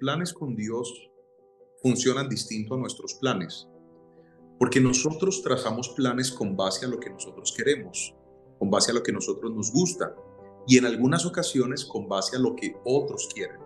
planes 0.00 0.32
con 0.32 0.56
Dios 0.56 1.10
funcionan 1.82 2.28
distinto 2.28 2.74
a 2.74 2.78
nuestros 2.78 3.14
planes, 3.14 3.68
porque 4.58 4.80
nosotros 4.80 5.42
trazamos 5.42 5.90
planes 5.90 6.32
con 6.32 6.56
base 6.56 6.86
a 6.86 6.88
lo 6.88 6.98
que 6.98 7.10
nosotros 7.10 7.54
queremos, 7.56 8.14
con 8.58 8.70
base 8.70 8.90
a 8.90 8.94
lo 8.94 9.02
que 9.02 9.12
nosotros 9.12 9.54
nos 9.54 9.70
gusta 9.70 10.16
y 10.66 10.78
en 10.78 10.86
algunas 10.86 11.24
ocasiones 11.26 11.84
con 11.84 12.08
base 12.08 12.36
a 12.36 12.40
lo 12.40 12.56
que 12.56 12.74
otros 12.84 13.28
quieren. 13.32 13.60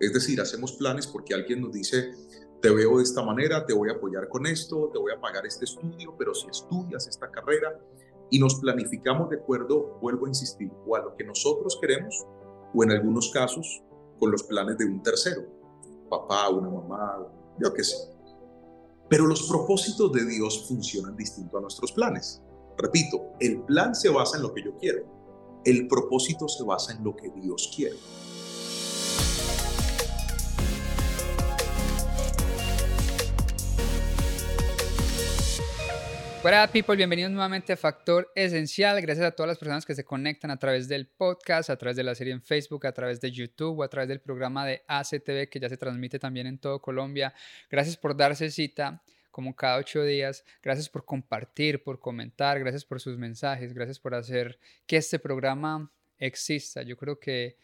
Es 0.00 0.12
decir, 0.12 0.40
hacemos 0.40 0.72
planes 0.72 1.06
porque 1.06 1.34
alguien 1.34 1.60
nos 1.60 1.72
dice, 1.72 2.12
te 2.60 2.70
veo 2.70 2.98
de 2.98 3.02
esta 3.02 3.22
manera, 3.22 3.66
te 3.66 3.74
voy 3.74 3.90
a 3.90 3.94
apoyar 3.94 4.28
con 4.28 4.46
esto, 4.46 4.90
te 4.92 4.98
voy 4.98 5.12
a 5.12 5.20
pagar 5.20 5.46
este 5.46 5.64
estudio, 5.64 6.14
pero 6.18 6.34
si 6.34 6.48
estudias 6.48 7.06
esta 7.06 7.30
carrera 7.30 7.80
y 8.30 8.38
nos 8.38 8.56
planificamos 8.56 9.30
de 9.30 9.36
acuerdo, 9.36 9.98
vuelvo 10.00 10.26
a 10.26 10.30
insistir, 10.30 10.70
o 10.86 10.96
a 10.96 11.00
lo 11.00 11.14
que 11.16 11.24
nosotros 11.24 11.78
queremos, 11.80 12.24
o 12.74 12.82
en 12.82 12.90
algunos 12.90 13.30
casos 13.30 13.82
con 14.18 14.30
los 14.30 14.42
planes 14.42 14.78
de 14.78 14.84
un 14.84 15.02
tercero, 15.02 15.53
papá, 16.18 16.48
una 16.48 16.68
mamá, 16.68 17.26
yo 17.58 17.72
qué 17.72 17.84
sé. 17.84 17.96
Pero 19.08 19.26
los 19.26 19.42
propósitos 19.48 20.12
de 20.12 20.24
Dios 20.24 20.66
funcionan 20.66 21.16
distinto 21.16 21.58
a 21.58 21.60
nuestros 21.60 21.92
planes. 21.92 22.42
Repito, 22.76 23.32
el 23.40 23.60
plan 23.62 23.94
se 23.94 24.08
basa 24.08 24.36
en 24.36 24.42
lo 24.42 24.52
que 24.52 24.64
yo 24.64 24.76
quiero, 24.78 25.04
el 25.64 25.86
propósito 25.88 26.48
se 26.48 26.64
basa 26.64 26.92
en 26.92 27.04
lo 27.04 27.14
que 27.14 27.30
Dios 27.30 27.72
quiere. 27.74 27.96
Hola 36.46 36.70
people, 36.70 36.94
bienvenidos 36.94 37.32
nuevamente 37.32 37.72
a 37.72 37.76
Factor 37.78 38.30
Esencial. 38.34 39.00
Gracias 39.00 39.24
a 39.24 39.30
todas 39.30 39.48
las 39.48 39.56
personas 39.56 39.86
que 39.86 39.94
se 39.94 40.04
conectan 40.04 40.50
a 40.50 40.58
través 40.58 40.88
del 40.88 41.06
podcast, 41.06 41.70
a 41.70 41.78
través 41.78 41.96
de 41.96 42.02
la 42.02 42.14
serie 42.14 42.34
en 42.34 42.42
Facebook, 42.42 42.86
a 42.86 42.92
través 42.92 43.18
de 43.22 43.32
YouTube 43.32 43.78
o 43.78 43.82
a 43.82 43.88
través 43.88 44.10
del 44.10 44.20
programa 44.20 44.66
de 44.66 44.82
ACTV 44.86 45.48
que 45.48 45.58
ya 45.58 45.70
se 45.70 45.78
transmite 45.78 46.18
también 46.18 46.46
en 46.46 46.58
todo 46.58 46.82
Colombia. 46.82 47.32
Gracias 47.70 47.96
por 47.96 48.14
darse 48.14 48.50
cita 48.50 49.02
como 49.30 49.56
cada 49.56 49.78
ocho 49.78 50.04
días. 50.04 50.44
Gracias 50.62 50.90
por 50.90 51.06
compartir, 51.06 51.82
por 51.82 51.98
comentar, 51.98 52.60
gracias 52.60 52.84
por 52.84 53.00
sus 53.00 53.16
mensajes, 53.16 53.72
gracias 53.72 53.98
por 53.98 54.14
hacer 54.14 54.58
que 54.86 54.98
este 54.98 55.18
programa 55.18 55.90
exista. 56.18 56.82
Yo 56.82 56.98
creo 56.98 57.18
que 57.18 57.56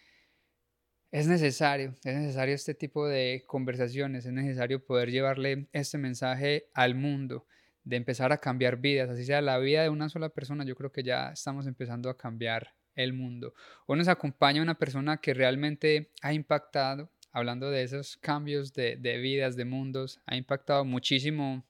es 1.11 1.27
necesario, 1.27 1.95
es 2.03 2.17
necesario 2.17 2.55
este 2.55 2.73
tipo 2.73 3.07
de 3.07 3.45
conversaciones, 3.47 4.25
es 4.25 4.33
necesario 4.33 4.83
poder 4.83 5.11
llevarle 5.11 5.69
este 5.75 5.99
mensaje 5.99 6.71
al 6.73 6.95
mundo 6.95 7.45
de 7.85 7.97
empezar 7.97 8.33
a 8.33 8.39
cambiar 8.39 8.79
vidas, 8.79 9.11
así 9.11 9.25
sea 9.25 9.41
la 9.41 9.59
vida 9.59 9.83
de 9.83 9.89
una 9.89 10.09
sola 10.09 10.29
persona, 10.29 10.65
yo 10.65 10.75
creo 10.75 10.93
que 10.93 11.03
ya 11.03 11.31
estamos 11.31 11.67
empezando 11.67 12.11
a 12.11 12.17
cambiar 12.17 12.75
el 12.95 13.13
mundo. 13.13 13.55
Hoy 13.87 13.99
nos 13.99 14.09
acompaña 14.09 14.63
una 14.63 14.79
persona 14.79 15.19
que 15.19 15.35
realmente 15.35 16.11
ha 16.23 16.33
impactado, 16.33 17.11
hablando 17.33 17.71
de 17.71 17.83
esos 17.83 18.17
cambios 18.17 18.73
de, 18.73 18.97
de 18.97 19.19
vidas, 19.19 19.57
de 19.57 19.65
mundos, 19.65 20.21
ha 20.27 20.37
impactado 20.37 20.85
muchísimo 20.85 21.65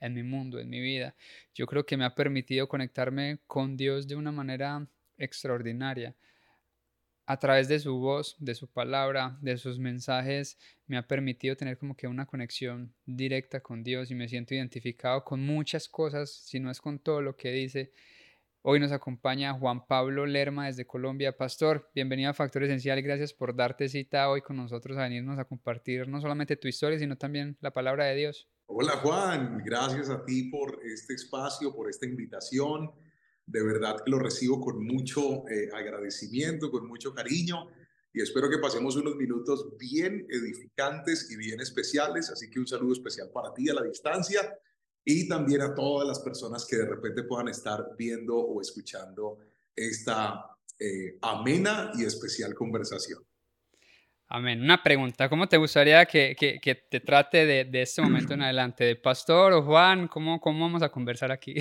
en 0.00 0.14
mi 0.14 0.22
mundo, 0.22 0.58
en 0.58 0.68
mi 0.68 0.80
vida. 0.80 1.14
Yo 1.54 1.66
creo 1.66 1.86
que 1.86 1.96
me 1.96 2.04
ha 2.04 2.14
permitido 2.14 2.68
conectarme 2.68 3.38
con 3.46 3.76
Dios 3.76 4.06
de 4.08 4.16
una 4.16 4.32
manera 4.32 4.86
extraordinaria 5.16 6.14
a 7.32 7.38
través 7.38 7.66
de 7.66 7.80
su 7.80 7.98
voz, 7.98 8.36
de 8.40 8.54
su 8.54 8.70
palabra, 8.70 9.38
de 9.40 9.56
sus 9.56 9.78
mensajes, 9.78 10.58
me 10.86 10.98
ha 10.98 11.08
permitido 11.08 11.56
tener 11.56 11.78
como 11.78 11.96
que 11.96 12.06
una 12.06 12.26
conexión 12.26 12.94
directa 13.06 13.60
con 13.60 13.82
Dios 13.82 14.10
y 14.10 14.14
me 14.14 14.28
siento 14.28 14.54
identificado 14.54 15.24
con 15.24 15.40
muchas 15.40 15.88
cosas, 15.88 16.30
si 16.30 16.60
no 16.60 16.70
es 16.70 16.78
con 16.78 16.98
todo 16.98 17.22
lo 17.22 17.34
que 17.34 17.50
dice. 17.50 17.94
Hoy 18.60 18.80
nos 18.80 18.92
acompaña 18.92 19.54
Juan 19.54 19.86
Pablo 19.86 20.26
Lerma 20.26 20.66
desde 20.66 20.86
Colombia. 20.86 21.34
Pastor, 21.34 21.90
bienvenido 21.94 22.28
a 22.28 22.34
Factor 22.34 22.64
Esencial 22.64 22.98
y 22.98 23.02
gracias 23.02 23.32
por 23.32 23.56
darte 23.56 23.88
cita 23.88 24.28
hoy 24.28 24.42
con 24.42 24.56
nosotros 24.56 24.98
a 24.98 25.04
venirnos 25.04 25.38
a 25.38 25.46
compartir 25.46 26.08
no 26.08 26.20
solamente 26.20 26.56
tu 26.56 26.68
historia, 26.68 26.98
sino 26.98 27.16
también 27.16 27.56
la 27.62 27.70
palabra 27.70 28.04
de 28.04 28.14
Dios. 28.14 28.46
Hola 28.66 28.98
Juan, 28.98 29.62
gracias 29.64 30.10
a 30.10 30.22
ti 30.22 30.50
por 30.50 30.80
este 30.84 31.14
espacio, 31.14 31.74
por 31.74 31.88
esta 31.88 32.04
invitación 32.04 32.92
de 33.46 33.62
verdad 33.62 33.96
que 34.04 34.10
lo 34.10 34.18
recibo 34.18 34.60
con 34.60 34.84
mucho 34.84 35.48
eh, 35.48 35.68
agradecimiento, 35.72 36.70
con 36.70 36.86
mucho 36.86 37.14
cariño 37.14 37.68
y 38.14 38.20
espero 38.20 38.50
que 38.50 38.58
pasemos 38.58 38.96
unos 38.96 39.16
minutos 39.16 39.76
bien 39.78 40.26
edificantes 40.28 41.30
y 41.30 41.36
bien 41.36 41.60
especiales. 41.60 42.30
Así 42.30 42.50
que 42.50 42.60
un 42.60 42.66
saludo 42.66 42.92
especial 42.92 43.30
para 43.32 43.54
ti 43.54 43.70
a 43.70 43.74
la 43.74 43.82
distancia 43.82 44.58
y 45.04 45.28
también 45.28 45.62
a 45.62 45.74
todas 45.74 46.06
las 46.06 46.20
personas 46.20 46.66
que 46.66 46.76
de 46.76 46.86
repente 46.86 47.22
puedan 47.22 47.48
estar 47.48 47.96
viendo 47.96 48.36
o 48.36 48.60
escuchando 48.60 49.38
esta 49.74 50.56
eh, 50.78 51.18
amena 51.22 51.92
y 51.94 52.04
especial 52.04 52.54
conversación. 52.54 53.24
Amén. 54.34 54.62
Una 54.62 54.82
pregunta, 54.82 55.28
¿cómo 55.28 55.46
te 55.46 55.58
gustaría 55.58 56.06
que, 56.06 56.34
que, 56.34 56.74
te 56.88 57.00
trate 57.00 57.44
de, 57.44 57.66
de, 57.66 57.82
este 57.82 58.00
momento 58.00 58.32
en 58.32 58.40
adelante? 58.40 58.82
¿De 58.82 58.96
pastor 58.96 59.52
o 59.52 59.62
Juan? 59.62 60.08
¿Cómo, 60.08 60.40
cómo 60.40 60.64
vamos 60.64 60.82
a 60.82 60.88
conversar 60.88 61.30
aquí? 61.30 61.56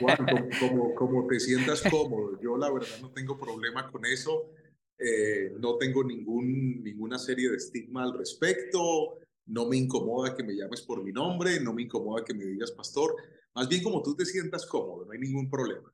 Juan, 0.00 0.16
como, 0.58 0.92
como, 0.96 1.26
te 1.28 1.38
sientas 1.38 1.84
cómodo. 1.88 2.36
Yo 2.42 2.56
la 2.56 2.68
verdad 2.72 2.98
no 3.00 3.12
tengo 3.12 3.38
problema 3.38 3.88
con 3.92 4.04
eso. 4.06 4.50
Eh, 4.98 5.52
no 5.60 5.76
tengo 5.76 6.02
ningún, 6.02 6.82
ninguna 6.82 7.16
serie 7.16 7.48
de 7.48 7.58
estigma 7.58 8.02
al 8.02 8.18
respecto. 8.18 9.18
No 9.46 9.68
me 9.68 9.76
incomoda 9.76 10.34
que 10.34 10.42
me 10.42 10.56
llames 10.56 10.82
por 10.82 11.04
mi 11.04 11.12
nombre, 11.12 11.60
no 11.60 11.72
me 11.72 11.82
incomoda 11.82 12.24
que 12.24 12.34
me 12.34 12.44
digas 12.44 12.72
pastor. 12.72 13.14
Más 13.54 13.68
bien 13.68 13.84
como 13.84 14.02
tú 14.02 14.16
te 14.16 14.24
sientas 14.24 14.66
cómodo, 14.66 15.04
no 15.04 15.12
hay 15.12 15.20
ningún 15.20 15.48
problema. 15.48 15.92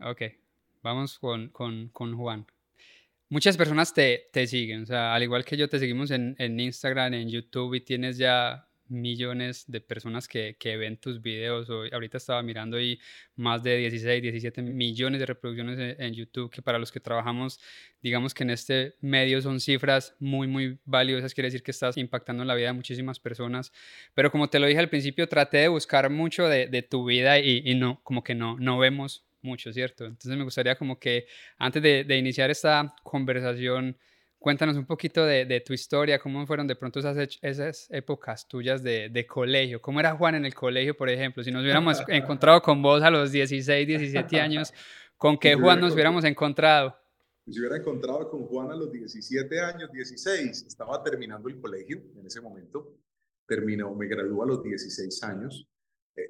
Ok, 0.00 0.22
vamos 0.82 1.20
con, 1.20 1.50
con, 1.50 1.90
con 1.90 2.16
Juan 2.16 2.48
muchas 3.28 3.56
personas 3.56 3.92
te, 3.92 4.28
te, 4.32 4.46
siguen, 4.46 4.82
o 4.82 4.86
sea, 4.86 5.14
al 5.14 5.22
igual 5.22 5.44
que 5.44 5.56
yo 5.56 5.68
te 5.68 5.78
seguimos 5.78 6.10
en, 6.10 6.34
en, 6.38 6.58
Instagram, 6.58 7.14
en 7.14 7.28
YouTube 7.28 7.74
y 7.74 7.80
tienes 7.80 8.18
ya 8.18 8.68
millones 8.88 9.64
de 9.68 9.80
personas 9.80 10.28
que, 10.28 10.56
que 10.58 10.76
ven 10.76 10.96
tus 10.96 11.20
videos. 11.20 11.68
Hoy, 11.70 11.90
ahorita 11.92 12.16
estaba 12.16 12.42
mirando 12.42 12.80
y 12.80 12.98
más 13.36 13.62
de 13.62 13.76
16, 13.76 14.22
17 14.22 14.62
millones 14.62 15.20
de 15.20 15.26
reproducciones 15.26 15.96
en, 15.98 16.14
YouTube, 16.14 16.50
que 16.50 16.62
para 16.62 16.78
los 16.78 16.90
que 16.90 17.00
trabajamos, 17.00 17.60
digamos 18.02 18.34
que 18.34 18.44
en 18.44 18.50
este 18.50 18.96
medio 19.00 19.40
son 19.42 19.60
cifras 19.60 20.16
muy, 20.18 20.46
muy 20.48 20.78
valiosas. 20.84 21.34
Quiere 21.34 21.48
decir 21.48 21.62
que 21.62 21.70
estás 21.70 21.96
impactando 21.96 22.42
en 22.42 22.48
la 22.48 22.54
vida 22.54 22.68
de 22.68 22.72
muchísimas 22.72 23.20
personas. 23.20 23.72
Pero 24.14 24.30
como 24.30 24.48
te 24.48 24.58
lo 24.58 24.66
dije 24.66 24.80
al 24.80 24.88
principio, 24.88 25.28
traté 25.28 25.58
de 25.58 25.68
buscar 25.68 26.10
mucho 26.10 26.48
de, 26.48 26.66
de 26.66 26.82
tu 26.82 27.04
vida 27.04 27.38
y, 27.38 27.62
y, 27.64 27.74
no, 27.74 28.00
como 28.02 28.22
que 28.24 28.34
no, 28.34 28.56
no 28.58 28.78
vemos 28.78 29.27
mucho, 29.42 29.72
¿cierto? 29.72 30.04
Entonces 30.04 30.36
me 30.36 30.44
gustaría 30.44 30.76
como 30.76 30.98
que 30.98 31.26
antes 31.58 31.82
de, 31.82 32.16
iniciar 32.16 32.50
esta 32.50 32.94
conversación, 33.02 33.96
cuéntanos 34.38 34.76
un 34.76 34.86
poquito 34.86 35.24
de, 35.24 35.62
tu 35.64 35.72
historia, 35.72 36.18
cómo 36.18 36.46
fueron 36.46 36.66
de 36.66 36.76
pronto 36.76 37.00
esas, 37.00 37.38
esas 37.42 37.90
épocas 37.90 38.46
tuyas 38.48 38.82
de, 38.82 39.26
colegio, 39.28 39.80
cómo 39.80 40.00
era 40.00 40.14
Juan 40.14 40.36
en 40.36 40.44
el 40.44 40.54
colegio, 40.54 40.96
por 40.96 41.08
ejemplo, 41.08 41.42
si 41.42 41.50
nos 41.50 41.62
hubiéramos 41.62 42.02
encontrado 42.08 42.62
con 42.62 42.82
vos 42.82 43.02
a 43.02 43.10
los 43.10 43.32
16, 43.32 43.86
17 43.86 44.40
años, 44.40 44.72
¿con 45.16 45.38
qué 45.38 45.54
Juan 45.54 45.80
nos 45.80 45.94
hubiéramos 45.94 46.24
encontrado? 46.24 46.96
Si 47.50 47.58
hubiera 47.60 47.78
encontrado 47.78 48.28
con 48.28 48.44
Juan 48.44 48.70
a 48.70 48.76
los 48.76 48.92
17 48.92 49.60
años, 49.60 49.90
16, 49.90 50.66
estaba 50.66 51.02
terminando 51.02 51.48
el 51.48 51.58
colegio 51.58 52.02
en 52.14 52.26
ese 52.26 52.42
momento, 52.42 52.98
terminó, 53.46 53.94
me 53.94 54.06
graduó 54.06 54.42
a 54.42 54.46
los 54.46 54.62
16 54.62 55.22
años, 55.22 55.66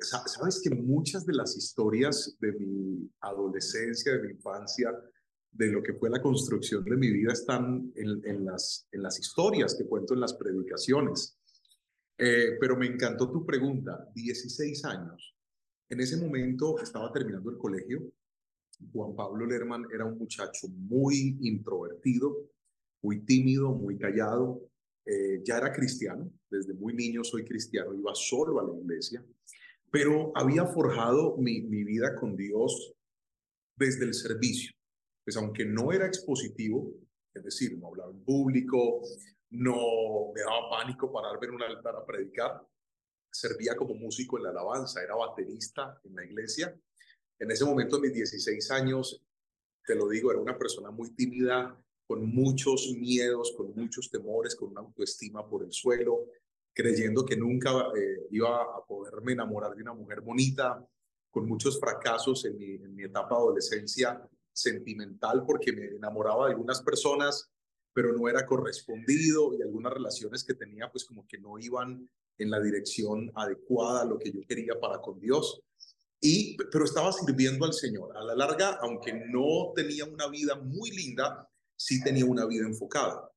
sabes 0.01 0.61
que 0.63 0.71
muchas 0.71 1.25
de 1.27 1.35
las 1.35 1.57
historias 1.57 2.37
de 2.41 2.53
mi 2.53 3.11
adolescencia, 3.21 4.13
de 4.13 4.23
mi 4.23 4.31
infancia, 4.33 4.93
de 5.51 5.69
lo 5.69 5.83
que 5.83 5.95
fue 5.95 6.11
la 6.11 6.21
construcción 6.21 6.85
de 6.85 6.97
mi 6.97 7.11
vida 7.11 7.33
están 7.33 7.93
en, 7.95 8.45
las, 8.45 8.87
en 8.93 9.03
las 9.03 9.19
historias 9.19 9.75
que 9.75 9.87
cuento 9.87 10.15
en 10.15 10.21
las 10.21 10.35
predicaciones. 10.35 11.39
Eh, 12.19 12.57
pero 12.61 12.77
me 12.77 12.87
encantó 12.87 13.31
tu 13.31 13.47
pregunta, 13.47 14.09
16 14.15 14.85
años. 14.85 15.35
En 15.89 16.01
ese 16.01 16.17
momento 16.17 16.79
estaba 16.81 17.11
terminando 17.13 17.51
el 17.51 17.57
colegio. 17.57 18.13
Juan 18.93 19.17
Pablo 19.17 19.47
Lerman 19.47 19.87
era 19.93 20.05
un 20.05 20.19
muchacho 20.19 20.69
muy 20.69 21.39
introvertido, 21.41 22.51
muy 23.03 23.25
tímido, 23.25 23.73
muy 23.73 23.97
callado. 23.97 24.69
Eh, 25.07 25.41
ya 25.43 25.57
era 25.57 25.73
cristiano, 25.73 26.31
desde 26.51 26.75
muy 26.75 26.93
niño 26.93 27.25
soy 27.25 27.45
cristiano, 27.45 27.95
iba 27.95 28.15
solo 28.15 28.61
a 28.61 28.65
la 28.65 28.79
iglesia 28.79 29.25
pero 29.91 30.33
había 30.35 30.67
forjado 30.67 31.37
mi, 31.37 31.61
vida 31.61 32.15
con 32.17 32.37
Dios 32.37 32.95
desde 33.77 34.05
el 34.05 34.15
servicio. 34.15 34.73
Pues 35.25 35.37
aunque 35.37 35.65
no 35.65 35.93
era 35.93 36.07
expositivo, 36.07 36.93
es 37.35 37.45
decir, 37.45 37.79
no 37.79 37.89
hablaba 37.89 38.11
en 38.11 38.25
público, 38.25 39.03
no 39.51 40.33
me 40.35 40.41
daba 40.41 40.71
pánico 40.71 41.13
pararme 41.13 41.47
en 41.47 41.55
un 41.55 41.63
altar 41.63 41.97
a 41.97 42.05
predicar, 42.05 42.63
servía 43.31 43.77
como 43.77 43.95
músico 43.95 44.39
en 44.39 44.45
la 44.45 44.51
alabanza, 44.51 45.03
era 45.03 45.15
baterista 45.15 46.01
en 46.05 46.15
la 46.15 46.25
iglesia. 46.25 46.75
En 47.39 47.51
ese 47.51 47.65
momento, 47.65 47.97
a 47.97 48.01
mis 48.01 48.13
16 48.13 48.71
años, 48.71 49.23
te 49.87 49.95
lo 49.95 50.09
digo, 50.09 50.31
era 50.31 50.41
una 50.41 50.59
persona 50.59 50.91
muy 50.91 51.15
tímida, 51.15 51.79
con 52.07 52.27
muchos 52.27 52.95
miedos, 52.97 53.53
con 53.55 53.75
muchos 53.75 54.11
temores, 54.11 54.57
con 54.57 54.71
una 54.71 54.81
autoestima 54.81 55.47
por 55.47 55.63
el 55.63 55.73
suelo, 55.73 56.27
creyendo 56.79 57.27
que 57.27 57.37
nunca 57.37 57.71
eh, 57.97 58.29
iba 58.31 58.63
a 58.63 58.87
poderme 58.87 59.33
enamorar 59.33 59.75
de 59.75 59.83
una 59.83 59.95
mujer 59.95 60.21
bonita, 60.21 60.87
con 61.31 61.47
muchos 61.47 61.79
fracasos 61.79 62.45
en 62.45 62.57
mi, 62.57 62.75
en 62.77 62.95
mi 62.95 63.03
etapa 63.03 63.35
de 63.35 63.43
adolescencia 63.43 64.23
sentimental, 64.53 65.45
porque 65.45 65.73
me 65.73 65.87
enamoraba 65.87 66.47
de 66.47 66.53
algunas 66.53 66.81
personas 66.83 67.51
pero 67.99 68.13
no 68.13 68.29
era 68.29 68.47
correspondido 68.47 69.53
y 69.59 69.63
algunas 69.63 69.93
relaciones 69.93 70.45
que 70.45 70.55
tenía 70.55 70.89
pues 70.89 71.05
como 71.05 71.27
que 71.27 71.37
no 71.37 71.59
iban 71.59 72.09
en 72.39 72.49
la 72.49 72.61
dirección 72.61 73.33
adecuada 73.35 74.03
a 74.03 74.05
lo 74.05 74.21
que 74.21 74.31
yo 74.31 74.41
quería 74.47 74.79
para 74.81 75.01
con 75.01 75.19
Dios. 75.19 75.61
Y, 76.21 76.57
pero 76.71 76.85
estaba 76.85 77.13
sirviendo 77.13 77.65
al 77.65 77.73
Señor. 77.73 78.17
A 78.17 78.23
la 78.23 78.37
larga, 78.37 78.79
aunque 78.83 79.13
no 79.13 79.73
tenía 79.75 80.05
una 80.05 80.29
vida 80.29 80.55
muy 80.55 80.93
linda, 80.93 81.51
sí 81.77 82.01
tenía 82.01 82.25
una 82.25 82.47
vida 82.47 82.67
enfocada. 82.67 83.33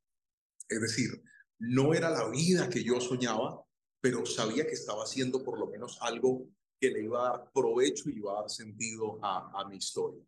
Es 0.69 0.79
decir, 0.79 1.23
no 1.61 1.93
era 1.93 2.09
la 2.09 2.27
vida 2.29 2.69
que 2.69 2.83
yo 2.83 2.99
soñaba, 2.99 3.63
pero 4.01 4.25
sabía 4.25 4.65
que 4.65 4.73
estaba 4.73 5.03
haciendo 5.03 5.43
por 5.43 5.59
lo 5.59 5.67
menos 5.67 5.97
algo 6.01 6.47
que 6.79 6.89
le 6.89 7.03
iba 7.03 7.27
a 7.27 7.37
dar 7.37 7.51
provecho 7.53 8.09
y 8.09 8.17
iba 8.17 8.31
a 8.31 8.41
dar 8.41 8.49
sentido 8.49 9.19
a, 9.21 9.51
a 9.61 9.69
mi 9.69 9.77
historia. 9.77 10.23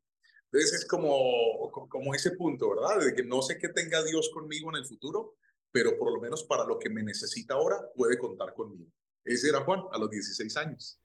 Entonces 0.46 0.82
es 0.82 0.86
como, 0.86 1.72
como 1.72 2.14
ese 2.14 2.32
punto, 2.32 2.70
¿verdad? 2.70 3.04
De 3.04 3.16
que 3.16 3.24
no 3.24 3.42
sé 3.42 3.58
qué 3.58 3.70
tenga 3.70 4.04
Dios 4.04 4.30
conmigo 4.32 4.70
en 4.70 4.76
el 4.76 4.86
futuro, 4.86 5.36
pero 5.72 5.98
por 5.98 6.14
lo 6.14 6.22
menos 6.22 6.44
para 6.44 6.64
lo 6.64 6.78
que 6.78 6.92
me 6.92 7.02
necesita 7.02 7.56
ahora 7.56 7.78
puede 7.96 8.20
contar 8.20 8.54
conmigo. 8.54 8.86
Ese 9.26 9.50
era 9.50 9.62
Juan 9.62 9.82
a 9.92 9.98
los 9.98 10.12
16 10.12 10.56
años. 10.58 11.00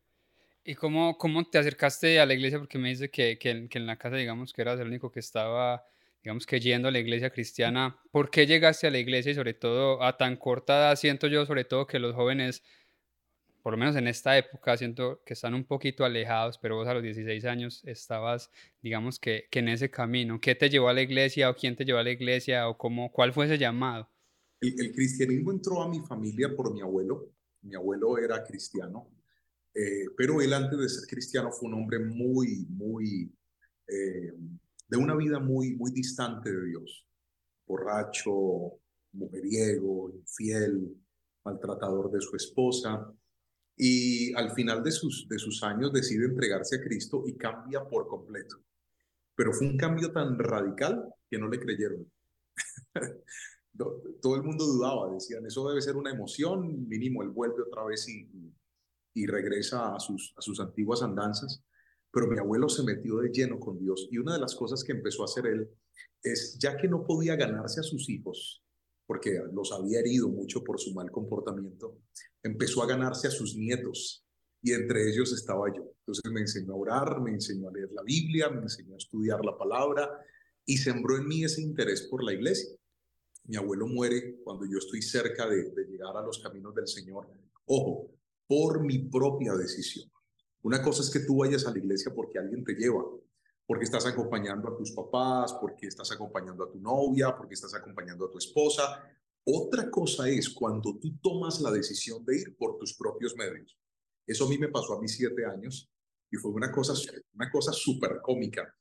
¿Y 0.62 0.74
cómo, 0.74 1.16
cómo 1.16 1.48
te 1.48 1.56
acercaste 1.56 2.20
a 2.20 2.26
la 2.26 2.34
iglesia? 2.34 2.58
Porque 2.58 2.76
me 2.76 2.90
dice 2.90 3.10
que, 3.10 3.38
que, 3.38 3.68
en 3.70 3.86
la 3.86 3.96
casa, 3.96 4.16
digamos, 4.16 4.52
que 4.52 4.60
eras 4.60 4.78
el 4.78 4.88
único 4.88 5.10
que 5.10 5.20
estaba, 5.20 5.86
digamos, 6.28 6.44
que 6.44 6.60
yendo 6.60 6.88
a 6.88 6.90
la 6.90 6.98
iglesia 6.98 7.30
cristiana. 7.30 7.98
¿Por 8.10 8.30
qué 8.30 8.46
llegaste 8.46 8.86
a 8.86 8.90
la 8.90 8.98
iglesia 8.98 9.32
y 9.32 9.34
sobre 9.34 9.54
todo 9.54 10.02
a 10.02 10.18
tan 10.18 10.36
corta 10.36 10.76
edad? 10.76 10.96
Siento 10.96 11.26
yo, 11.26 11.46
sobre 11.46 11.64
todo, 11.64 11.86
que 11.86 11.98
los 11.98 12.14
jóvenes, 12.14 12.62
por 13.62 13.72
lo 13.72 13.78
menos 13.78 13.96
en 13.96 14.06
esta 14.06 14.36
época, 14.36 14.76
siento 14.76 15.22
que 15.24 15.32
están 15.32 15.54
un 15.54 15.64
poquito 15.64 16.04
alejados, 16.04 16.58
pero 16.58 16.76
vos 16.76 16.86
a 16.86 16.92
los 16.92 17.02
16 17.02 17.46
años 17.46 17.82
estabas, 17.86 18.50
digamos, 18.82 19.18
que, 19.18 19.48
que 19.50 19.60
en 19.60 19.68
ese 19.68 19.90
camino. 19.90 20.38
¿Qué 20.38 20.54
te 20.54 20.68
llevó 20.68 20.90
a 20.90 20.92
la 20.92 21.00
iglesia 21.00 21.48
o 21.48 21.56
quién 21.56 21.76
te 21.76 21.86
llevó 21.86 21.98
a 21.98 22.02
la 22.02 22.10
iglesia 22.10 22.68
o 22.68 22.76
cómo, 22.76 23.10
cuál 23.10 23.32
fue 23.32 23.46
ese 23.46 23.56
llamado? 23.56 24.10
El, 24.60 24.92
cristianismo 24.92 25.50
entró 25.50 25.80
a 25.80 25.88
mi 25.88 26.00
familia 26.00 26.54
por 26.54 26.74
mi 26.74 26.82
abuelo. 26.82 27.32
Mi 27.62 27.74
abuelo 27.74 28.18
era 28.18 28.44
cristiano, 28.44 29.08
eh, 29.72 30.04
pero 30.14 30.42
él 30.42 30.52
antes 30.52 30.78
de 30.78 30.88
ser 30.90 31.08
cristiano 31.08 31.50
fue 31.50 31.70
un 31.70 31.74
hombre 31.76 31.98
muy, 32.00 32.66
muy, 32.68 33.32
eh, 33.86 34.34
de 34.88 34.96
una 34.96 35.14
vida 35.14 35.38
muy, 35.38 35.74
muy 35.74 35.92
distante 35.92 36.50
de 36.50 36.66
Dios. 36.66 37.06
Borracho, 37.66 38.80
mujeriego, 39.12 40.10
infiel, 40.10 40.96
maltratador 41.44 42.10
de 42.10 42.20
su 42.20 42.34
esposa. 42.36 43.12
Y 43.76 44.34
al 44.34 44.50
final 44.52 44.82
de 44.82 44.90
sus, 44.90 45.28
de 45.28 45.38
sus 45.38 45.62
años 45.62 45.92
decide 45.92 46.26
entregarse 46.26 46.76
a 46.76 46.80
Cristo 46.80 47.24
y 47.26 47.36
cambia 47.36 47.84
por 47.84 48.08
completo. 48.08 48.56
Pero 49.36 49.52
fue 49.52 49.68
un 49.68 49.76
cambio 49.76 50.10
tan 50.10 50.38
radical 50.38 51.14
que 51.30 51.38
no 51.38 51.48
le 51.48 51.60
creyeron. 51.60 52.10
todo 54.20 54.34
el 54.34 54.42
mundo 54.42 54.64
dudaba, 54.64 55.12
decían, 55.12 55.46
eso 55.46 55.68
debe 55.68 55.80
ser 55.80 55.96
una 55.96 56.10
emoción, 56.10 56.88
mínimo, 56.88 57.22
él 57.22 57.28
vuelve 57.28 57.62
otra 57.62 57.84
vez 57.84 58.08
y, 58.08 58.28
y 59.14 59.26
regresa 59.26 59.94
a 59.94 60.00
sus, 60.00 60.34
a 60.36 60.42
sus 60.42 60.58
antiguas 60.58 61.02
andanzas. 61.02 61.62
Pero 62.10 62.26
mi 62.26 62.38
abuelo 62.38 62.68
se 62.68 62.82
metió 62.82 63.18
de 63.18 63.30
lleno 63.30 63.58
con 63.58 63.78
Dios 63.78 64.08
y 64.10 64.18
una 64.18 64.34
de 64.34 64.40
las 64.40 64.54
cosas 64.54 64.82
que 64.82 64.92
empezó 64.92 65.22
a 65.22 65.26
hacer 65.26 65.46
él 65.46 65.68
es, 66.22 66.58
ya 66.58 66.76
que 66.76 66.88
no 66.88 67.04
podía 67.04 67.36
ganarse 67.36 67.80
a 67.80 67.82
sus 67.82 68.08
hijos, 68.08 68.62
porque 69.06 69.38
los 69.52 69.72
había 69.72 70.00
herido 70.00 70.28
mucho 70.28 70.64
por 70.64 70.80
su 70.80 70.94
mal 70.94 71.10
comportamiento, 71.10 71.98
empezó 72.42 72.82
a 72.82 72.86
ganarse 72.86 73.28
a 73.28 73.30
sus 73.30 73.56
nietos 73.56 74.24
y 74.62 74.72
entre 74.72 75.08
ellos 75.10 75.32
estaba 75.32 75.66
yo. 75.74 75.92
Entonces 76.00 76.32
me 76.32 76.40
enseñó 76.40 76.72
a 76.72 76.76
orar, 76.76 77.20
me 77.20 77.32
enseñó 77.32 77.68
a 77.68 77.72
leer 77.72 77.92
la 77.92 78.02
Biblia, 78.02 78.48
me 78.50 78.62
enseñó 78.62 78.94
a 78.94 78.98
estudiar 78.98 79.44
la 79.44 79.56
palabra 79.56 80.10
y 80.64 80.76
sembró 80.78 81.16
en 81.16 81.28
mí 81.28 81.44
ese 81.44 81.62
interés 81.62 82.02
por 82.10 82.24
la 82.24 82.32
iglesia 82.32 82.78
mi 83.48 83.56
abuelo 83.56 83.86
muere 83.86 84.36
cuando 84.44 84.66
yo 84.66 84.78
estoy 84.78 85.00
cerca 85.00 85.48
de, 85.48 85.72
llegar 85.88 86.16
a 86.16 86.22
los 86.22 86.38
caminos 86.38 86.74
del 86.74 86.86
Señor. 86.86 87.28
Ojo, 87.64 88.10
por 88.46 88.84
mi 88.84 88.98
propia 88.98 89.54
decisión. 89.54 90.10
Una 90.62 90.82
cosa 90.82 91.02
es 91.02 91.10
que 91.10 91.20
tú 91.20 91.38
vayas 91.38 91.66
a 91.66 91.70
la 91.70 91.78
iglesia 91.78 92.12
porque 92.14 92.38
alguien 92.38 92.64
te 92.64 92.74
lleva, 92.74 93.04
porque 93.66 93.84
estás 93.84 94.06
acompañando 94.06 94.68
a 94.68 94.76
tus 94.76 94.92
papás, 94.92 95.56
porque 95.60 95.86
estás 95.86 96.10
acompañando 96.12 96.64
a 96.64 96.70
tu 96.70 96.80
novia, 96.80 97.36
porque 97.36 97.54
estás 97.54 97.74
acompañando 97.74 98.26
a 98.26 98.30
tu 98.30 98.38
esposa. 98.38 99.02
Otra 99.44 99.90
cosa 99.90 100.28
es 100.28 100.50
cuando 100.50 100.98
tú 100.98 101.18
tomas 101.22 101.60
la 101.60 101.70
decisión 101.70 102.24
de 102.24 102.40
ir 102.40 102.56
por 102.56 102.76
tus 102.78 102.94
propios 102.94 103.34
medios. 103.36 103.78
Eso 104.26 104.46
a 104.46 104.48
mí 104.48 104.58
me 104.58 104.68
pasó 104.68 104.94
a 104.94 105.00
mis 105.00 105.16
siete 105.16 105.44
años 105.46 105.90
y 106.30 106.36
fue 106.36 106.50
una 106.50 106.70
cosa, 106.70 106.92
una 107.34 107.50
cosa 107.50 107.72
súper 107.72 108.20
cómica. 108.22 108.74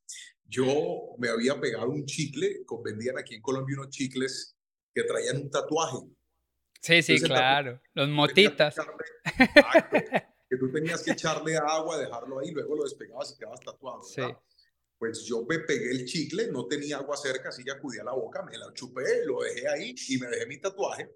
Yo 0.43 1.15
me 1.17 1.29
había 1.29 1.59
pegado 1.59 1.89
un 1.89 2.05
chicle, 2.05 2.65
vendían 2.83 3.17
aquí 3.17 3.35
en 3.35 3.41
Colombia 3.41 3.77
unos 3.79 3.89
chicles 3.89 4.57
que 4.93 5.03
traían 5.03 5.37
un 5.37 5.49
tatuaje. 5.49 5.97
Sí, 6.81 7.01
sí, 7.01 7.19
claro. 7.21 7.81
Los 7.93 8.09
motitas. 8.09 8.75
Que, 10.49 10.57
tú 10.57 10.71
tenías 10.71 11.03
que 11.03 11.11
echarle 11.11 11.57
agua, 11.57 11.97
dejarlo 11.97 12.39
ahí, 12.39 12.51
luego 12.51 12.75
lo 12.75 12.83
despegabas 12.83 13.33
y 13.33 13.37
quedabas 13.37 13.59
tatuado. 13.59 14.03
Sí. 14.03 14.21
Pues 14.97 15.23
yo 15.25 15.45
me 15.47 15.59
pegué 15.59 15.91
el 15.91 16.05
chicle, 16.05 16.51
no 16.51 16.65
tenía 16.65 16.97
agua 16.97 17.17
cerca, 17.17 17.49
así 17.49 17.63
que 17.63 17.71
acudí 17.71 17.99
a 17.99 18.03
la 18.03 18.13
boca, 18.13 18.43
me 18.43 18.57
la 18.57 18.73
chupé, 18.73 19.25
lo 19.25 19.41
dejé 19.41 19.67
ahí 19.67 19.95
y 20.09 20.17
me 20.17 20.27
dejé 20.27 20.45
mi 20.47 20.59
tatuaje 20.59 21.09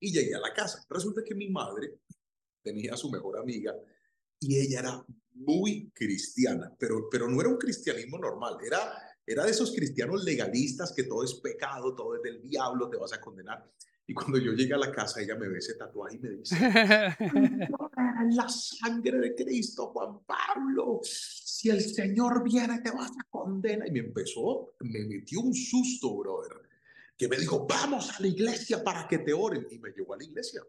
y 0.00 0.12
llegué 0.12 0.34
a 0.34 0.40
la 0.40 0.52
casa. 0.52 0.84
Resulta 0.88 1.22
que 1.24 1.34
mi 1.34 1.48
madre 1.48 2.00
tenía 2.62 2.94
a 2.94 2.96
su 2.96 3.10
mejor 3.10 3.38
amiga 3.38 3.74
y 4.40 4.58
ella 4.58 4.80
era 4.80 5.06
muy 5.34 5.90
cristiana, 5.94 6.74
pero, 6.78 7.08
pero 7.08 7.28
no 7.28 7.40
era 7.40 7.50
un 7.50 7.58
cristianismo 7.58 8.18
normal, 8.18 8.56
era 8.64 9.10
era 9.30 9.44
de 9.44 9.52
esos 9.52 9.70
cristianos 9.70 10.24
legalistas 10.24 10.92
que 10.92 11.04
todo 11.04 11.22
es 11.22 11.34
pecado, 11.34 11.94
todo 11.94 12.16
es 12.16 12.22
del 12.22 12.42
diablo, 12.42 12.90
te 12.90 12.96
vas 12.96 13.12
a 13.12 13.20
condenar. 13.20 13.64
Y 14.10 14.12
cuando 14.12 14.38
yo 14.38 14.50
llegué 14.54 14.74
a 14.74 14.78
la 14.78 14.90
casa, 14.90 15.20
ella 15.20 15.36
me 15.36 15.46
ve 15.46 15.58
ese 15.58 15.74
tatuaje 15.74 16.16
y 16.16 16.18
me 16.18 16.30
dice, 16.30 16.56
la 18.32 18.48
sangre 18.48 19.18
de 19.20 19.36
Cristo, 19.36 19.86
Juan 19.92 20.24
Pablo, 20.24 20.98
si 21.04 21.70
el 21.70 21.80
Señor 21.80 22.42
viene, 22.42 22.80
te 22.80 22.90
vas 22.90 23.12
a 23.12 23.22
condenar. 23.30 23.86
Y 23.86 23.92
me 23.92 24.00
empezó, 24.00 24.74
me 24.80 25.04
metió 25.04 25.38
un 25.38 25.54
susto, 25.54 26.16
brother, 26.16 26.56
que 27.16 27.28
me 27.28 27.36
dijo, 27.36 27.68
vamos 27.68 28.10
a 28.10 28.20
la 28.20 28.26
iglesia 28.26 28.82
para 28.82 29.06
que 29.06 29.18
te 29.18 29.32
oren. 29.32 29.68
Y 29.70 29.78
me 29.78 29.90
llevó 29.92 30.14
a 30.14 30.16
la 30.16 30.24
iglesia. 30.24 30.60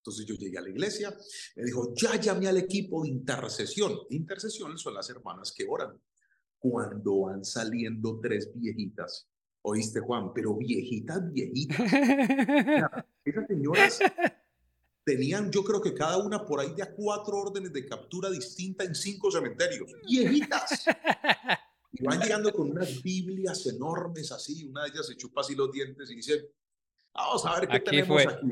Entonces 0.00 0.26
yo 0.26 0.34
llegué 0.34 0.58
a 0.58 0.60
la 0.60 0.68
iglesia, 0.68 1.16
me 1.56 1.64
dijo, 1.64 1.94
ya 1.94 2.16
llamé 2.20 2.48
al 2.48 2.58
equipo 2.58 3.02
de 3.02 3.08
intercesión. 3.08 3.98
Intercesión 4.10 4.76
son 4.76 4.92
las 4.92 5.08
hermanas 5.08 5.54
que 5.56 5.64
oran 5.66 5.98
cuando 6.58 7.20
van 7.20 7.46
saliendo 7.46 8.20
tres 8.20 8.52
viejitas. 8.54 9.26
Oíste, 9.62 10.00
Juan, 10.00 10.32
pero 10.32 10.54
viejitas, 10.54 11.32
viejitas. 11.32 11.78
esas 13.24 13.46
señoras 13.46 13.98
tenían, 15.04 15.50
yo 15.50 15.64
creo 15.64 15.80
que 15.80 15.94
cada 15.94 16.18
una 16.18 16.44
por 16.44 16.60
ahí 16.60 16.74
de 16.74 16.82
a 16.82 16.94
cuatro 16.94 17.38
órdenes 17.38 17.72
de 17.72 17.86
captura 17.86 18.30
distinta 18.30 18.84
en 18.84 18.94
cinco 18.94 19.30
cementerios. 19.30 19.90
Viejitas. 20.06 20.84
Y 21.90 22.04
van 22.04 22.20
llegando 22.20 22.52
con 22.52 22.70
unas 22.70 23.02
Biblias 23.02 23.66
enormes 23.66 24.30
así. 24.30 24.64
Una 24.66 24.82
de 24.84 24.90
ellas 24.90 25.06
se 25.06 25.16
chupa 25.16 25.40
así 25.40 25.54
los 25.54 25.72
dientes 25.72 26.10
y 26.10 26.16
dice, 26.16 26.52
vamos 27.14 27.46
a 27.46 27.58
ver 27.58 27.68
qué 27.68 27.80
tenemos 27.80 28.26
aquí. 28.26 28.46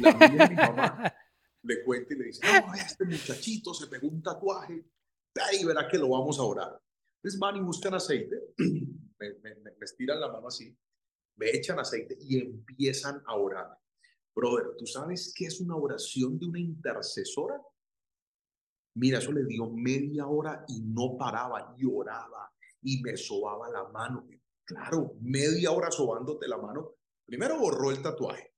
La 0.00 0.48
mi 0.48 0.54
mamá 0.54 1.14
le 1.62 1.82
cuenta 1.82 2.12
y 2.12 2.18
le 2.18 2.24
dice, 2.26 2.40
no, 2.44 2.74
este 2.74 3.06
muchachito 3.06 3.72
se 3.72 3.86
pegó 3.86 4.08
un 4.08 4.22
tatuaje. 4.22 4.84
Ahí 5.50 5.64
verá 5.64 5.88
que 5.88 5.98
lo 5.98 6.10
vamos 6.10 6.38
a 6.38 6.42
orar. 6.42 6.80
Entonces 7.16 7.40
van 7.40 7.56
y 7.56 7.60
buscan 7.60 7.94
aceite, 7.94 8.36
me, 9.18 9.34
me, 9.34 9.54
me, 9.56 9.84
estiran 9.84 10.20
la 10.20 10.30
mano 10.30 10.48
así, 10.48 10.76
me 11.36 11.50
echan 11.50 11.78
aceite 11.78 12.16
y 12.20 12.38
empiezan 12.38 13.22
a 13.26 13.36
orar. 13.36 13.78
Brother, 14.34 14.76
¿tú 14.76 14.86
sabes 14.86 15.32
qué 15.36 15.46
es 15.46 15.60
una 15.60 15.76
oración 15.76 16.38
de 16.38 16.46
una 16.46 16.58
intercesora? 16.58 17.60
Mira, 18.96 19.18
eso 19.18 19.32
le 19.32 19.44
dio 19.44 19.70
media 19.70 20.26
hora 20.26 20.64
y 20.68 20.82
no 20.82 21.16
paraba, 21.18 21.74
lloraba 21.76 22.52
y 22.82 23.00
me 23.02 23.16
sobaba 23.16 23.68
la 23.70 23.84
mano. 23.88 24.28
Claro, 24.64 25.16
media 25.20 25.70
hora 25.72 25.90
sobándote 25.90 26.48
la 26.48 26.58
mano. 26.58 26.96
Primero 27.24 27.58
borró 27.58 27.90
el 27.90 28.02
tatuaje. 28.02 28.54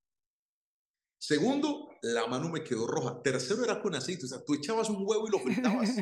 Segundo, 1.19 1.89
la 2.03 2.27
mano 2.27 2.49
me 2.51 2.63
quedó 2.63 2.87
roja. 2.87 3.21
Tercero 3.23 3.65
era 3.65 3.81
con 3.81 3.95
aceite. 3.95 4.27
O 4.27 4.29
sea, 4.29 4.45
tú 4.45 4.55
echabas 4.55 4.91
un 4.91 5.05
huevo 5.07 5.27
y 5.27 5.31
lo 5.31 5.39
fritabas. 5.39 5.97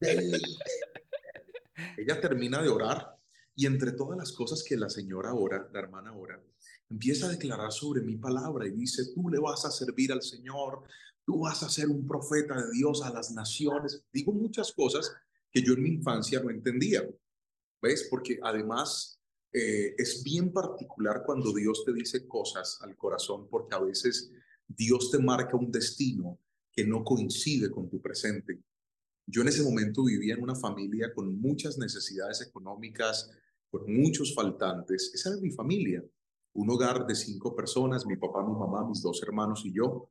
Ella 1.96 2.20
termina 2.20 2.60
de 2.62 2.68
orar 2.68 3.19
y 3.60 3.66
entre 3.66 3.92
todas 3.92 4.16
las 4.16 4.32
cosas 4.32 4.64
que 4.66 4.74
la 4.74 4.88
señora 4.88 5.34
ora, 5.34 5.68
la 5.70 5.80
hermana 5.80 6.14
ora, 6.14 6.42
empieza 6.88 7.26
a 7.26 7.28
declarar 7.28 7.70
sobre 7.70 8.00
mi 8.00 8.16
palabra 8.16 8.66
y 8.66 8.70
dice, 8.70 9.12
tú 9.14 9.28
le 9.28 9.38
vas 9.38 9.66
a 9.66 9.70
servir 9.70 10.12
al 10.12 10.22
Señor, 10.22 10.82
tú 11.26 11.40
vas 11.40 11.62
a 11.62 11.68
ser 11.68 11.88
un 11.88 12.06
profeta 12.06 12.56
de 12.56 12.70
Dios 12.72 13.02
a 13.02 13.12
las 13.12 13.32
naciones. 13.32 14.02
Digo 14.10 14.32
muchas 14.32 14.72
cosas 14.72 15.12
que 15.52 15.60
yo 15.60 15.74
en 15.74 15.82
mi 15.82 15.90
infancia 15.90 16.42
no 16.42 16.48
entendía, 16.48 17.06
¿ves? 17.82 18.08
Porque 18.08 18.40
además 18.42 19.20
eh, 19.52 19.94
es 19.98 20.24
bien 20.24 20.54
particular 20.54 21.22
cuando 21.26 21.52
Dios 21.52 21.84
te 21.84 21.92
dice 21.92 22.26
cosas 22.26 22.78
al 22.80 22.96
corazón, 22.96 23.46
porque 23.50 23.74
a 23.74 23.80
veces 23.80 24.32
Dios 24.66 25.10
te 25.10 25.18
marca 25.18 25.58
un 25.58 25.70
destino 25.70 26.38
que 26.72 26.86
no 26.86 27.04
coincide 27.04 27.70
con 27.70 27.90
tu 27.90 28.00
presente. 28.00 28.62
Yo 29.26 29.42
en 29.42 29.48
ese 29.48 29.62
momento 29.62 30.04
vivía 30.04 30.32
en 30.32 30.42
una 30.42 30.54
familia 30.54 31.12
con 31.12 31.38
muchas 31.38 31.76
necesidades 31.76 32.40
económicas, 32.40 33.30
con 33.70 33.92
muchos 33.92 34.34
faltantes. 34.34 35.12
Esa 35.14 35.30
era 35.30 35.40
mi 35.40 35.50
familia. 35.50 36.04
un 36.52 36.68
hogar 36.68 37.06
de 37.06 37.14
cinco 37.14 37.54
personas, 37.54 38.04
mi 38.04 38.16
papá, 38.16 38.42
mi 38.42 38.52
mamá, 38.52 38.84
mis 38.84 39.00
dos 39.00 39.22
hermanos 39.22 39.62
y 39.64 39.72
yo, 39.72 40.10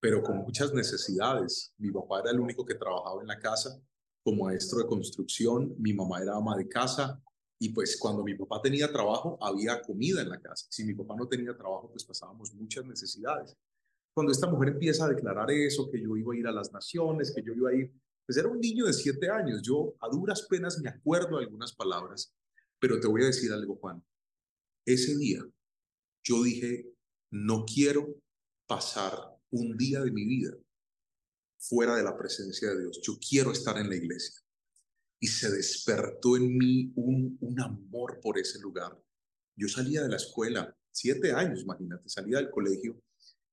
pero 0.00 0.22
con 0.22 0.38
muchas 0.38 0.72
necesidades. 0.72 1.74
Mi 1.78 1.90
papá 1.90 2.20
era 2.20 2.30
el 2.30 2.38
único 2.38 2.64
que 2.64 2.76
trabajaba 2.76 3.20
en 3.20 3.26
la 3.26 3.40
casa 3.40 3.82
como 4.24 4.44
maestro 4.44 4.78
de 4.78 4.86
construcción, 4.86 5.74
mi 5.78 5.92
mamá 5.92 6.22
era 6.22 6.36
ama 6.36 6.56
de 6.56 6.66
casa 6.66 7.22
y 7.58 7.68
pues 7.68 7.96
cuando 7.98 8.24
mi 8.24 8.34
papá 8.34 8.60
tenía 8.62 8.90
trabajo 8.90 9.38
había 9.40 9.82
comida 9.82 10.22
en 10.22 10.30
la 10.30 10.40
casa. 10.40 10.66
Si 10.70 10.84
mi 10.84 10.94
papá 10.94 11.14
no 11.16 11.28
tenía 11.28 11.56
trabajo, 11.56 11.90
pues 11.90 12.04
pasábamos 12.04 12.54
muchas 12.54 12.84
necesidades. 12.86 13.56
Cuando 14.14 14.32
esta 14.32 14.46
mujer 14.46 14.70
empieza 14.70 15.04
a 15.04 15.08
declarar 15.08 15.50
eso, 15.50 15.90
que 15.90 16.00
yo 16.00 16.16
iba 16.16 16.32
a 16.32 16.36
ir 16.36 16.46
a 16.46 16.52
las 16.52 16.72
naciones, 16.72 17.32
que 17.34 17.42
yo 17.42 17.52
iba 17.52 17.70
a 17.70 17.74
ir, 17.74 17.92
pues 18.26 18.38
era 18.38 18.48
un 18.48 18.60
niño 18.60 18.86
de 18.86 18.92
siete 18.92 19.28
años. 19.28 19.60
Yo 19.62 19.94
a 20.00 20.08
duras 20.08 20.46
penas 20.48 20.78
me 20.80 20.88
acuerdo 20.88 21.36
algunas 21.36 21.74
palabras, 21.74 22.34
pero 22.84 23.00
te 23.00 23.08
voy 23.08 23.22
a 23.22 23.28
decir 23.28 23.50
algo, 23.50 23.76
Juan. 23.76 24.04
Ese 24.84 25.16
día 25.16 25.40
yo 26.22 26.42
dije, 26.42 26.92
no 27.30 27.64
quiero 27.64 28.20
pasar 28.66 29.18
un 29.50 29.74
día 29.78 30.02
de 30.02 30.10
mi 30.10 30.26
vida 30.26 30.54
fuera 31.56 31.96
de 31.96 32.02
la 32.02 32.14
presencia 32.14 32.68
de 32.68 32.82
Dios. 32.82 33.00
Yo 33.02 33.14
quiero 33.26 33.52
estar 33.52 33.78
en 33.78 33.88
la 33.88 33.96
iglesia. 33.96 34.38
Y 35.18 35.28
se 35.28 35.50
despertó 35.50 36.36
en 36.36 36.58
mí 36.58 36.92
un, 36.96 37.38
un 37.40 37.58
amor 37.58 38.20
por 38.20 38.38
ese 38.38 38.58
lugar. 38.58 39.02
Yo 39.56 39.66
salía 39.66 40.02
de 40.02 40.10
la 40.10 40.16
escuela, 40.16 40.76
siete 40.92 41.32
años, 41.32 41.62
imagínate, 41.62 42.06
salía 42.10 42.36
del 42.36 42.50
colegio 42.50 43.02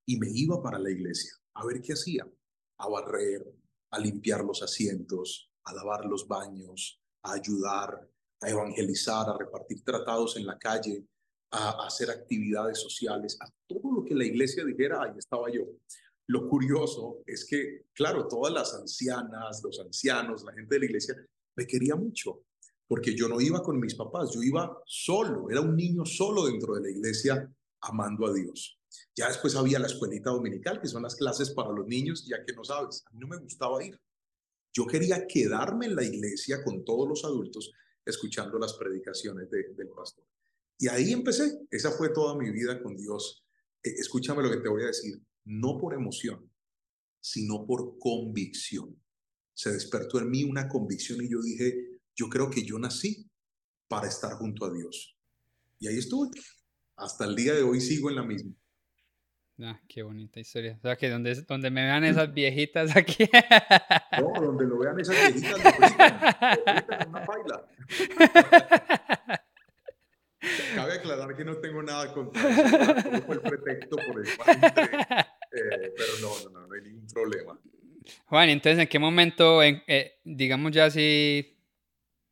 y 0.04 0.18
me 0.18 0.28
iba 0.30 0.62
para 0.62 0.78
la 0.78 0.90
iglesia 0.90 1.32
a 1.54 1.64
ver 1.64 1.80
qué 1.80 1.94
hacía. 1.94 2.30
A 2.76 2.86
barrer, 2.86 3.50
a 3.92 3.98
limpiar 3.98 4.44
los 4.44 4.62
asientos, 4.62 5.50
a 5.64 5.72
lavar 5.72 6.04
los 6.04 6.28
baños, 6.28 7.02
a 7.22 7.32
ayudar, 7.32 8.11
a 8.42 8.50
evangelizar, 8.50 9.28
a 9.28 9.38
repartir 9.38 9.82
tratados 9.82 10.36
en 10.36 10.46
la 10.46 10.58
calle, 10.58 11.06
a 11.50 11.86
hacer 11.86 12.10
actividades 12.10 12.78
sociales, 12.78 13.36
a 13.40 13.46
todo 13.66 13.92
lo 13.92 14.04
que 14.04 14.14
la 14.14 14.24
iglesia 14.24 14.64
dijera, 14.64 15.02
ahí 15.02 15.16
estaba 15.16 15.50
yo. 15.50 15.64
Lo 16.26 16.48
curioso 16.48 17.22
es 17.26 17.44
que, 17.44 17.86
claro, 17.92 18.26
todas 18.26 18.52
las 18.52 18.74
ancianas, 18.74 19.62
los 19.62 19.78
ancianos, 19.80 20.44
la 20.44 20.52
gente 20.52 20.74
de 20.74 20.78
la 20.80 20.86
iglesia, 20.86 21.14
me 21.54 21.66
quería 21.66 21.94
mucho, 21.94 22.44
porque 22.86 23.14
yo 23.14 23.28
no 23.28 23.40
iba 23.40 23.62
con 23.62 23.78
mis 23.78 23.94
papás, 23.94 24.30
yo 24.34 24.42
iba 24.42 24.82
solo, 24.86 25.50
era 25.50 25.60
un 25.60 25.76
niño 25.76 26.04
solo 26.06 26.46
dentro 26.46 26.74
de 26.74 26.82
la 26.82 26.90
iglesia 26.90 27.52
amando 27.82 28.26
a 28.26 28.32
Dios. 28.32 28.78
Ya 29.14 29.28
después 29.28 29.54
había 29.56 29.78
la 29.78 29.86
escuelita 29.86 30.30
dominical, 30.30 30.80
que 30.80 30.88
son 30.88 31.02
las 31.02 31.16
clases 31.16 31.50
para 31.50 31.70
los 31.70 31.86
niños, 31.86 32.26
ya 32.26 32.44
que 32.44 32.54
no 32.54 32.64
sabes, 32.64 33.04
a 33.06 33.10
mí 33.10 33.18
no 33.20 33.28
me 33.28 33.38
gustaba 33.38 33.84
ir. 33.84 33.98
Yo 34.72 34.86
quería 34.86 35.26
quedarme 35.26 35.86
en 35.86 35.96
la 35.96 36.04
iglesia 36.04 36.64
con 36.64 36.82
todos 36.84 37.06
los 37.08 37.24
adultos 37.24 37.72
escuchando 38.04 38.58
las 38.58 38.74
predicaciones 38.74 39.50
del 39.50 39.88
pastor. 39.94 40.24
Y 40.78 40.88
ahí 40.88 41.12
empecé. 41.12 41.60
Esa 41.70 41.92
fue 41.92 42.10
toda 42.10 42.36
mi 42.36 42.50
vida 42.50 42.82
con 42.82 42.96
Dios. 42.96 43.44
Eh, 43.82 43.94
escúchame 43.98 44.42
lo 44.42 44.50
que 44.50 44.58
te 44.58 44.68
voy 44.68 44.82
a 44.82 44.86
decir. 44.86 45.20
No 45.44 45.78
por 45.78 45.94
emoción, 45.94 46.50
sino 47.20 47.66
por 47.66 47.98
convicción. 47.98 49.00
Se 49.54 49.72
despertó 49.72 50.18
en 50.18 50.30
mí 50.30 50.44
una 50.44 50.68
convicción 50.68 51.22
y 51.22 51.28
yo 51.28 51.40
dije, 51.40 52.00
yo 52.16 52.28
creo 52.28 52.50
que 52.50 52.64
yo 52.64 52.78
nací 52.78 53.30
para 53.88 54.08
estar 54.08 54.32
junto 54.34 54.64
a 54.64 54.72
Dios. 54.72 55.16
Y 55.78 55.88
ahí 55.88 55.98
estuve. 55.98 56.30
Hasta 56.96 57.24
el 57.24 57.34
día 57.34 57.54
de 57.54 57.62
hoy 57.62 57.80
sigo 57.80 58.10
en 58.10 58.16
la 58.16 58.22
misma. 58.22 58.54
Ah, 59.60 59.78
qué 59.88 60.02
bonita 60.02 60.40
historia. 60.40 60.76
O 60.78 60.82
sea, 60.82 60.96
que 60.96 61.10
donde, 61.10 61.34
donde 61.42 61.70
me 61.70 61.84
vean 61.84 62.04
esas 62.04 62.32
viejitas 62.34 62.96
aquí. 62.96 63.28
No, 64.18 64.32
donde 64.40 64.66
lo 64.66 64.78
vean 64.78 64.98
esas 64.98 65.16
viejitas, 65.16 65.62
lo 65.62 65.70
gritan, 66.74 67.08
una 67.08 67.20
baila. 67.26 67.66
Cabe 70.74 70.94
aclarar 70.94 71.36
que 71.36 71.44
no 71.44 71.56
tengo 71.58 71.82
nada 71.82 72.12
contra 72.12 72.50
eso, 72.50 73.22
fue 73.22 73.34
el 73.36 73.40
pretexto 73.42 73.96
por 73.96 74.26
el 74.26 74.36
cual 74.36 74.58
eh, 75.52 75.94
pero 75.96 76.12
no, 76.20 76.50
no, 76.50 76.66
no, 76.66 76.74
hay 76.74 76.80
ningún 76.80 77.06
problema. 77.06 77.58
Juan, 78.26 78.48
entonces, 78.48 78.80
¿en 78.80 78.88
qué 78.88 78.98
momento, 78.98 79.62
eh, 79.62 80.18
digamos 80.24 80.72
ya 80.72 80.90
si, 80.90 81.56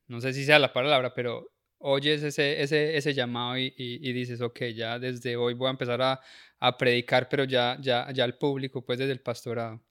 no 0.08 0.20
sé 0.20 0.32
si 0.32 0.44
sea 0.44 0.58
la 0.58 0.72
palabra, 0.72 1.14
pero 1.14 1.52
oyes 1.78 2.22
ese, 2.22 2.60
ese, 2.62 2.96
ese 2.96 3.14
llamado 3.14 3.58
y, 3.58 3.72
y, 3.76 4.12
dices, 4.12 4.40
ok, 4.40 4.64
ya 4.74 4.98
desde 4.98 5.36
hoy 5.36 5.54
voy 5.54 5.68
a 5.68 5.70
empezar 5.70 6.02
a, 6.02 6.20
a, 6.60 6.76
predicar, 6.76 7.28
pero 7.28 7.44
ya, 7.44 7.78
ya, 7.80 8.12
ya 8.12 8.24
al 8.24 8.38
público, 8.38 8.84
pues 8.84 8.98
desde 8.98 9.12
el 9.12 9.22
pastorado? 9.22 9.82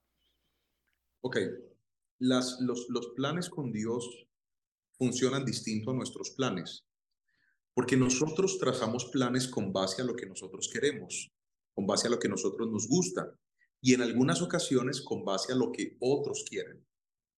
Ok, 1.22 1.38
Las, 2.20 2.60
los, 2.62 2.88
los 2.90 3.10
planes 3.16 3.50
con 3.50 3.72
Dios 3.72 4.28
funcionan 4.98 5.46
distinto 5.46 5.92
a 5.92 5.94
nuestros 5.94 6.32
planes. 6.32 6.86
Porque 7.74 7.96
nosotros 7.96 8.60
trazamos 8.60 9.06
planes 9.06 9.48
con 9.48 9.72
base 9.72 10.02
a 10.02 10.06
lo 10.06 10.16
que 10.16 10.26
nosotros 10.26 10.70
queremos, 10.72 11.32
con 11.74 11.88
base 11.88 12.08
a 12.08 12.12
lo 12.12 12.20
que 12.20 12.28
nosotros 12.28 12.70
nos 12.70 12.88
gusta 12.88 13.34
y 13.82 13.94
en 13.94 14.02
algunas 14.02 14.42
ocasiones 14.42 15.02
con 15.02 15.24
base 15.24 15.54
a 15.54 15.56
lo 15.56 15.72
que 15.72 15.96
otros 16.00 16.44
quieren. 16.48 16.86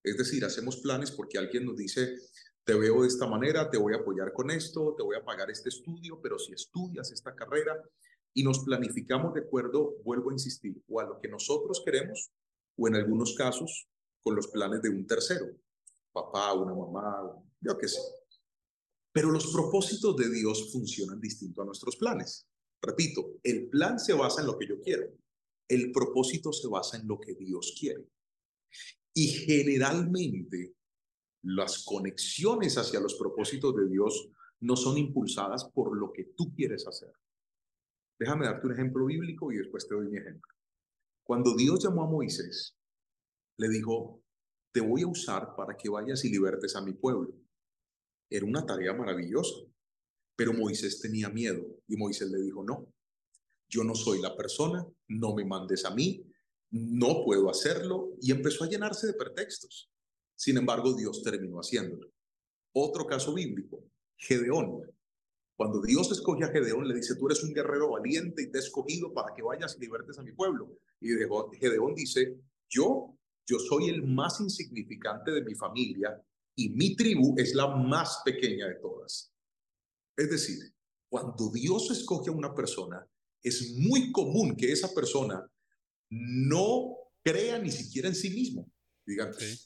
Es 0.03 0.17
decir, 0.17 0.43
hacemos 0.43 0.77
planes 0.77 1.11
porque 1.11 1.37
alguien 1.37 1.65
nos 1.65 1.77
dice, 1.77 2.15
te 2.63 2.73
veo 2.73 3.03
de 3.03 3.07
esta 3.07 3.27
manera, 3.27 3.69
te 3.69 3.77
voy 3.77 3.93
a 3.93 3.97
apoyar 3.97 4.33
con 4.33 4.49
esto, 4.49 4.95
te 4.97 5.03
voy 5.03 5.15
a 5.15 5.23
pagar 5.23 5.51
este 5.51 5.69
estudio, 5.69 6.19
pero 6.21 6.39
si 6.39 6.53
estudias 6.53 7.11
esta 7.11 7.35
carrera 7.35 7.79
y 8.33 8.43
nos 8.43 8.59
planificamos 8.59 9.33
de 9.33 9.41
acuerdo, 9.41 9.95
vuelvo 10.03 10.29
a 10.29 10.33
insistir, 10.33 10.81
o 10.87 10.99
a 10.99 11.05
lo 11.05 11.19
que 11.19 11.27
nosotros 11.27 11.81
queremos 11.85 12.31
o 12.77 12.87
en 12.87 12.95
algunos 12.95 13.35
casos 13.35 13.87
con 14.21 14.35
los 14.35 14.47
planes 14.47 14.81
de 14.81 14.89
un 14.89 15.05
tercero, 15.05 15.45
papá, 16.11 16.53
una 16.53 16.73
mamá, 16.73 17.31
yo 17.59 17.77
qué 17.77 17.87
sé. 17.87 17.99
Pero 19.11 19.31
los 19.31 19.51
propósitos 19.51 20.15
de 20.15 20.29
Dios 20.29 20.71
funcionan 20.71 21.19
distinto 21.19 21.61
a 21.61 21.65
nuestros 21.65 21.97
planes. 21.97 22.47
Repito, 22.81 23.39
el 23.43 23.67
plan 23.67 23.99
se 23.99 24.13
basa 24.13 24.41
en 24.41 24.47
lo 24.47 24.57
que 24.57 24.67
yo 24.67 24.81
quiero. 24.81 25.11
El 25.67 25.91
propósito 25.91 26.53
se 26.53 26.67
basa 26.67 26.97
en 26.97 27.07
lo 27.07 27.19
que 27.19 27.33
Dios 27.35 27.75
quiere. 27.77 28.07
Y 29.13 29.27
generalmente 29.27 30.75
las 31.43 31.83
conexiones 31.83 32.77
hacia 32.77 32.99
los 32.99 33.15
propósitos 33.15 33.75
de 33.75 33.89
Dios 33.89 34.29
no 34.61 34.75
son 34.75 34.97
impulsadas 34.97 35.65
por 35.65 35.97
lo 35.97 36.13
que 36.13 36.25
tú 36.35 36.53
quieres 36.53 36.87
hacer. 36.87 37.11
Déjame 38.21 38.45
darte 38.45 38.67
un 38.67 38.73
ejemplo 38.73 39.03
bíblico 39.07 39.51
y 39.51 39.57
después 39.57 39.87
te 39.87 39.95
doy 39.95 40.07
mi 40.07 40.19
ejemplo. 40.19 40.53
Cuando 41.23 41.55
Dios 41.55 41.83
llamó 41.83 42.03
a 42.03 42.07
Moisés, 42.07 42.77
le 43.57 43.67
dijo, 43.67 44.21
te 44.71 44.79
voy 44.79 45.01
a 45.01 45.07
usar 45.07 45.55
para 45.55 45.75
que 45.75 45.89
vayas 45.89 46.23
y 46.23 46.29
libertes 46.29 46.75
a 46.75 46.83
mi 46.83 46.93
pueblo. 46.93 47.33
Era 48.29 48.45
una 48.45 48.63
tarea 48.63 48.93
maravillosa, 48.93 49.65
pero 50.35 50.53
Moisés 50.53 51.01
tenía 51.01 51.29
miedo 51.29 51.65
y 51.87 51.97
Moisés 51.97 52.29
le 52.29 52.37
dijo, 52.43 52.63
no, 52.63 52.93
yo 53.67 53.83
no 53.83 53.95
soy 53.95 54.21
la 54.21 54.37
persona, 54.37 54.85
no 55.07 55.33
me 55.33 55.43
mandes 55.43 55.83
a 55.83 55.89
mí, 55.89 56.23
no 56.69 57.23
puedo 57.25 57.49
hacerlo 57.49 58.11
y 58.21 58.29
empezó 58.29 58.65
a 58.65 58.69
llenarse 58.69 59.07
de 59.07 59.13
pretextos. 59.13 59.89
Sin 60.35 60.57
embargo, 60.57 60.93
Dios 60.93 61.23
terminó 61.23 61.57
haciéndolo. 61.57 62.11
Otro 62.73 63.07
caso 63.07 63.33
bíblico, 63.33 63.83
Gedeón. 64.15 64.83
Cuando 65.61 65.79
Dios 65.79 66.11
escoge 66.11 66.43
a 66.43 66.47
Gedeón, 66.47 66.87
le 66.87 66.95
dice, 66.95 67.13
tú 67.13 67.27
eres 67.27 67.43
un 67.43 67.53
guerrero 67.53 67.91
valiente 67.91 68.41
y 68.41 68.49
te 68.49 68.57
he 68.57 68.61
escogido 68.61 69.13
para 69.13 69.31
que 69.31 69.43
vayas 69.43 69.75
y 69.77 69.81
libertes 69.81 70.17
a 70.17 70.23
mi 70.23 70.31
pueblo. 70.31 70.75
Y 70.99 71.09
Gedeón 71.09 71.93
dice, 71.93 72.35
yo, 72.67 73.15
yo 73.45 73.59
soy 73.59 73.89
el 73.89 74.01
más 74.01 74.39
insignificante 74.39 75.29
de 75.29 75.43
mi 75.43 75.53
familia 75.53 76.19
y 76.55 76.69
mi 76.69 76.95
tribu 76.95 77.35
es 77.37 77.53
la 77.53 77.67
más 77.67 78.23
pequeña 78.25 78.69
de 78.69 78.79
todas. 78.81 79.31
Es 80.17 80.31
decir, 80.31 80.57
cuando 81.07 81.51
Dios 81.51 81.91
escoge 81.91 82.31
a 82.31 82.33
una 82.33 82.55
persona, 82.55 83.07
es 83.43 83.75
muy 83.77 84.11
común 84.11 84.55
que 84.55 84.71
esa 84.71 84.91
persona 84.95 85.47
no 86.09 86.97
crea 87.21 87.59
ni 87.59 87.69
siquiera 87.69 88.07
en 88.07 88.15
sí 88.15 88.31
mismo. 88.31 88.67
Digan, 89.05 89.31
el 89.39 89.59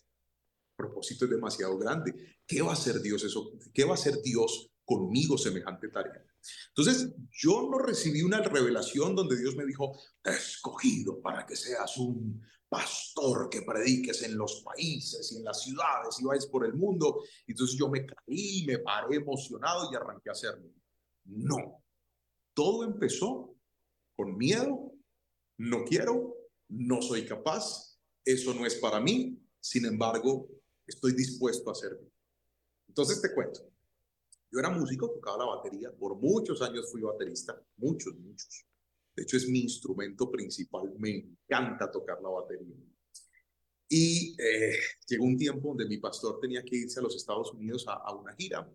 propósito 0.75 1.23
es 1.23 1.31
demasiado 1.31 1.77
grande. 1.77 2.35
¿Qué 2.45 2.61
va 2.61 2.71
a 2.71 2.73
hacer 2.73 2.99
Dios 3.01 3.23
eso? 3.23 3.53
¿Qué 3.73 3.85
va 3.85 3.91
a 3.91 3.93
hacer 3.93 4.21
Dios 4.21 4.73
conmigo 4.85 5.37
semejante 5.37 5.89
tarea? 5.89 6.23
Entonces, 6.69 7.13
yo 7.31 7.67
no 7.69 7.79
recibí 7.79 8.21
una 8.21 8.41
revelación 8.41 9.15
donde 9.15 9.37
Dios 9.37 9.55
me 9.55 9.65
dijo, 9.65 9.99
te 10.21 10.31
he 10.31 10.35
escogido 10.35 11.19
para 11.21 11.45
que 11.45 11.55
seas 11.55 11.97
un 11.97 12.41
pastor 12.69 13.49
que 13.49 13.61
prediques 13.61 14.23
en 14.23 14.37
los 14.37 14.61
países 14.61 15.31
y 15.31 15.37
en 15.37 15.43
las 15.43 15.61
ciudades 15.61 16.19
y 16.19 16.25
vayas 16.25 16.47
por 16.47 16.65
el 16.65 16.73
mundo. 16.73 17.23
Entonces 17.47 17.77
yo 17.77 17.89
me 17.89 18.05
caí, 18.05 18.65
me 18.65 18.79
paré 18.79 19.17
emocionado 19.17 19.89
y 19.91 19.95
arranqué 19.95 20.29
a 20.29 20.33
hacerlo. 20.33 20.69
No, 21.25 21.83
todo 22.53 22.83
empezó 22.83 23.55
con 24.15 24.37
miedo, 24.37 24.91
no 25.57 25.83
quiero, 25.83 26.35
no 26.69 27.01
soy 27.01 27.25
capaz, 27.25 27.97
eso 28.23 28.53
no 28.53 28.65
es 28.65 28.75
para 28.75 28.99
mí, 28.99 29.39
sin 29.59 29.85
embargo, 29.85 30.47
estoy 30.85 31.13
dispuesto 31.13 31.69
a 31.69 31.73
hacerlo. 31.73 32.11
Entonces 32.87 33.21
te 33.21 33.33
cuento, 33.33 33.61
yo 34.55 34.59
era 34.61 34.69
músico, 34.69 35.11
tocaba 35.11 35.39
la 35.39 35.55
batería, 35.57 35.91
por 35.91 36.15
muchos 36.15 36.61
años 36.61 36.89
fui 36.89 37.01
baterista, 37.01 37.61
muchos, 37.75 38.15
muchos. 38.17 38.65
De 39.13 39.23
hecho, 39.23 39.35
es 39.35 39.49
mi 39.49 39.59
instrumento 39.59 40.31
principal. 40.31 40.93
Me 40.97 41.09
encanta 41.09 41.91
tocar 41.91 42.21
la 42.21 42.29
batería. 42.29 42.75
Y 43.89 44.33
eh, 44.41 44.77
llegó 45.07 45.25
un 45.25 45.37
tiempo 45.37 45.69
donde 45.69 45.85
mi 45.87 45.97
pastor 45.97 46.39
tenía 46.39 46.63
que 46.63 46.77
irse 46.77 47.01
a 47.01 47.03
los 47.03 47.17
Estados 47.17 47.53
Unidos 47.53 47.85
a, 47.89 48.13
una 48.15 48.33
gira. 48.33 48.65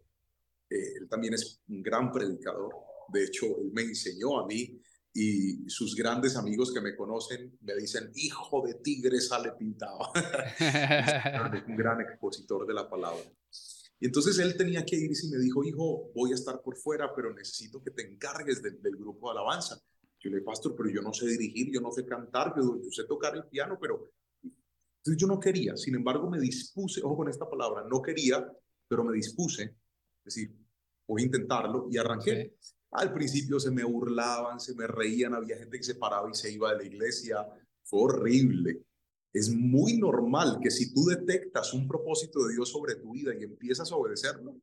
Eh, 0.69 0.99
él 1.01 1.09
también 1.09 1.33
es 1.35 1.63
un 1.69 1.83
gran 1.83 2.13
predicador 2.13 2.75
De 3.13 3.25
hecho, 3.25 3.47
él 3.47 3.71
me 3.73 3.83
enseñó 3.83 4.39
a 4.39 4.47
mí 4.47 4.79
y 5.15 5.69
sus 5.69 5.97
grandes 5.97 6.37
amigos 6.37 6.73
que 6.73 6.81
me 6.83 6.95
conocen 6.95 7.59
me 7.63 7.75
dicen, 7.75 8.13
hijo 8.15 8.63
de 8.67 8.75
tigre 8.75 9.19
sale 9.21 9.53
pintado. 9.53 10.13
es 10.59 11.67
un 11.67 11.77
gran 11.77 12.03
expositor 12.03 12.67
de 12.67 12.75
la 12.75 12.89
palabra. 12.89 13.25
Y 14.01 14.07
entonces 14.07 14.39
él 14.39 14.57
tenía 14.57 14.85
que 14.85 14.97
irse 14.97 15.27
y 15.27 15.31
me 15.31 15.39
dijo, 15.39 15.63
hijo, 15.63 16.11
voy 16.15 16.33
a 16.33 16.35
estar 16.35 16.63
por 16.63 16.77
fuera, 16.77 17.15
pero 17.15 17.35
necesito 17.35 17.83
que 17.83 17.91
te 17.91 18.03
encargues 18.03 18.63
del 18.63 18.97
grupo 18.97 19.29
de 19.29 19.39
alabanza. 19.39 19.79
Yo 20.19 20.31
le 20.31 20.37
dije, 20.37 20.47
pastor, 20.47 20.75
pero 20.75 20.91
yo 20.91 21.03
no 21.03 21.13
sé 21.13 21.27
dirigir, 21.27 21.71
yo 21.73 21.81
no 21.81 21.93
sé 21.93 22.07
cantar, 22.07 22.55
yo, 22.57 22.81
yo 22.83 22.91
sé 22.91 23.05
tocar 23.05 23.37
el 23.37 23.45
piano, 23.45 23.79
pero... 23.81 24.11
Entonces 24.43 25.21
yo 25.21 25.27
no 25.27 25.41
quería, 25.41 25.77
sin 25.77 25.95
embargo 25.95 26.29
me 26.29 26.39
dispuse, 26.39 27.01
ojo 27.03 27.17
con 27.17 27.29
esta 27.31 27.49
palabra, 27.49 27.87
no 27.89 28.03
quería, 28.03 28.47
pero 28.87 29.03
me 29.03 29.15
dispuse, 29.15 29.63
es 29.63 30.25
decir, 30.25 30.55
voy 31.07 31.23
a 31.23 31.25
intentarlo 31.25 31.89
y 31.91 31.97
arranqué. 31.97 32.57
Al 32.91 33.13
principio 33.13 33.59
se 33.59 33.71
me 33.71 33.83
burlaban, 33.83 34.61
se 34.61 34.75
me 34.75 34.87
reían, 34.87 35.33
había 35.33 35.57
gente 35.57 35.79
que 35.79 35.85
se 35.85 35.95
paraba 35.95 36.29
y 36.31 36.35
se 36.35 36.53
iba 36.53 36.71
de 36.73 36.77
la 36.79 36.85
iglesia, 36.85 37.47
fue 37.83 38.03
horrible. 38.03 38.83
Es 39.33 39.55
muy 39.55 39.97
normal 39.97 40.59
que 40.61 40.71
si 40.71 40.93
tú 40.93 41.05
detectas 41.05 41.73
un 41.73 41.87
propósito 41.87 42.45
de 42.45 42.55
Dios 42.55 42.71
sobre 42.71 42.97
tu 42.97 43.13
vida 43.13 43.33
y 43.35 43.45
empiezas 43.45 43.93
a 43.93 43.97
obedecerlo, 43.97 44.57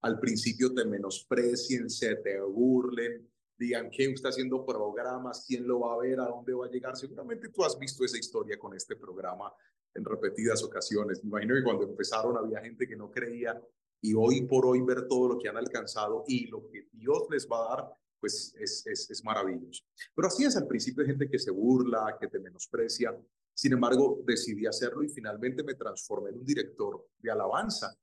al 0.00 0.18
principio 0.18 0.72
te 0.72 0.84
menosprecien, 0.84 1.90
se 1.90 2.16
te 2.16 2.40
burlen, 2.40 3.28
digan 3.56 3.90
que 3.90 4.04
está 4.04 4.28
haciendo 4.30 4.64
programas, 4.64 5.44
quién 5.46 5.66
lo 5.66 5.80
va 5.80 5.94
a 5.94 5.98
ver, 5.98 6.20
a 6.20 6.26
dónde 6.26 6.54
va 6.54 6.66
a 6.66 6.70
llegar. 6.70 6.96
Seguramente 6.96 7.48
tú 7.48 7.64
has 7.64 7.78
visto 7.78 8.04
esa 8.04 8.18
historia 8.18 8.58
con 8.58 8.74
este 8.74 8.96
programa 8.96 9.52
en 9.94 10.04
repetidas 10.04 10.62
ocasiones. 10.62 11.22
Me 11.22 11.28
imagino 11.28 11.54
que 11.54 11.62
cuando 11.62 11.84
empezaron 11.84 12.36
había 12.36 12.60
gente 12.60 12.86
que 12.86 12.96
no 12.96 13.10
creía 13.10 13.60
y 14.00 14.14
hoy 14.14 14.42
por 14.42 14.66
hoy 14.66 14.82
ver 14.82 15.06
todo 15.08 15.28
lo 15.28 15.38
que 15.38 15.48
han 15.48 15.56
alcanzado 15.56 16.24
y 16.26 16.46
lo 16.48 16.66
que 16.68 16.88
Dios 16.92 17.26
les 17.30 17.48
va 17.48 17.58
a 17.64 17.76
dar, 17.76 17.94
pues 18.20 18.54
es, 18.58 18.86
es, 18.86 19.10
es 19.10 19.24
maravilloso. 19.24 19.84
Pero 20.14 20.28
así 20.28 20.44
es 20.44 20.56
al 20.56 20.66
principio 20.66 21.02
hay 21.02 21.08
gente 21.08 21.28
que 21.28 21.38
se 21.38 21.50
burla, 21.50 22.16
que 22.20 22.28
te 22.28 22.38
menosprecia. 22.38 23.16
Sin 23.54 23.72
embargo, 23.72 24.22
decidí 24.26 24.66
hacerlo 24.66 25.02
y 25.02 25.08
finalmente 25.08 25.62
me 25.62 25.74
transformé 25.74 26.30
en 26.30 26.38
un 26.38 26.44
director 26.44 27.06
de 27.18 27.30
alabanza 27.30 27.96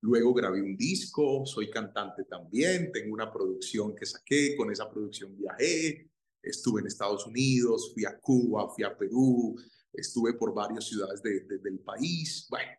Luego 0.00 0.32
grabé 0.32 0.62
un 0.62 0.76
disco, 0.76 1.44
soy 1.44 1.70
cantante 1.70 2.24
también, 2.24 2.92
tengo 2.92 3.12
una 3.12 3.32
producción 3.32 3.96
que 3.96 4.06
saqué, 4.06 4.54
con 4.56 4.70
esa 4.70 4.88
producción 4.88 5.36
viajé, 5.36 6.08
estuve 6.40 6.80
en 6.80 6.86
Estados 6.86 7.26
Unidos, 7.26 7.90
fui 7.92 8.04
a 8.04 8.16
Cuba, 8.18 8.68
fui 8.68 8.84
a 8.84 8.96
Perú, 8.96 9.56
estuve 9.92 10.34
por 10.34 10.54
varias 10.54 10.86
ciudades 10.86 11.20
del 11.20 11.80
país. 11.80 12.46
Bueno, 12.48 12.70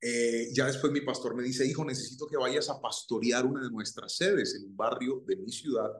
eh, 0.00 0.48
ya 0.54 0.66
después 0.66 0.90
mi 0.90 1.02
pastor 1.02 1.34
me 1.34 1.42
dice, 1.42 1.66
hijo, 1.66 1.84
necesito 1.84 2.26
que 2.26 2.38
vayas 2.38 2.70
a 2.70 2.80
pastorear 2.80 3.44
una 3.44 3.62
de 3.62 3.70
nuestras 3.70 4.16
sedes 4.16 4.54
en 4.54 4.70
un 4.70 4.76
barrio 4.76 5.22
de 5.26 5.36
mi 5.36 5.52
ciudad, 5.52 5.90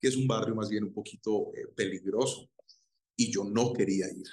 que 0.00 0.08
es 0.08 0.16
un 0.16 0.26
barrio 0.26 0.54
más 0.54 0.70
bien 0.70 0.84
un 0.84 0.94
poquito 0.94 1.52
eh, 1.54 1.66
peligroso. 1.76 2.50
Y 3.14 3.30
yo 3.30 3.44
no 3.44 3.74
quería 3.74 4.06
ir 4.10 4.26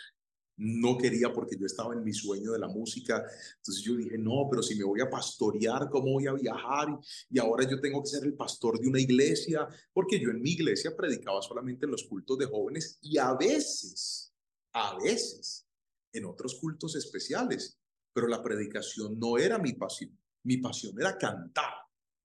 no 0.57 0.97
quería 0.97 1.31
porque 1.31 1.55
yo 1.57 1.65
estaba 1.65 1.93
en 1.93 2.03
mi 2.03 2.13
sueño 2.13 2.51
de 2.51 2.59
la 2.59 2.67
música. 2.67 3.23
Entonces 3.57 3.83
yo 3.83 3.95
dije, 3.95 4.17
no, 4.17 4.47
pero 4.49 4.63
si 4.63 4.75
me 4.75 4.83
voy 4.83 5.01
a 5.01 5.09
pastorear, 5.09 5.89
¿cómo 5.89 6.13
voy 6.13 6.27
a 6.27 6.33
viajar? 6.33 6.87
Y, 7.29 7.39
ahora 7.39 7.69
yo 7.69 7.79
tengo 7.79 8.01
que 8.01 8.09
ser 8.09 8.23
el 8.25 8.33
pastor 8.33 8.79
de 8.79 8.87
una 8.87 8.99
iglesia, 8.99 9.67
porque 9.93 10.19
yo 10.19 10.29
en 10.31 10.41
mi 10.41 10.51
iglesia 10.51 10.95
predicaba 10.95 11.41
solamente 11.41 11.85
en 11.85 11.91
los 11.91 12.03
cultos 12.05 12.37
de 12.39 12.47
jóvenes 12.47 12.97
y 13.01 13.17
a 13.17 13.33
veces, 13.35 14.33
a 14.73 14.97
veces, 14.97 15.67
en 16.11 16.25
otros 16.25 16.55
cultos 16.55 16.95
especiales, 16.95 17.79
pero 18.11 18.27
la 18.27 18.41
predicación 18.41 19.19
no 19.19 19.37
era 19.37 19.59
mi 19.59 19.73
pasión. 19.73 20.17
Mi 20.43 20.57
pasión 20.57 20.99
era 20.99 21.17
cantar. 21.17 21.73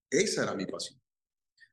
Esa 0.08 0.44
era 0.44 0.54
mi 0.54 0.64
pasión. 0.64 0.98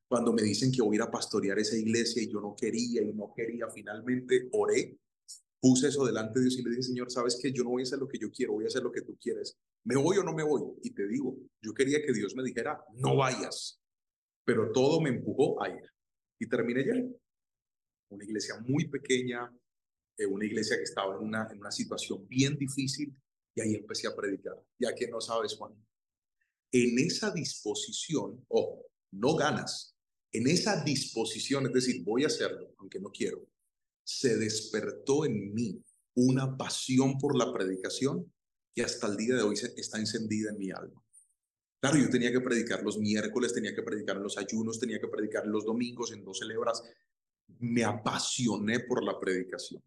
Cuando 0.07 0.33
me 0.33 0.41
dicen 0.41 0.71
que 0.71 0.81
voy 0.81 0.95
a 0.95 0.97
ir 0.97 1.01
a 1.03 1.11
pastorear 1.11 1.59
esa 1.59 1.77
iglesia 1.77 2.21
y 2.21 2.31
yo 2.31 2.41
no 2.41 2.55
quería 2.55 3.01
y 3.01 3.13
no 3.13 3.31
quería, 3.33 3.69
finalmente 3.69 4.49
oré 4.51 4.97
puse 5.59 5.87
eso 5.87 6.05
delante 6.05 6.39
de 6.39 6.45
Dios 6.45 6.57
y 6.57 6.63
le 6.63 6.69
dije, 6.71 6.83
Señor, 6.83 7.11
sabes 7.11 7.37
que 7.41 7.51
yo 7.51 7.63
no 7.63 7.71
voy 7.71 7.81
a 7.81 7.83
hacer 7.83 7.99
lo 7.99 8.07
que 8.07 8.17
yo 8.17 8.31
quiero, 8.31 8.53
voy 8.53 8.65
a 8.65 8.67
hacer 8.67 8.83
lo 8.83 8.91
que 8.91 9.01
tú 9.01 9.17
quieres. 9.17 9.57
¿Me 9.83 9.95
voy 9.95 10.17
o 10.17 10.24
no 10.24 10.33
me 10.33 10.43
voy? 10.43 10.61
Y 10.83 10.91
te 10.91 11.07
digo, 11.07 11.37
yo 11.61 11.74
quería 11.74 12.01
que 12.01 12.13
Dios 12.13 12.35
me 12.35 12.43
dijera, 12.43 12.83
no 12.93 13.15
vayas, 13.15 13.81
pero 14.45 14.72
todo 14.72 15.01
me 15.01 15.09
empujó 15.09 15.61
a 15.61 15.69
ir. 15.69 15.83
Y 16.39 16.48
terminé 16.48 16.85
ya. 16.85 16.93
Una 18.09 18.24
iglesia 18.24 18.55
muy 18.65 18.87
pequeña, 18.87 19.51
eh, 20.17 20.25
una 20.25 20.45
iglesia 20.45 20.77
que 20.77 20.83
estaba 20.83 21.15
en 21.15 21.24
una, 21.24 21.48
en 21.51 21.59
una 21.59 21.72
situación 21.72 22.27
bien 22.27 22.57
difícil, 22.57 23.13
y 23.53 23.61
ahí 23.61 23.75
empecé 23.75 24.07
a 24.07 24.15
predicar, 24.15 24.55
ya 24.79 24.95
que 24.95 25.07
no 25.07 25.19
sabes, 25.19 25.55
Juan. 25.55 25.74
En 26.72 27.00
esa 27.00 27.31
disposición, 27.31 28.45
ojo, 28.48 28.85
no 29.11 29.35
ganas, 29.35 29.95
en 30.31 30.48
esa 30.48 30.83
disposición, 30.83 31.65
es 31.65 31.74
decir, 31.74 32.03
voy 32.03 32.24
a 32.24 32.27
hacerlo, 32.27 32.74
aunque 32.77 33.00
no 33.00 33.09
quiero, 33.09 33.48
se 34.03 34.38
despertó 34.38 35.25
en 35.25 35.53
mí 35.53 35.83
una 36.16 36.57
pasión 36.57 37.18
por 37.18 37.38
la 37.38 37.53
predicación 37.53 38.31
que 38.74 38.83
hasta 38.83 39.07
el 39.07 39.18
día 39.18 39.35
de 39.35 39.44
hoy 39.44 39.55
está 39.77 40.00
encendida 40.00 40.51
en 40.51 40.57
mi 40.57 40.72
alma. 40.72 41.01
Claro, 41.79 41.98
yo 41.98 42.09
tenía 42.09 42.31
que 42.31 42.42
predicar 42.42 42.83
los 42.83 42.98
miércoles, 42.98 43.53
tenía 43.53 43.74
que 43.74 43.83
predicar 43.83 44.18
los 44.18 44.38
ayunos, 44.38 44.79
tenía 44.79 45.00
que 45.00 45.07
predicar 45.07 45.48
los 45.48 45.64
domingos, 45.64 46.12
en 46.12 46.25
dos 46.25 46.40
celebras. 46.40 46.83
Me 47.59 47.83
apasioné 47.83 48.81
por 48.81 49.03
la 49.03 49.18
predicación. 49.18 49.81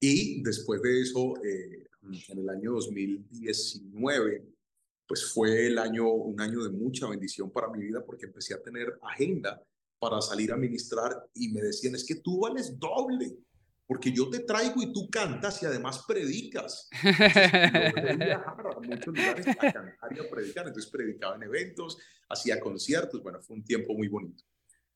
Y 0.00 0.42
después 0.42 0.82
de 0.82 1.00
eso, 1.00 1.34
eh, 1.44 1.86
en 2.28 2.38
el 2.38 2.48
año 2.48 2.72
2019, 2.72 4.44
pues 5.06 5.32
fue 5.32 5.66
el 5.66 5.78
año, 5.78 6.08
un 6.10 6.40
año 6.40 6.64
de 6.64 6.70
mucha 6.70 7.08
bendición 7.08 7.52
para 7.52 7.68
mi 7.68 7.80
vida 7.80 8.04
porque 8.04 8.26
empecé 8.26 8.54
a 8.54 8.62
tener 8.62 8.98
agenda 9.02 9.62
para 9.98 10.20
salir 10.20 10.52
a 10.52 10.56
ministrar 10.56 11.28
y 11.34 11.48
me 11.48 11.60
decían, 11.60 11.94
es 11.94 12.04
que 12.04 12.16
tú 12.16 12.40
vales 12.40 12.78
doble, 12.78 13.38
porque 13.86 14.12
yo 14.12 14.28
te 14.28 14.40
traigo 14.40 14.82
y 14.82 14.92
tú 14.92 15.08
cantas 15.08 15.62
y 15.62 15.66
además 15.66 16.04
predicas. 16.06 16.88
Entonces, 17.02 18.18
viajar 18.18 18.66
a 18.76 18.80
muchos 18.80 19.06
lugares 19.06 19.46
a 19.46 19.54
cantar 19.54 20.16
y 20.16 20.18
a 20.18 20.30
predicar. 20.30 20.66
Entonces 20.66 20.90
predicaba 20.90 21.36
en 21.36 21.44
eventos, 21.44 21.96
hacía 22.28 22.58
conciertos, 22.60 23.22
bueno, 23.22 23.40
fue 23.42 23.56
un 23.56 23.64
tiempo 23.64 23.94
muy 23.94 24.08
bonito. 24.08 24.44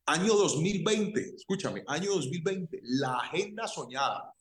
Año 0.07 0.35
2020, 0.35 1.37
escúchame, 1.37 1.85
año 1.87 2.11
2020, 2.11 2.81
la 2.83 3.15
agenda 3.17 3.69
soñada, 3.69 4.35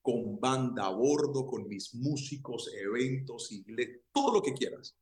con 0.00 0.40
banda 0.40 0.86
a 0.86 0.90
bordo, 0.90 1.46
con 1.46 1.68
mis 1.68 1.94
músicos, 1.94 2.70
eventos, 2.74 3.52
iglesia, 3.52 4.00
todo 4.12 4.34
lo 4.34 4.42
que 4.42 4.54
quieras. 4.54 4.96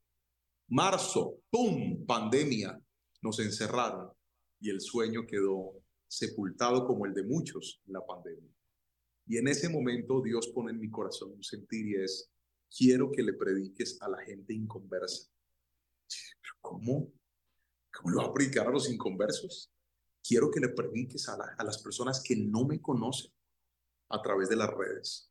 Marzo, 0.68 1.42
¡pum! 1.50 2.04
Pandemia, 2.06 2.80
nos 3.22 3.38
encerraron 3.38 4.10
y 4.64 4.70
el 4.70 4.80
sueño 4.80 5.26
quedó 5.26 5.74
sepultado 6.08 6.86
como 6.86 7.04
el 7.04 7.12
de 7.12 7.22
muchos 7.22 7.82
en 7.86 7.92
la 7.92 8.06
pandemia. 8.06 8.50
Y 9.26 9.36
en 9.36 9.46
ese 9.46 9.68
momento 9.68 10.22
Dios 10.22 10.48
pone 10.54 10.70
en 10.70 10.80
mi 10.80 10.90
corazón 10.90 11.32
un 11.32 11.42
sentir 11.42 11.86
y 11.86 11.96
es, 11.96 12.30
quiero 12.74 13.12
que 13.12 13.22
le 13.22 13.34
prediques 13.34 14.00
a 14.00 14.08
la 14.08 14.16
gente 14.22 14.54
inconversa. 14.54 15.30
¿Cómo? 16.62 17.12
¿Cómo 17.92 18.10
lo 18.10 18.22
va 18.22 18.28
a 18.28 18.32
predicar 18.32 18.66
a 18.66 18.70
los 18.70 18.90
inconversos? 18.90 19.70
Quiero 20.26 20.50
que 20.50 20.60
le 20.60 20.70
prediques 20.70 21.28
a, 21.28 21.36
a 21.58 21.62
las 21.62 21.82
personas 21.82 22.22
que 22.22 22.34
no 22.34 22.66
me 22.66 22.80
conocen 22.80 23.30
a 24.08 24.22
través 24.22 24.48
de 24.48 24.56
las 24.56 24.70
redes. 24.70 25.30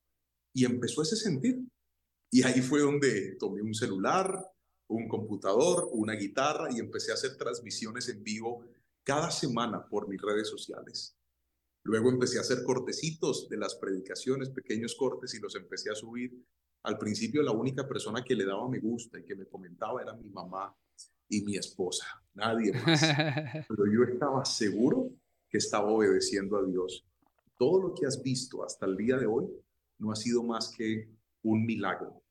Y 0.53 0.63
empezó 0.63 1.01
ese 1.01 1.15
sentir. 1.15 1.59
Y 2.29 2.43
ahí 2.43 2.61
fue 2.61 2.81
donde 2.81 3.35
tomé 3.39 3.63
un 3.63 3.73
celular, 3.73 4.47
un 4.89 5.07
computador, 5.07 5.89
una 5.91 6.13
guitarra 6.13 6.71
y 6.71 6.77
empecé 6.77 7.09
a 7.09 7.15
hacer 7.15 7.35
transmisiones 7.35 8.09
en 8.09 8.23
vivo 8.23 8.63
cada 9.03 9.31
semana 9.31 9.87
por 9.87 10.07
mis 10.07 10.21
redes 10.21 10.49
sociales. 10.49 11.17
Luego 11.83 12.09
empecé 12.09 12.37
a 12.37 12.41
hacer 12.41 12.63
cortecitos 12.63 13.49
de 13.49 13.57
las 13.57 13.75
predicaciones, 13.75 14.49
pequeños 14.49 14.95
cortes, 14.95 15.33
y 15.33 15.39
los 15.39 15.55
empecé 15.55 15.91
a 15.91 15.95
subir. 15.95 16.33
Al 16.83 16.97
principio 16.97 17.43
la 17.43 17.51
única 17.51 17.87
persona 17.87 18.23
que 18.23 18.35
le 18.35 18.45
daba 18.45 18.67
me 18.69 18.79
gusta 18.79 19.19
y 19.19 19.25
que 19.25 19.35
me 19.35 19.45
comentaba 19.45 20.01
era 20.01 20.13
mi 20.13 20.29
mamá 20.29 20.75
y 21.27 21.41
mi 21.41 21.57
esposa, 21.57 22.05
nadie 22.33 22.71
más. 22.73 23.01
Pero 23.67 23.85
yo 23.91 24.03
estaba 24.03 24.45
seguro 24.45 25.11
que 25.49 25.57
estaba 25.57 25.91
obedeciendo 25.91 26.57
a 26.57 26.65
Dios. 26.65 27.05
Todo 27.57 27.81
lo 27.81 27.93
que 27.93 28.05
has 28.05 28.21
visto 28.21 28.63
hasta 28.63 28.85
el 28.85 28.95
día 28.95 29.17
de 29.17 29.25
hoy 29.25 29.47
no 29.99 30.11
ha 30.11 30.15
sido 30.15 30.43
más 30.43 30.73
que 30.75 31.09
un 31.43 31.65
milagro 31.65 32.23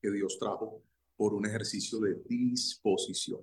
que 0.00 0.10
Dios 0.10 0.38
trajo 0.38 0.82
por 1.16 1.34
un 1.34 1.46
ejercicio 1.46 1.98
de 2.00 2.14
disposición. 2.26 3.40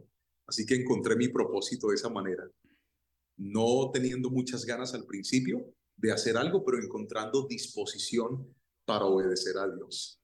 Así 0.47 0.65
que 0.65 0.75
encontré 0.75 1.15
mi 1.15 1.29
propósito 1.29 1.89
de 1.89 1.95
esa 1.95 2.09
manera, 2.09 2.43
no 3.37 3.89
teniendo 3.91 4.29
muchas 4.29 4.65
ganas 4.65 4.93
al 4.93 5.05
principio 5.05 5.73
de 5.97 6.11
hacer 6.11 6.37
algo, 6.37 6.63
pero 6.63 6.77
encontrando 6.77 7.47
disposición 7.47 8.53
para 8.85 9.05
obedecer 9.05 9.57
a 9.57 9.67
Dios. 9.67 10.21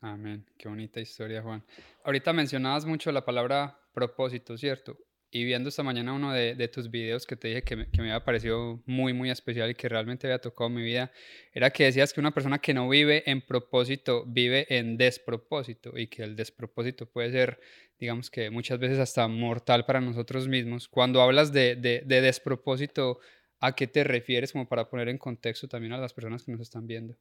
Amén, 0.00 0.46
qué 0.56 0.68
bonita 0.68 1.00
historia, 1.00 1.42
Juan. 1.42 1.64
Ahorita 2.04 2.32
mencionabas 2.32 2.84
mucho 2.86 3.10
la 3.10 3.24
palabra 3.24 3.80
propósito, 3.92 4.56
¿cierto? 4.56 4.96
Y 5.30 5.44
viendo 5.44 5.68
esta 5.68 5.82
mañana 5.82 6.14
uno 6.14 6.32
de, 6.32 6.68
tus 6.68 6.90
videos 6.90 7.26
que 7.26 7.36
te 7.36 7.48
dije 7.48 7.62
que 7.62 7.76
me, 7.76 7.90
que 7.90 8.00
había 8.00 8.24
parecido 8.24 8.82
muy, 8.86 9.12
muy 9.12 9.30
especial 9.30 9.70
y 9.70 9.74
que 9.74 9.88
realmente 9.88 10.26
había 10.26 10.40
tocado 10.40 10.70
mi 10.70 10.82
vida, 10.82 11.12
era 11.52 11.70
que 11.70 11.84
decías 11.84 12.12
que 12.12 12.20
una 12.20 12.32
persona 12.32 12.58
que 12.58 12.72
no 12.72 12.88
vive 12.88 13.28
en 13.30 13.42
propósito 13.42 14.24
vive 14.26 14.66
en 14.70 14.96
despropósito 14.96 15.98
y 15.98 16.06
que 16.06 16.22
el 16.22 16.34
despropósito 16.34 17.06
puede 17.06 17.30
ser, 17.30 17.60
digamos 17.98 18.30
que 18.30 18.48
muchas 18.50 18.78
veces 18.78 18.98
hasta 18.98 19.28
mortal 19.28 19.84
para 19.84 20.00
nosotros 20.00 20.48
mismos. 20.48 20.88
Cuando 20.88 21.20
hablas 21.20 21.52
de, 21.52 21.76
de, 21.76 22.02
de 22.06 22.20
despropósito, 22.22 23.20
¿a 23.60 23.74
qué 23.74 23.86
te 23.86 24.04
refieres 24.04 24.52
como 24.52 24.66
para 24.66 24.88
poner 24.88 25.10
en 25.10 25.18
contexto 25.18 25.68
también 25.68 25.92
a 25.92 25.98
las 25.98 26.14
personas 26.14 26.42
que 26.42 26.52
nos 26.52 26.62
están 26.62 26.86
viendo? 26.86 27.18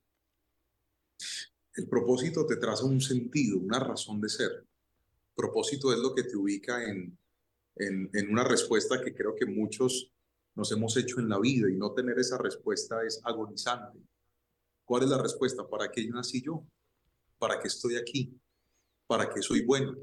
El 1.75 1.87
propósito 1.89 2.45
te 2.45 2.55
traza 2.55 2.85
un 2.85 3.01
sentido, 3.01 3.57
una 3.59 3.79
razón 3.79 4.21
de 4.21 4.29
ser. 4.29 4.65
Propósito 5.35 5.91
es 5.91 5.99
lo 5.99 6.15
que 6.15 6.23
te 6.23 6.35
ubica 6.35 6.83
en 6.89 7.17
en, 7.79 8.31
una 8.31 8.43
respuesta 8.43 9.01
que 9.01 9.13
creo 9.13 9.35
que 9.35 9.45
muchos 9.45 10.11
nos 10.55 10.71
hemos 10.71 10.97
hecho 10.97 11.19
en 11.19 11.29
la 11.29 11.39
vida 11.39 11.69
y 11.69 11.75
no 11.75 11.93
tener 11.93 12.17
esa 12.19 12.37
respuesta 12.37 13.03
es 13.05 13.21
agonizante. 13.23 13.99
¿Cuál 14.83 15.03
es 15.03 15.09
la 15.09 15.21
respuesta? 15.21 15.67
¿Para 15.67 15.91
qué 15.91 16.07
nací 16.07 16.41
yo? 16.41 16.63
¿Para 17.37 17.59
qué 17.59 17.67
estoy 17.67 17.97
aquí? 17.97 18.33
¿Para 19.05 19.29
qué 19.29 19.41
soy 19.41 19.63
bueno? 19.65 19.95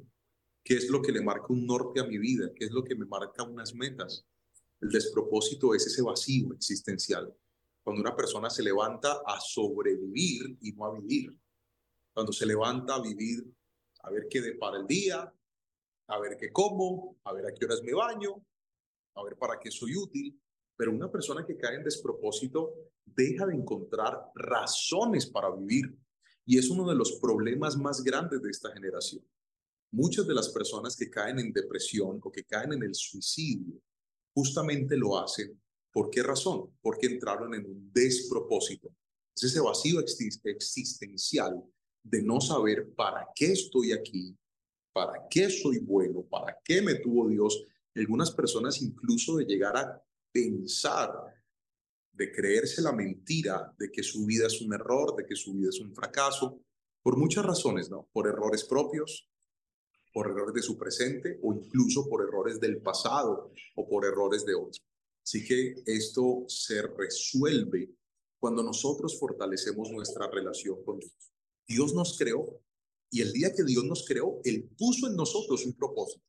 ¿Qué 0.63 0.77
es 0.77 0.89
lo 0.89 1.03
que 1.03 1.13
le 1.13 1.23
marca 1.23 1.47
un 1.49 1.67
norte 1.67 2.01
a 2.01 2.05
mi 2.05 2.19
vida? 2.19 2.51
¿Qué 2.55 2.67
es 2.67 2.71
lo 2.71 2.85
que 2.85 2.95
me 2.95 3.05
marca 3.05 3.43
unas 3.43 3.75
metas? 3.75 4.25
El 4.81 4.91
despropósito 4.91 5.75
es 5.75 5.87
ese 5.87 6.03
vacío 6.03 6.53
existencial. 6.53 7.35
Cuando 7.83 8.01
una 8.01 8.17
persona 8.17 8.49
se 8.49 8.63
levanta 8.63 9.23
a 9.27 9.41
sobrevivir 9.41 10.57
y 10.61 10.73
no 10.73 10.87
a 10.87 10.99
vivir. 10.99 11.35
Cuando 12.13 12.33
se 12.33 12.47
levanta 12.47 12.95
a 12.95 13.03
vivir, 13.03 13.45
a 14.03 14.11
ver 14.11 14.27
qué 14.31 14.41
depara 14.41 14.79
el 14.79 14.87
día, 14.87 15.33
a 16.09 16.19
ver 16.19 16.37
qué 16.37 16.51
como, 16.53 17.17
a 17.25 17.33
ver 17.33 17.47
a 17.47 17.55
qué 17.55 17.65
horas 17.65 17.83
me 17.83 17.95
baño, 17.95 18.45
a 19.17 19.25
ver 19.25 19.37
para 19.37 19.59
qué 19.59 19.71
soy 19.71 19.97
útil. 19.97 20.41
Pero 20.77 20.93
una 20.93 21.11
persona 21.11 21.47
que 21.47 21.57
cae 21.57 21.77
en 21.77 21.85
despropósito 21.85 22.75
deja 23.05 23.47
de 23.47 23.55
encontrar 23.55 24.31
razones 24.35 25.27
para 25.27 25.51
vivir. 25.51 25.97
Y 26.47 26.59
es 26.59 26.69
uno 26.69 26.89
de 26.89 26.97
los 26.97 27.13
problemas 27.21 27.77
más 27.77 28.03
grandes 28.03 28.43
de 28.43 28.51
esta 28.51 28.73
generación. 28.73 29.25
Muchas 29.93 30.27
de 30.27 30.35
las 30.35 30.49
personas 30.49 30.97
que 30.97 31.09
caen 31.09 31.39
en 31.39 31.53
depresión 31.53 32.19
o 32.23 32.31
que 32.31 32.45
caen 32.45 32.73
en 32.73 32.83
el 32.83 32.95
suicidio 32.95 33.81
justamente 34.35 34.97
lo 34.97 35.17
hacen. 35.19 35.61
¿Por 35.93 36.11
qué 36.11 36.23
razón? 36.23 36.77
Porque 36.83 37.07
entraron 37.07 37.55
en 37.55 37.65
un 37.65 37.93
despropósito. 37.93 38.93
Es 39.37 39.45
ese 39.45 39.61
vacío 39.61 40.01
existencial 40.01 41.63
de 42.03 42.23
no 42.23 42.41
saber 42.41 42.93
para 42.95 43.29
qué 43.35 43.53
estoy 43.53 43.93
aquí, 43.93 44.37
¿Para 44.95 45.27
qué 45.29 45.51
soy 45.51 45.79
bueno? 45.81 46.23
¿Para 46.23 46.57
qué 46.65 46.81
me 46.81 46.95
tuvo 46.95 47.29
Dios? 47.29 47.67
Algunas 47.97 48.31
personas 48.31 48.81
incluso 48.81 49.37
de 49.37 49.45
llegar 49.45 49.77
a 49.77 50.01
pensar, 50.31 51.11
de 52.13 52.31
creerse 52.31 52.81
la 52.81 52.93
mentira 52.93 53.75
de 53.77 53.91
que 53.91 54.05
su 54.05 54.25
vida 54.25 54.47
es 54.47 54.61
un 54.61 54.73
error, 54.73 55.17
de 55.17 55.27
que 55.27 55.35
su 55.35 55.53
vida 55.53 55.71
es 55.71 55.81
un 55.81 55.93
fracaso, 55.93 56.61
por 57.03 57.17
muchas 57.17 57.45
razones, 57.45 57.91
¿no? 57.91 58.09
Por 58.13 58.29
errores 58.29 58.63
propios, 58.63 59.29
por 60.13 60.29
errores 60.29 60.55
de 60.55 60.63
su 60.63 60.79
presente 60.79 61.41
o 61.43 61.53
incluso 61.53 62.09
por 62.09 62.23
errores 62.23 62.61
del 62.61 62.81
pasado 62.81 63.51
o 63.75 63.89
por 63.89 64.05
errores 64.05 64.47
de 64.47 64.55
otros. 64.55 64.81
Así 65.25 65.45
que 65.45 65.75
esto 65.87 66.45
se 66.47 66.83
resuelve 66.83 67.91
cuando 68.39 68.63
nosotros 68.63 69.19
fortalecemos 69.19 69.91
nuestra 69.91 70.31
relación 70.31 70.85
con 70.85 71.01
Dios. 71.01 71.33
Dios 71.67 71.95
nos 71.95 72.17
creó 72.17 72.61
y 73.15 73.23
el 73.23 73.33
día 73.33 73.55
que 73.55 73.63
Dios 73.63 73.85
nos 73.85 74.05
creó, 74.05 74.41
Él 74.43 74.69
puso 74.77 75.07
en 75.07 75.15
nosotros 75.15 75.65
un 75.65 75.75
propósito. 75.75 76.25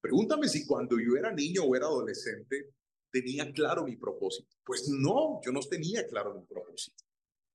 Pregúntame 0.00 0.48
si 0.48 0.64
cuando 0.64 0.96
yo 1.00 1.16
era 1.16 1.32
niño 1.32 1.64
o 1.64 1.74
era 1.74 1.86
adolescente 1.86 2.70
tenía 3.10 3.50
claro 3.52 3.82
mi 3.82 3.96
propósito. 3.96 4.48
Pues 4.64 4.88
no, 4.88 5.40
yo 5.44 5.50
no 5.50 5.58
tenía 5.58 6.06
claro 6.06 6.32
mi 6.38 6.46
propósito. 6.46 7.02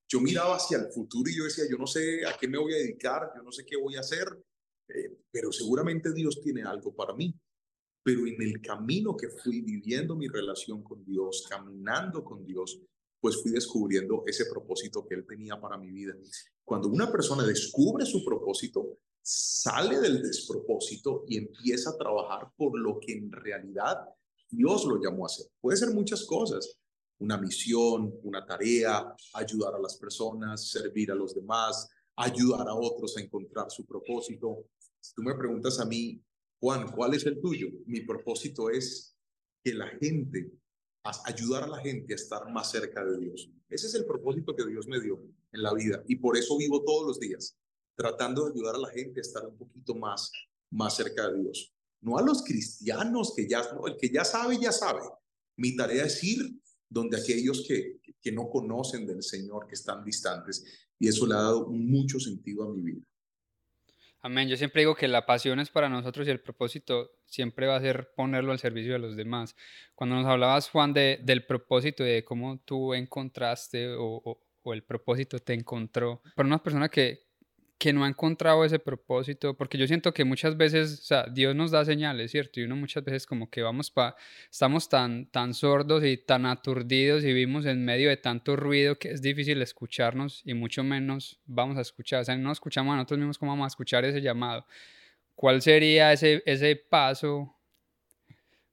Yo 0.10 0.19
miraba 0.19 0.58
hacia 0.58 0.78
el 0.78 0.91
futuro 0.91 1.32
y 1.32 1.38
yo 1.38 1.45
decía, 1.45 1.63
yo 1.72 1.78
no 1.78 1.88
sé 1.88 2.26
a 2.26 2.38
qué 2.38 2.50
me 2.50 2.58
voy 2.58 2.74
a 2.74 2.78
dedicar, 2.80 3.32
yo 3.34 3.43
no 3.43 3.52
sé 3.54 3.63
qué 3.65 3.78
voy 3.78 3.95
a 3.95 4.02
hacer, 4.02 4.28
eh, 4.89 5.19
pero 5.32 5.54
seguramente 5.54 6.12
Dios 6.12 6.41
tiene 6.41 6.63
algo 6.63 6.93
para 6.93 7.13
mí. 7.13 7.34
Pero 8.04 8.28
en 8.28 8.41
el 8.41 8.60
camino 8.60 9.15
que 9.15 9.30
fui 9.30 9.62
viviendo 9.62 10.17
mi 10.17 10.28
relación 10.28 10.84
con 10.84 11.06
Dios, 11.06 11.45
caminando 11.50 12.26
con 12.26 12.45
Dios, 12.45 12.82
pues 13.22 13.41
fui 13.41 13.52
descubriendo 13.52 14.24
ese 14.28 14.48
propósito 14.48 15.06
que 15.08 15.15
Él 15.15 15.26
tenía 15.26 15.58
para 15.62 15.78
mi 15.78 15.91
vida. 15.91 16.13
Cuando 16.69 16.88
una 16.88 17.12
persona 17.12 17.43
descubre 17.43 18.05
su 18.05 18.23
propósito, 18.23 18.99
sale 19.23 19.99
del 19.99 20.21
despropósito 20.21 21.23
y 21.27 21.39
empieza 21.39 21.89
a 21.89 21.97
trabajar 21.97 22.51
por 22.55 22.79
lo 22.79 22.99
que 22.99 23.13
en 23.13 23.32
realidad 23.32 24.08
Dios 24.51 24.86
lo 24.86 25.01
llamó 25.01 25.25
a 25.25 25.25
hacer. 25.25 25.47
Puede 25.60 25.77
ser 25.77 25.89
muchas 25.89 26.27
cosas, 26.27 26.77
una 27.17 27.39
misión, 27.39 28.13
una 28.21 28.45
tarea, 28.45 29.15
ayudar 29.34 29.73
a 29.73 29.79
las 29.79 29.97
personas, 29.97 30.69
servir 30.69 31.12
a 31.12 31.15
los 31.15 31.34
demás, 31.34 31.89
ayudar 32.15 32.67
a 32.67 32.75
otros 32.75 33.17
a 33.17 33.21
encontrar 33.21 33.71
su 33.71 33.84
propósito. 33.88 34.67
Si 34.99 35.15
tú 35.15 35.23
me 35.23 35.34
preguntas 35.34 35.79
a 35.79 35.86
mí, 35.86 36.21
Juan, 36.60 36.91
¿cuál 36.91 37.15
es 37.15 37.25
el 37.25 37.41
tuyo? 37.41 37.67
Mi 37.88 38.01
propósito 38.01 38.69
es 38.69 39.17
que 39.63 39.73
la 39.73 39.88
gente 39.88 40.51
ayudar 41.25 41.63
a 41.63 41.67
la 41.67 41.79
gente 41.79 42.13
a 42.13 42.15
estar 42.15 42.47
más 42.51 42.69
cerca 42.69 43.03
de 43.03 43.17
Dios. 43.17 43.49
Ese 43.69 43.88
es 43.88 43.95
el 43.95 44.05
propósito 44.05 44.55
que 44.55 44.67
Dios 44.67 44.86
me 44.88 44.99
dio 44.99 45.19
en 45.51 45.63
la 45.63 45.73
vida 45.73 46.03
y 46.07 46.15
por 46.15 46.38
eso 46.38 46.57
vivo 46.57 46.83
todos 46.83 47.07
los 47.07 47.19
días, 47.19 47.57
tratando 47.95 48.45
de 48.45 48.53
ayudar 48.53 48.75
a 48.75 48.79
la 48.79 48.89
gente 48.89 49.19
a 49.19 49.21
estar 49.21 49.45
un 49.45 49.57
poquito 49.57 49.95
más, 49.95 50.31
más 50.71 50.95
cerca 50.95 51.29
de 51.29 51.41
Dios. 51.41 51.73
No 52.01 52.17
a 52.17 52.21
los 52.21 52.43
cristianos 52.43 53.33
que 53.35 53.47
ya, 53.47 53.62
el 53.85 53.97
que 53.97 54.09
ya 54.09 54.23
sabe, 54.23 54.57
ya 54.59 54.71
sabe. 54.71 55.01
Mi 55.57 55.75
tarea 55.75 56.05
es 56.05 56.23
ir 56.23 56.59
donde 56.88 57.17
aquellos 57.17 57.65
que, 57.67 57.99
que 58.21 58.31
no 58.31 58.49
conocen 58.49 59.05
del 59.05 59.21
Señor, 59.21 59.67
que 59.67 59.75
están 59.75 60.03
distantes, 60.03 60.63
y 60.97 61.07
eso 61.07 61.27
le 61.27 61.33
ha 61.35 61.41
dado 61.41 61.67
mucho 61.67 62.19
sentido 62.19 62.63
a 62.63 62.73
mi 62.73 62.81
vida. 62.81 63.01
Amén. 64.21 64.49
Yo 64.49 64.57
siempre 64.57 64.81
digo 64.81 64.95
que 64.95 65.07
la 65.07 65.25
pasión 65.25 65.62
es 65.62 65.69
para 65.69 65.88
nosotros 65.88 66.27
y 66.27 66.31
el 66.31 66.41
propósito 66.41 67.12
siempre 67.25 67.67
va 67.67 67.77
a 67.77 67.81
ser 67.81 68.12
ponerlo 68.15 68.51
al 68.51 68.59
servicio 68.59 68.93
de 68.93 68.99
los 68.99 69.15
demás. 69.15 69.55
Cuando 69.95 70.17
nos 70.17 70.25
hablabas, 70.25 70.69
Juan, 70.69 70.93
de, 70.93 71.19
del 71.23 71.45
propósito 71.45 72.03
de 72.03 72.25
cómo 72.25 72.59
tú 72.59 72.93
encontraste 72.93 73.93
o, 73.93 74.21
o 74.25 74.48
el 74.73 74.84
propósito 74.84 75.39
te 75.39 75.53
encontró, 75.53 76.21
para 76.36 76.47
una 76.47 76.62
persona 76.63 76.89
que, 76.89 77.29
que 77.79 77.93
no 77.93 78.03
ha 78.03 78.10
encontrado 78.10 78.65
ese 78.65 78.77
propósito, 78.77 79.55
porque 79.55 79.77
yo 79.77 79.88
siento 79.88 80.13
que 80.13 80.25
muchas 80.25 80.58
veces, 80.58 80.99
o 80.99 81.03
sea, 81.03 81.25
Dios 81.32 81.55
nos 81.55 81.71
da 81.71 81.86
señales, 81.86 82.32
¿cierto? 82.32 82.60
Y 82.60 82.63
uno 82.63 82.75
muchas 82.75 83.03
veces 83.05 83.25
como 83.25 83.49
que 83.49 83.62
vamos 83.62 83.89
pa, 83.89 84.17
estamos 84.51 84.89
tan, 84.89 85.27
tan 85.27 85.53
sordos 85.53 86.03
y 86.03 86.17
tan 86.17 86.45
aturdidos 86.45 87.23
y 87.23 87.27
vivimos 87.27 87.65
en 87.65 87.86
medio 87.86 88.10
de 88.10 88.17
tanto 88.17 88.58
ruido 88.58 88.99
que 88.99 89.12
es 89.12 89.21
difícil 89.21 89.62
escucharnos 89.62 90.41
y 90.45 90.53
mucho 90.53 90.84
menos 90.84 91.39
vamos 91.45 91.77
a 91.77 91.82
escuchar, 91.82 92.21
o 92.21 92.25
sea, 92.25 92.36
no 92.36 92.51
escuchamos 92.51 92.93
a 92.93 92.97
nosotros 92.97 93.19
mismos 93.19 93.38
cómo 93.38 93.53
vamos 93.53 93.65
a 93.65 93.67
escuchar 93.67 94.03
ese 94.03 94.21
llamado. 94.21 94.65
¿Cuál 95.36 95.62
sería 95.62 96.12
ese, 96.12 96.43
ese 96.45 96.75
paso 96.75 97.55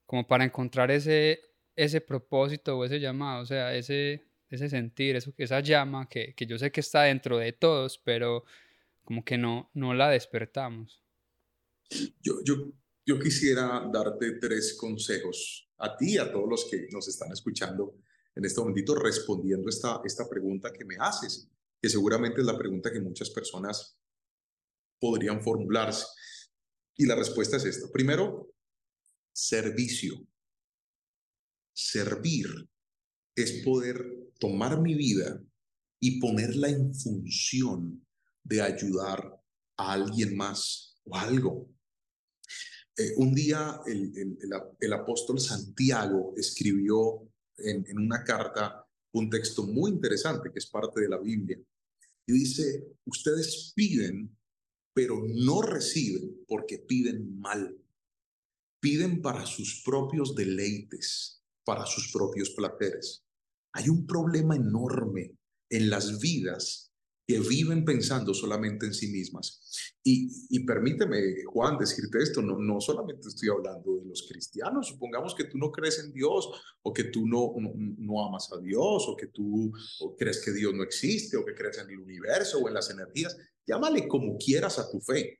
como 0.05 0.27
para 0.27 0.43
encontrar 0.43 0.91
ese, 0.91 1.41
ese 1.77 2.01
propósito 2.01 2.77
o 2.77 2.83
ese 2.83 2.99
llamado, 2.99 3.43
o 3.43 3.45
sea, 3.45 3.73
ese, 3.73 4.26
ese 4.49 4.69
sentir, 4.69 5.15
eso, 5.15 5.33
esa 5.37 5.59
llama 5.59 6.07
que, 6.09 6.33
que 6.35 6.45
yo 6.45 6.57
sé 6.57 6.71
que 6.71 6.81
está 6.81 7.03
dentro 7.03 7.37
de 7.37 7.53
todos, 7.53 7.99
pero 8.03 8.43
como 9.03 9.23
que 9.23 9.37
no, 9.37 9.69
no 9.73 9.93
la 9.93 10.09
despertamos. 10.09 11.03
Yo, 12.21 12.43
yo, 12.43 12.71
yo 13.05 13.19
quisiera 13.19 13.89
darte 13.91 14.33
tres 14.33 14.75
consejos 14.77 15.69
a 15.77 15.95
ti 15.95 16.15
y 16.15 16.17
a 16.17 16.31
todos 16.31 16.49
los 16.49 16.67
que 16.69 16.87
nos 16.91 17.07
están 17.07 17.31
escuchando 17.31 17.95
en 18.35 18.45
este 18.45 18.59
momentito 18.59 18.95
respondiendo 18.95 19.69
esta, 19.69 20.01
esta 20.05 20.29
pregunta 20.29 20.71
que 20.71 20.85
me 20.85 20.95
haces, 20.99 21.49
que 21.81 21.89
seguramente 21.89 22.41
es 22.41 22.45
la 22.45 22.57
pregunta 22.57 22.91
que 22.91 22.99
muchas 22.99 23.29
personas 23.29 23.97
podrían 24.99 25.41
formularse. 25.41 26.05
Y 26.97 27.05
la 27.05 27.15
respuesta 27.15 27.57
es 27.57 27.65
esta. 27.65 27.91
Primero, 27.91 28.53
servicio. 29.31 30.15
Servir 31.73 32.47
es 33.35 33.63
poder 33.63 34.26
tomar 34.39 34.81
mi 34.81 34.95
vida 34.95 35.41
y 35.99 36.19
ponerla 36.19 36.69
en 36.69 36.93
función 36.93 38.05
de 38.43 38.61
ayudar 38.61 39.41
a 39.77 39.93
alguien 39.93 40.35
más 40.35 40.99
o 41.03 41.15
algo. 41.15 41.69
Eh, 42.97 43.13
un 43.17 43.33
día 43.33 43.79
el, 43.85 44.37
el, 44.79 44.93
apóstol 44.93 45.39
Santiago 45.39 46.33
escribió 46.35 47.29
en, 47.57 47.85
en 47.87 47.99
una 47.99 48.23
carta 48.23 48.87
un 49.11 49.29
texto 49.29 49.63
muy 49.63 49.91
interesante 49.91 50.49
que 50.51 50.59
es 50.59 50.67
parte 50.67 51.01
de 51.01 51.09
la 51.09 51.19
Biblia. 51.19 51.59
Y 52.25 52.33
dice, 52.33 52.87
ustedes 53.05 53.71
piden, 53.75 54.35
pero 54.93 55.23
no 55.27 55.61
reciben 55.61 56.43
porque 56.47 56.79
piden 56.79 57.39
mal. 57.39 57.79
Piden 58.79 59.21
para 59.21 59.45
sus 59.45 59.81
propios 59.83 60.35
deleites, 60.35 61.43
para 61.63 61.85
sus 61.85 62.11
propios 62.11 62.49
placeres. 62.51 63.26
Hay 63.77 63.89
un 63.89 64.07
problema 64.07 64.55
enorme 64.55 65.35
en 65.69 65.89
las 65.91 66.19
vidas 66.19 66.91
que 67.27 67.39
viven 67.39 67.85
pensando 67.85 68.33
solamente 68.33 68.87
en 68.87 68.93
sí 68.93 69.09
mismas. 69.09 69.61
Y, 70.03 70.65
permíteme, 70.65 71.43
Juan, 71.45 71.77
decirte 71.77 72.17
esto, 72.23 72.41
no, 72.41 72.57
no 72.57 72.81
solamente 72.81 73.27
estoy 73.27 73.49
hablando 73.49 73.97
de 73.97 74.05
los 74.05 74.25
cristianos, 74.27 74.87
supongamos 74.87 75.35
que 75.35 75.43
tú 75.43 75.59
no 75.59 75.69
crees 75.69 75.99
en 75.99 76.11
Dios 76.11 76.49
o 76.81 76.91
que 76.91 77.03
tú 77.03 77.27
no, 77.27 77.53
no, 77.99 78.25
amas 78.25 78.49
a 78.51 78.59
Dios 78.59 79.05
o 79.07 79.15
que 79.15 79.27
tú 79.27 79.71
crees 80.17 80.43
que 80.43 80.53
Dios 80.53 80.73
no 80.73 80.81
existe 80.81 81.37
o 81.37 81.45
que 81.45 81.53
crees 81.53 81.77
en 81.77 81.91
el 81.91 81.99
universo 81.99 82.57
o 82.57 82.67
en 82.67 82.73
las 82.73 82.89
energías, 82.89 83.37
llámale 83.67 84.07
como 84.07 84.37
quieras 84.37 84.79
a 84.79 84.89
tu 84.89 84.99
fe. 85.01 85.39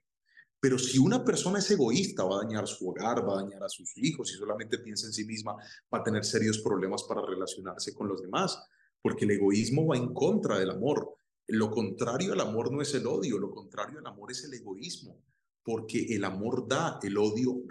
Pero 0.60 0.80
si 0.80 0.98
una 0.98 1.24
persona 1.24 1.60
es 1.60 1.70
egoísta, 1.70 2.24
va 2.24 2.38
a 2.38 2.44
dañar 2.44 2.68
su 2.68 2.90
hogar, 2.90 3.28
va 3.28 3.34
a 3.40 3.44
dañar 3.44 3.64
a 3.64 3.70
sus 3.70 3.96
hijos, 3.98 4.32
y 4.34 4.38
solamente 4.38 4.80
piensa 4.80 5.06
en 5.06 5.14
sí 5.14 5.24
misma, 5.26 5.56
va 5.94 6.00
a 6.00 6.04
tener 6.04 6.26
serios 6.26 6.60
problemas 6.60 7.04
para 7.04 7.22
relacionarse 7.22 7.94
con 7.94 8.08
los 8.08 8.22
demás, 8.22 8.60
porque 9.02 9.26
el 9.26 9.32
egoísmo 9.32 9.86
va 9.86 9.98
en 9.98 10.14
contra 10.14 10.58
del 10.58 10.72
amor. 10.72 11.16
Lo 11.48 11.70
contrario 11.70 12.34
al 12.34 12.42
amor 12.42 12.72
no 12.72 12.82
es 12.82 12.94
el 12.96 13.06
odio, 13.06 13.38
lo 13.38 13.52
contrario 13.52 14.00
al 14.00 14.08
amor 14.08 14.32
es 14.32 14.44
el 14.46 14.54
egoísmo, 14.54 15.24
porque 15.64 16.08
el 16.10 16.24
amor 16.24 16.68
da, 16.68 17.00
el 17.04 17.18
odio, 17.18 17.64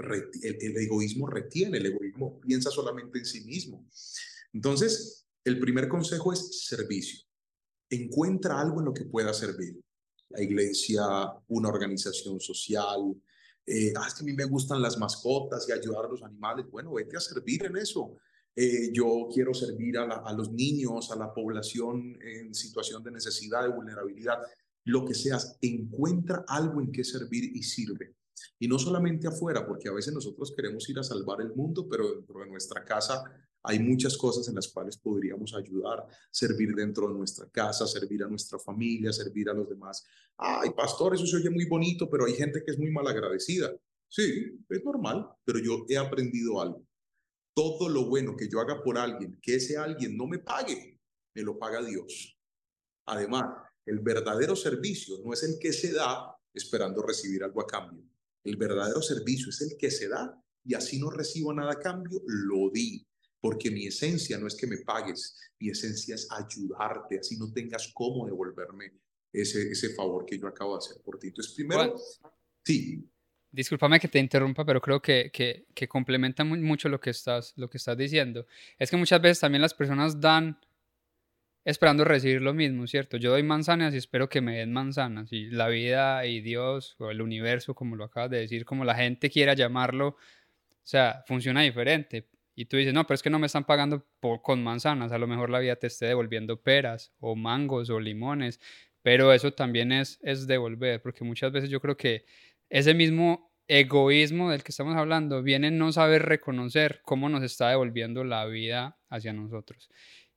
el, 0.43 0.77
egoísmo 0.77 1.27
retiene, 1.27 1.79
el 1.79 1.87
egoísmo 1.87 2.41
piensa 2.41 2.71
solamente 2.71 3.19
en 3.19 3.25
sí 3.25 3.45
mismo. 3.45 3.85
Entonces, 4.53 5.27
el 5.45 5.59
primer 5.59 5.89
consejo 5.89 6.33
es 6.33 6.67
servicio. 6.67 7.21
Encuentra 7.91 8.61
algo 8.61 8.81
en 8.81 8.87
lo 8.87 8.95
que 8.95 9.05
pueda 9.05 9.35
servir. 9.35 9.81
La 10.31 10.43
iglesia, 10.43 11.05
una 11.49 11.69
organización 11.69 12.41
social, 12.41 13.15
eh, 13.67 13.93
ah, 13.97 14.05
es 14.07 14.15
que 14.15 14.23
a 14.23 14.27
mí 14.27 14.33
me 14.33 14.45
gustan 14.45 14.81
las 14.81 14.97
mascotas 14.97 15.69
y 15.69 15.73
ayudar 15.73 16.05
a 16.05 16.09
los 16.09 16.23
animales. 16.23 16.67
Bueno, 16.71 16.93
vete 16.93 17.17
a 17.17 17.21
servir 17.21 17.65
en 17.65 17.77
eso. 17.77 18.17
Eh, 18.55 18.91
yo 18.93 19.29
quiero 19.33 19.53
servir 19.53 19.99
a, 19.99 20.33
los 20.33 20.53
niños, 20.53 21.11
a 21.11 21.17
la 21.17 21.35
población 21.35 22.17
en 22.23 22.55
situación 22.55 23.03
de 23.03 23.11
necesidad, 23.11 23.63
de 23.63 23.75
vulnerabilidad, 23.75 24.39
lo 24.85 25.05
que 25.05 25.15
seas, 25.15 25.59
encuentra 25.61 26.45
algo 26.49 26.81
en 26.81 26.93
qué 26.93 27.05
servir 27.05 27.55
y 27.55 27.63
sirve. 27.63 28.15
Y 28.59 28.69
no 28.69 28.79
solamente 28.79 29.27
afuera, 29.27 29.67
porque 29.67 29.89
a 29.89 29.93
veces 29.93 30.15
nosotros 30.15 30.55
queremos 30.55 30.89
ir 30.89 30.99
a 30.99 31.03
salvar 31.03 31.41
el 31.41 31.55
mundo, 31.55 31.87
pero 31.89 32.15
dentro 32.15 32.41
de 32.41 32.47
nuestra 32.47 32.85
casa 32.85 33.25
hay 33.63 33.79
muchas 33.79 34.17
cosas 34.17 34.49
en 34.49 34.55
las 34.55 34.69
cuales 34.69 34.97
podríamos 34.97 35.55
ayudar, 35.55 36.07
servir 36.31 36.75
dentro 36.75 37.09
de 37.09 37.15
nuestra 37.15 37.49
casa, 37.51 37.87
servir 37.87 38.23
a 38.23 38.29
nuestra 38.29 38.59
familia, 38.59 39.13
servir 39.13 39.49
a 39.49 39.55
los 39.55 39.69
demás. 39.69 40.05
Ay, 40.37 40.71
pastor, 40.71 41.15
eso 41.15 41.27
se 41.27 41.37
oye 41.37 41.51
muy 41.51 41.65
bonito, 41.67 42.09
pero 42.09 42.27
hay 42.27 42.35
gente 42.35 42.63
que 42.65 42.73
es 42.73 42.79
muy 42.79 42.91
mal 42.91 43.07
agradecida. 43.07 43.75
Sí, 44.09 44.61
es 44.69 44.85
normal, 44.85 45.29
pero 45.45 45.59
yo 45.59 45.85
he 45.89 45.97
aprendido 45.97 46.61
algo 46.61 46.87
todo 47.57 47.89
lo 47.89 48.05
bueno 48.05 48.37
que 48.37 48.51
yo 48.51 48.61
haga 48.61 48.83
por 48.83 48.99
alguien, 48.99 49.39
que 49.41 49.55
ese 49.55 49.79
alguien 49.79 50.15
no 50.15 50.27
me 50.27 50.39
pague, 50.39 51.01
me 51.35 51.43
lo 51.43 51.59
paga 51.59 51.83
Dios. 51.83 52.39
Además, 53.07 53.47
el 53.87 54.01
verdadero 54.01 54.55
servicio 54.55 55.17
no 55.25 55.33
es 55.33 55.43
el 55.43 55.59
que 55.59 55.73
se 55.73 55.93
da 55.93 56.37
esperando 56.53 57.01
recibir 57.01 57.43
algo 57.43 57.63
a 57.63 57.67
cambio. 57.67 58.05
El 58.45 58.57
verdadero 58.57 59.01
servicio 59.01 59.49
es 59.49 59.63
el 59.63 59.79
que 59.79 59.91
se 59.91 60.07
da 60.07 60.39
y 60.65 60.75
así 60.75 60.99
no 60.99 61.09
recibo 61.09 61.55
nada 61.55 61.73
a 61.73 61.79
cambio, 61.79 62.21
lo 62.27 62.69
di. 62.71 63.07
Porque 63.41 63.71
mi 63.71 63.87
esencia 63.87 64.39
no 64.39 64.47
es 64.47 64.55
que 64.55 64.67
me 64.67 64.79
pagues, 64.79 65.37
mi 65.61 65.71
esencia 65.71 66.15
es 66.15 66.29
ayudarte, 66.31 67.19
así 67.19 67.37
no 67.37 67.53
tengas 67.53 67.93
cómo 67.95 68.27
devolverme 68.27 68.93
ese, 69.33 69.71
ese 69.71 69.91
favor 69.91 70.25
que 70.25 70.39
yo 70.39 70.49
acabo 70.49 70.73
de 70.73 70.79
hacer 70.79 71.03
por 71.03 71.19
ti. 71.19 71.29
Entonces, 71.29 71.55
primero, 71.55 71.95
sí, 72.65 73.09
discúlpame 73.57 73.99
que 73.99 74.09
te 74.09 74.19
interrumpa, 74.19 74.65
pero 74.65 74.81
creo 74.83 75.01
que, 75.01 75.31
que, 75.33 75.89
complementa 75.89 76.45
mucho 76.45 76.89
lo 76.91 77.01
que, 77.01 77.11
estás, 77.11 77.55
lo 77.57 77.71
que 77.71 77.79
estás 77.79 77.97
diciendo. 77.97 78.47
Es 78.79 78.91
que 78.91 78.99
muchas 78.99 79.21
veces 79.21 79.41
también 79.41 79.63
las 79.63 79.73
personas 79.73 80.21
dan 80.21 80.59
esperando 81.65 82.05
recibir 82.05 82.43
lo 82.43 82.53
mismo, 82.53 82.87
¿cierto? 82.87 83.17
Yo 83.17 83.31
doy 83.31 83.43
manzanas 83.43 83.95
y 83.95 83.97
espero 83.97 84.29
que 84.29 84.43
me 84.43 84.59
den 84.59 84.73
manzanas. 84.73 85.33
Y 85.33 85.47
la 85.47 85.69
vida 85.69 86.27
y 86.27 86.43
Dios 86.43 86.97
o 86.99 87.11
el 87.11 87.23
universo, 87.23 87.75
como 87.75 87.97
lo 87.97 88.05
acabas 88.05 88.31
de 88.31 88.41
decir, 88.41 88.67
como 88.67 88.85
la 88.85 88.95
gente 88.95 89.31
quiera 89.31 89.55
llamarlo, 89.55 90.09
o 90.09 90.17
sea, 90.83 91.25
funciona 91.27 91.63
diferente. 91.63 92.29
Y 92.57 92.65
tú 92.65 92.79
dices, 92.79 92.95
no, 92.95 93.07
pero 93.07 93.15
es 93.17 93.23
que 93.23 93.31
no 93.31 93.39
me 93.39 93.47
están 93.47 93.65
pagando 93.65 94.05
por, 94.19 94.41
con 94.41 94.65
manzanas. 94.65 95.13
A 95.13 95.19
lo 95.19 95.27
mejor 95.27 95.51
la 95.51 95.59
vida 95.59 95.77
te 95.77 95.89
esté 95.89 96.07
devolviendo 96.07 96.63
peras 96.63 97.13
o 97.21 97.37
mangos 97.37 97.91
o 97.91 98.01
limones. 98.01 98.59
Pero 99.03 99.33
eso 99.33 99.53
también 99.53 99.93
es, 99.93 100.19
es 100.23 100.47
devolver, 100.47 101.03
porque 101.03 101.23
muchas 101.23 101.53
veces 101.53 101.69
yo 101.71 101.81
creo 101.81 101.97
que 101.97 102.25
ese 102.71 102.95
mismo 102.95 103.53
egoísmo 103.69 104.51
del 104.51 104.63
que 104.63 104.73
estamos 104.73 104.97
hablando 104.97 105.43
viene 105.43 105.71
no 105.71 105.93
saber 105.93 106.23
reconocer 106.23 107.01
cómo 107.05 107.29
nos 107.29 107.43
está 107.43 107.69
devolviendo 107.69 108.25
la 108.25 108.47
vida 108.47 108.99
hacia 109.11 109.33
nosotros. 109.33 109.91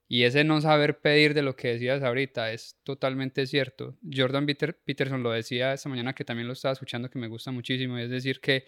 Y 0.07 0.23
ese 0.23 0.43
no 0.43 0.59
saber 0.59 0.99
pedir 1.01 1.33
de 1.33 1.43
lo 1.43 1.55
que 1.55 1.69
decías 1.69 2.03
ahorita 2.03 2.51
es 2.51 2.79
totalmente 2.83 3.45
cierto. 3.45 3.95
Jordan 4.11 4.45
Peterson 4.45 5.23
lo 5.23 5.31
decía 5.31 5.73
esta 5.73 5.87
mañana 5.87 6.13
que 6.13 6.25
también 6.25 6.47
lo 6.47 6.53
estaba 6.53 6.73
escuchando, 6.73 7.09
que 7.09 7.19
me 7.19 7.27
gusta 7.27 7.51
muchísimo. 7.51 7.97
Es 7.97 8.09
decir, 8.09 8.41
que, 8.41 8.65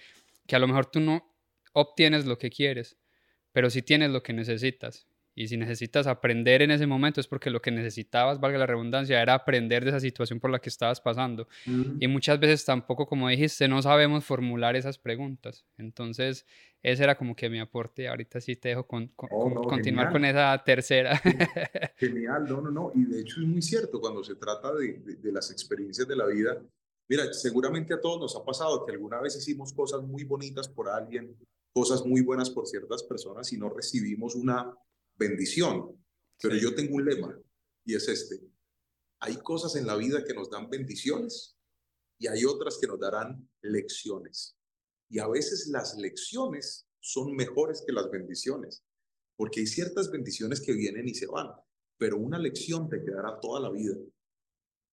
que 0.47 0.55
a 0.55 0.59
lo 0.59 0.67
mejor 0.67 0.85
tú 0.85 0.99
no 0.99 1.35
obtienes 1.73 2.25
lo 2.25 2.37
que 2.37 2.51
quieres, 2.51 2.97
pero 3.51 3.69
sí 3.69 3.81
tienes 3.81 4.11
lo 4.11 4.23
que 4.23 4.33
necesitas. 4.33 5.07
Y 5.33 5.47
si 5.47 5.55
necesitas 5.55 6.07
aprender 6.07 6.61
en 6.61 6.71
ese 6.71 6.87
momento 6.87 7.21
es 7.21 7.27
porque 7.27 7.49
lo 7.49 7.61
que 7.61 7.71
necesitabas, 7.71 8.41
valga 8.41 8.57
la 8.57 8.65
redundancia, 8.65 9.21
era 9.21 9.33
aprender 9.33 9.83
de 9.83 9.91
esa 9.91 9.99
situación 10.01 10.41
por 10.41 10.51
la 10.51 10.59
que 10.59 10.67
estabas 10.67 10.99
pasando. 10.99 11.47
Y 11.99 12.07
muchas 12.07 12.39
veces 12.39 12.65
tampoco, 12.65 13.07
como 13.07 13.29
dijiste, 13.29 13.67
no 13.69 13.81
sabemos 13.81 14.25
formular 14.25 14.75
esas 14.75 14.97
preguntas. 14.97 15.63
Entonces, 15.77 16.45
ese 16.83 17.03
era 17.03 17.17
como 17.17 17.35
que 17.35 17.49
mi 17.49 17.59
aporte. 17.59 18.09
Ahorita 18.09 18.41
sí 18.41 18.57
te 18.57 18.69
dejo 18.69 18.85
con, 18.85 19.11
oh, 19.15 19.61
continuar 19.61 20.11
con 20.11 20.25
esa 20.25 20.61
tercera. 20.65 21.17
Genial, 21.95 22.45
no, 22.49 22.59
no, 22.61 22.71
no. 22.71 22.91
Y 22.93 23.05
de 23.05 23.21
hecho 23.21 23.39
es 23.39 23.47
muy 23.47 23.61
cierto 23.61 24.01
cuando 24.01 24.25
se 24.25 24.35
trata 24.35 24.73
de, 24.73 24.99
de 25.17 25.31
las 25.31 25.49
experiencias 25.49 26.07
de 26.07 26.15
la 26.17 26.25
vida. 26.25 26.61
Mira, 27.07 27.31
seguramente 27.33 27.93
a 27.93 28.01
todos 28.01 28.19
nos 28.19 28.35
ha 28.35 28.43
pasado 28.43 28.85
que 28.85 28.91
alguna 28.91 29.21
vez 29.21 29.35
hicimos 29.37 29.71
cosas 29.71 30.01
muy 30.01 30.23
bonitas 30.23 30.67
por 30.67 30.89
alguien, 30.89 31.35
cosas 31.73 32.05
muy 32.05 32.21
buenas 32.21 32.49
por 32.49 32.67
ciertas 32.67 33.03
personas 33.03 33.51
y 33.53 33.57
no 33.57 33.69
recibimos 33.69 34.35
una 34.35 34.75
bendición. 35.17 35.97
Pero 36.41 36.55
yo 36.55 36.75
tengo 36.75 36.95
un 36.95 37.05
lema 37.05 37.39
y 37.85 37.95
es 37.95 38.07
este. 38.07 38.41
Hay 39.19 39.37
cosas 39.37 39.75
en 39.75 39.85
la 39.85 39.95
vida 39.95 40.23
que 40.25 40.33
nos 40.33 40.49
dan 40.49 40.69
bendiciones 40.69 41.55
y 42.17 42.27
hay 42.27 42.45
otras 42.45 42.77
que 42.79 42.87
nos 42.87 42.99
darán 42.99 43.49
lecciones. 43.61 44.57
Y 45.09 45.19
a 45.19 45.27
veces 45.27 45.67
las 45.67 45.97
lecciones 45.97 46.87
son 46.99 47.35
mejores 47.35 47.83
que 47.85 47.93
las 47.93 48.09
bendiciones, 48.09 48.83
porque 49.35 49.61
hay 49.61 49.67
ciertas 49.67 50.09
bendiciones 50.11 50.61
que 50.61 50.73
vienen 50.73 51.07
y 51.07 51.15
se 51.15 51.27
van, 51.27 51.51
pero 51.97 52.17
una 52.17 52.39
lección 52.39 52.87
te 52.89 53.03
quedará 53.03 53.39
toda 53.39 53.59
la 53.59 53.71
vida. 53.71 53.95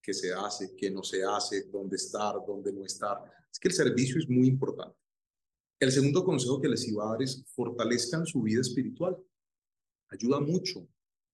¿Qué 0.03 0.15
se 0.15 0.33
hace, 0.33 0.75
qué 0.77 0.91
no 0.91 1.03
se 1.03 1.23
hace, 1.23 1.65
dónde 1.65 1.97
estar, 1.97 2.35
dónde 2.47 2.73
no 2.73 2.85
estar? 2.85 3.19
Es 3.51 3.59
que 3.59 3.69
el 3.69 3.75
servicio 3.75 4.19
es 4.19 4.29
muy 4.29 4.49
importante. 4.49 4.97
El 5.81 5.93
segundo 5.93 6.25
consejo 6.25 6.61
que 6.61 6.69
les 6.69 6.87
iba 6.89 7.05
a 7.05 7.13
dar 7.13 7.23
es 7.23 7.45
fortalezcan 7.55 8.27
su 8.27 8.43
vida 8.43 8.61
espiritual 8.61 9.17
ayuda 10.11 10.41
mucho 10.41 10.89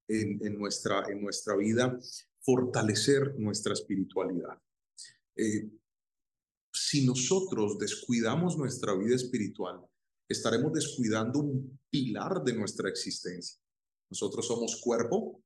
en, 0.08 0.58
nuestra, 0.58 1.04
en 1.08 1.22
nuestra 1.22 1.56
vida 1.56 1.98
fortalecer 2.40 3.38
nuestra 3.38 3.72
espiritualidad. 3.72 4.60
Eh, 5.36 5.70
si 6.72 7.06
nosotros 7.06 7.78
descuidamos 7.78 8.58
nuestra 8.58 8.94
vida 8.94 9.14
espiritual, 9.14 9.80
estaremos 10.28 10.72
descuidando 10.72 11.38
un 11.38 11.80
pilar 11.88 12.42
de 12.42 12.52
nuestra 12.54 12.88
existencia. 12.88 13.58
Nosotros 14.10 14.46
somos 14.46 14.80
cuerpo, 14.82 15.42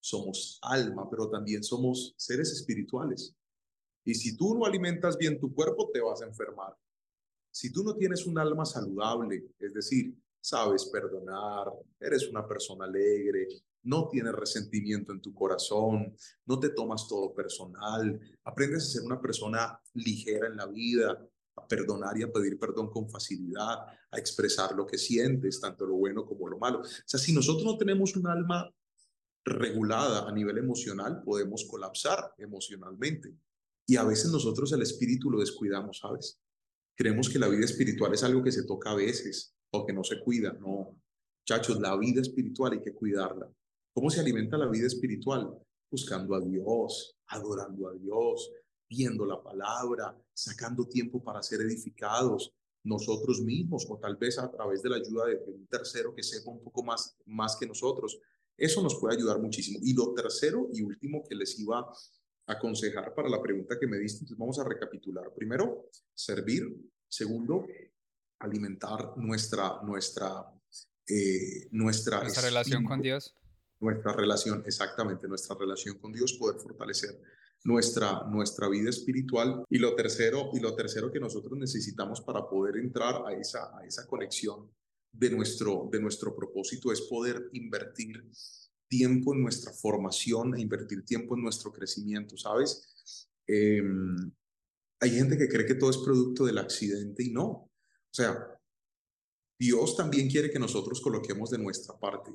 somos 0.00 0.58
alma, 0.62 1.08
pero 1.10 1.28
también 1.28 1.64
somos 1.64 2.14
seres 2.16 2.52
espirituales. 2.52 3.34
Y 4.04 4.14
si 4.14 4.36
tú 4.36 4.56
no 4.56 4.66
alimentas 4.66 5.16
bien 5.16 5.40
tu 5.40 5.52
cuerpo, 5.52 5.90
te 5.92 6.00
vas 6.00 6.22
a 6.22 6.26
enfermar. 6.26 6.76
Si 7.56 7.72
tú 7.72 7.82
no 7.82 7.94
tienes 7.96 8.26
un 8.26 8.38
alma 8.38 8.66
saludable, 8.66 9.46
es 9.58 9.72
decir, 9.72 10.14
sabes 10.38 10.84
perdonar, 10.92 11.72
eres 11.98 12.28
una 12.28 12.46
persona 12.46 12.84
alegre, 12.84 13.48
no 13.84 14.10
tienes 14.10 14.34
resentimiento 14.34 15.10
en 15.10 15.22
tu 15.22 15.32
corazón, 15.32 16.14
no 16.44 16.60
te 16.60 16.68
tomas 16.68 17.08
todo 17.08 17.34
personal, 17.34 18.20
aprendes 18.44 18.82
a 18.82 18.90
ser 18.90 19.04
una 19.04 19.18
persona 19.18 19.80
ligera 19.94 20.48
en 20.48 20.56
la 20.58 20.66
vida, 20.66 21.18
a 21.56 21.66
perdonar 21.66 22.18
y 22.18 22.24
a 22.24 22.30
pedir 22.30 22.58
perdón 22.58 22.90
con 22.90 23.08
facilidad, 23.08 23.86
a 24.10 24.18
expresar 24.18 24.74
lo 24.74 24.86
que 24.86 24.98
sientes, 24.98 25.58
tanto 25.58 25.86
lo 25.86 25.94
bueno 25.94 26.26
como 26.26 26.50
lo 26.50 26.58
malo. 26.58 26.80
O 26.80 26.84
sea, 27.06 27.18
si 27.18 27.32
nosotros 27.32 27.64
no 27.64 27.78
tenemos 27.78 28.14
un 28.16 28.26
alma 28.26 28.70
regulada 29.46 30.28
a 30.28 30.32
nivel 30.32 30.58
emocional, 30.58 31.22
podemos 31.24 31.64
colapsar 31.64 32.34
emocionalmente. 32.36 33.34
Y 33.86 33.96
a 33.96 34.04
veces 34.04 34.30
nosotros 34.30 34.70
el 34.72 34.82
espíritu 34.82 35.30
lo 35.30 35.40
descuidamos, 35.40 36.00
¿sabes? 36.00 36.38
Creemos 36.96 37.28
que 37.28 37.38
la 37.38 37.48
vida 37.48 37.64
espiritual 37.64 38.14
es 38.14 38.24
algo 38.24 38.42
que 38.42 38.50
se 38.50 38.64
toca 38.64 38.90
a 38.90 38.96
veces, 38.96 39.54
o 39.70 39.84
que 39.84 39.92
no 39.92 40.02
se 40.02 40.20
cuida. 40.20 40.52
No, 40.52 40.98
muchachos, 41.40 41.78
la 41.80 41.96
vida 41.96 42.22
espiritual 42.22 42.72
hay 42.72 42.80
que 42.80 42.94
cuidarla. 42.94 43.52
¿Cómo 43.94 44.10
se 44.10 44.20
alimenta 44.20 44.56
la 44.56 44.68
vida 44.68 44.86
espiritual? 44.86 45.58
Buscando 45.90 46.34
a 46.34 46.40
Dios, 46.40 47.16
adorando 47.26 47.88
a 47.88 47.94
Dios, 47.94 48.50
viendo 48.88 49.26
la 49.26 49.42
palabra, 49.42 50.16
sacando 50.32 50.88
tiempo 50.88 51.22
para 51.22 51.42
ser 51.42 51.60
edificados 51.60 52.52
nosotros 52.84 53.40
mismos 53.42 53.84
o 53.88 53.98
tal 53.98 54.16
vez 54.16 54.38
a 54.38 54.50
través 54.50 54.80
de 54.82 54.90
la 54.90 54.96
ayuda 54.96 55.26
de, 55.26 55.42
un 55.46 55.66
tercero 55.66 56.14
que 56.14 56.22
sepa 56.22 56.50
un 56.50 56.62
poco 56.62 56.82
más, 56.82 57.16
más 57.26 57.56
que 57.56 57.66
nosotros. 57.66 58.18
Eso 58.56 58.82
nos 58.82 58.94
puede 58.94 59.16
ayudar 59.16 59.40
muchísimo. 59.40 59.80
Y 59.82 59.92
lo 59.92 60.14
tercero 60.14 60.68
y 60.72 60.82
último 60.82 61.22
que 61.28 61.34
les 61.34 61.58
iba 61.58 61.90
aconsejar 62.46 63.14
para 63.14 63.28
la 63.28 63.42
pregunta 63.42 63.78
que 63.78 63.86
me 63.86 63.98
diste. 63.98 64.20
Entonces 64.20 64.38
vamos 64.38 64.58
a 64.58 64.64
recapitular. 64.64 65.32
Primero, 65.34 65.90
servir. 66.14 66.64
Segundo, 67.08 67.66
alimentar 68.40 69.16
nuestra, 69.16 69.80
nuestra, 69.82 70.44
eh, 71.08 71.68
nuestra, 71.70 72.20
nuestra 72.20 72.42
relación 72.42 72.84
con 72.84 73.00
Dios. 73.00 73.34
Nuestra 73.78 74.12
relación, 74.12 74.62
exactamente, 74.66 75.28
nuestra 75.28 75.54
relación 75.54 75.98
con 75.98 76.12
Dios, 76.12 76.32
poder 76.32 76.58
fortalecer 76.58 77.20
nuestra, 77.64 78.24
nuestra 78.24 78.68
vida 78.68 78.90
espiritual. 78.90 79.64
Y 79.68 79.78
lo 79.78 79.94
tercero, 79.94 80.50
y 80.52 80.60
lo 80.60 80.74
tercero 80.74 81.12
que 81.12 81.20
nosotros 81.20 81.58
necesitamos 81.58 82.20
para 82.22 82.48
poder 82.48 82.76
entrar 82.76 83.22
a 83.26 83.32
esa, 83.32 83.76
a 83.76 83.84
esa 83.84 84.06
conexión 84.06 84.70
de 85.12 85.30
nuestro, 85.30 85.88
de 85.90 86.00
nuestro 86.00 86.34
propósito 86.34 86.92
es 86.92 87.02
poder 87.02 87.48
invertir 87.52 88.22
tiempo 88.88 89.34
en 89.34 89.42
nuestra 89.42 89.72
formación 89.72 90.54
e 90.54 90.60
invertir 90.60 91.04
tiempo 91.04 91.36
en 91.36 91.42
nuestro 91.42 91.72
crecimiento, 91.72 92.36
¿sabes? 92.36 93.28
Em, 93.46 94.32
hay 95.00 95.10
gente 95.10 95.36
que 95.36 95.48
cree 95.48 95.66
que 95.66 95.74
todo 95.74 95.90
es 95.90 95.98
producto 95.98 96.44
del 96.44 96.58
accidente 96.58 97.22
y 97.22 97.30
no. 97.30 97.46
O 97.46 97.70
sea, 98.10 98.58
Dios 99.58 99.96
también 99.96 100.28
quiere 100.28 100.50
que 100.50 100.58
nosotros 100.58 101.00
coloquemos 101.00 101.50
de 101.50 101.58
nuestra 101.58 101.98
parte. 101.98 102.32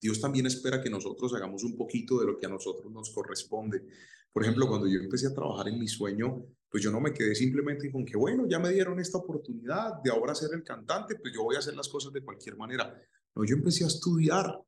Dios 0.00 0.20
también 0.20 0.46
espera 0.46 0.82
que 0.82 0.90
nosotros 0.90 1.32
hagamos 1.34 1.62
un 1.62 1.76
poquito 1.76 2.18
de 2.18 2.26
lo 2.26 2.38
que 2.38 2.46
a 2.46 2.48
nosotros 2.48 2.90
nos 2.90 3.10
corresponde. 3.10 3.86
Por 4.32 4.42
ejemplo, 4.42 4.66
cuando 4.66 4.88
yo 4.88 4.98
empecé 4.98 5.28
a 5.28 5.34
trabajar 5.34 5.68
en 5.68 5.78
mi 5.78 5.86
sueño, 5.86 6.44
pues 6.68 6.82
yo 6.82 6.90
no 6.90 7.00
me 7.00 7.12
quedé 7.12 7.34
simplemente 7.34 7.92
con 7.92 8.04
que, 8.04 8.16
bueno, 8.16 8.46
ya 8.48 8.58
me 8.58 8.70
dieron 8.70 8.98
esta 8.98 9.18
oportunidad 9.18 10.02
de 10.02 10.10
ahora 10.10 10.34
ser 10.34 10.50
el 10.54 10.64
cantante, 10.64 11.16
pues 11.16 11.32
yo 11.34 11.44
voy 11.44 11.56
a 11.56 11.58
hacer 11.58 11.76
las 11.76 11.88
cosas 11.88 12.12
de 12.12 12.24
cualquier 12.24 12.56
manera. 12.56 12.98
No, 13.34 13.44
yo 13.44 13.54
empecé 13.54 13.84
a 13.84 13.88
estudiar, 13.88 14.58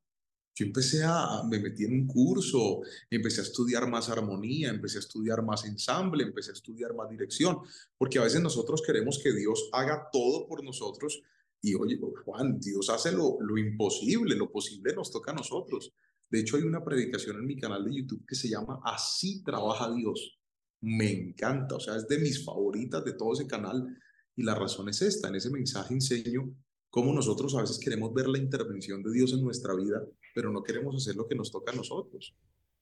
yo 0.55 0.65
empecé 0.65 1.03
a, 1.03 1.43
me 1.49 1.59
metí 1.59 1.83
en 1.83 1.93
un 1.93 2.07
curso, 2.07 2.81
empecé 3.09 3.41
a 3.41 3.43
estudiar 3.43 3.89
más 3.89 4.09
armonía, 4.09 4.69
empecé 4.69 4.97
a 4.97 5.01
estudiar 5.01 5.43
más 5.43 5.65
ensamble, 5.65 6.23
empecé 6.23 6.51
a 6.51 6.53
estudiar 6.53 6.95
más 6.95 7.09
dirección, 7.09 7.59
porque 7.97 8.19
a 8.19 8.23
veces 8.23 8.41
nosotros 8.41 8.81
queremos 8.81 9.19
que 9.21 9.33
Dios 9.33 9.69
haga 9.73 10.07
todo 10.11 10.47
por 10.47 10.63
nosotros 10.63 11.21
y 11.61 11.75
oye, 11.75 11.99
Juan, 12.23 12.59
Dios 12.59 12.89
hace 12.89 13.11
lo, 13.11 13.37
lo 13.41 13.57
imposible, 13.57 14.35
lo 14.35 14.49
posible 14.49 14.95
nos 14.95 15.11
toca 15.11 15.31
a 15.31 15.35
nosotros. 15.35 15.93
De 16.29 16.39
hecho, 16.39 16.57
hay 16.57 16.63
una 16.63 16.83
predicación 16.83 17.37
en 17.37 17.45
mi 17.45 17.57
canal 17.57 17.83
de 17.83 17.95
YouTube 17.95 18.25
que 18.25 18.35
se 18.35 18.47
llama 18.47 18.79
Así 18.83 19.43
trabaja 19.43 19.91
Dios. 19.91 20.39
Me 20.81 21.11
encanta, 21.11 21.75
o 21.75 21.79
sea, 21.79 21.95
es 21.95 22.07
de 22.07 22.19
mis 22.19 22.45
favoritas 22.45 23.03
de 23.03 23.13
todo 23.13 23.33
ese 23.33 23.47
canal. 23.47 23.97
Y 24.35 24.43
la 24.43 24.55
razón 24.55 24.89
es 24.89 25.01
esta, 25.01 25.27
en 25.29 25.35
ese 25.35 25.49
mensaje 25.49 25.93
enseño 25.93 26.55
cómo 26.89 27.13
nosotros 27.13 27.53
a 27.55 27.61
veces 27.61 27.77
queremos 27.77 28.13
ver 28.13 28.29
la 28.29 28.37
intervención 28.37 29.03
de 29.03 29.11
Dios 29.11 29.33
en 29.33 29.41
nuestra 29.41 29.75
vida, 29.75 30.01
pero 30.35 30.51
no 30.51 30.61
queremos 30.61 30.93
hacer 30.97 31.15
lo 31.15 31.25
que 31.25 31.33
nos 31.33 31.49
toca 31.49 31.71
a 31.71 31.75
nosotros. 31.75 32.35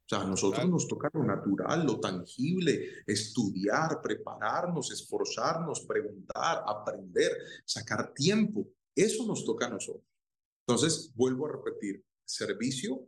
O 0.05 0.09
sea, 0.09 0.21
a 0.21 0.27
nosotros 0.27 0.67
nos 0.67 0.87
toca 0.87 1.09
lo 1.13 1.23
natural, 1.23 1.85
lo 1.85 1.99
tangible, 1.99 2.89
estudiar, 3.05 4.01
prepararnos, 4.01 4.91
esforzarnos, 4.91 5.81
preguntar, 5.81 6.63
aprender, 6.65 7.31
sacar 7.63 8.11
tiempo. 8.11 8.67
Eso 8.95 9.25
nos 9.27 9.45
toca 9.45 9.67
a 9.67 9.69
nosotros. 9.69 10.03
Entonces, 10.67 11.13
vuelvo 11.15 11.45
a 11.45 11.51
repetir, 11.51 12.03
servicio 12.25 13.07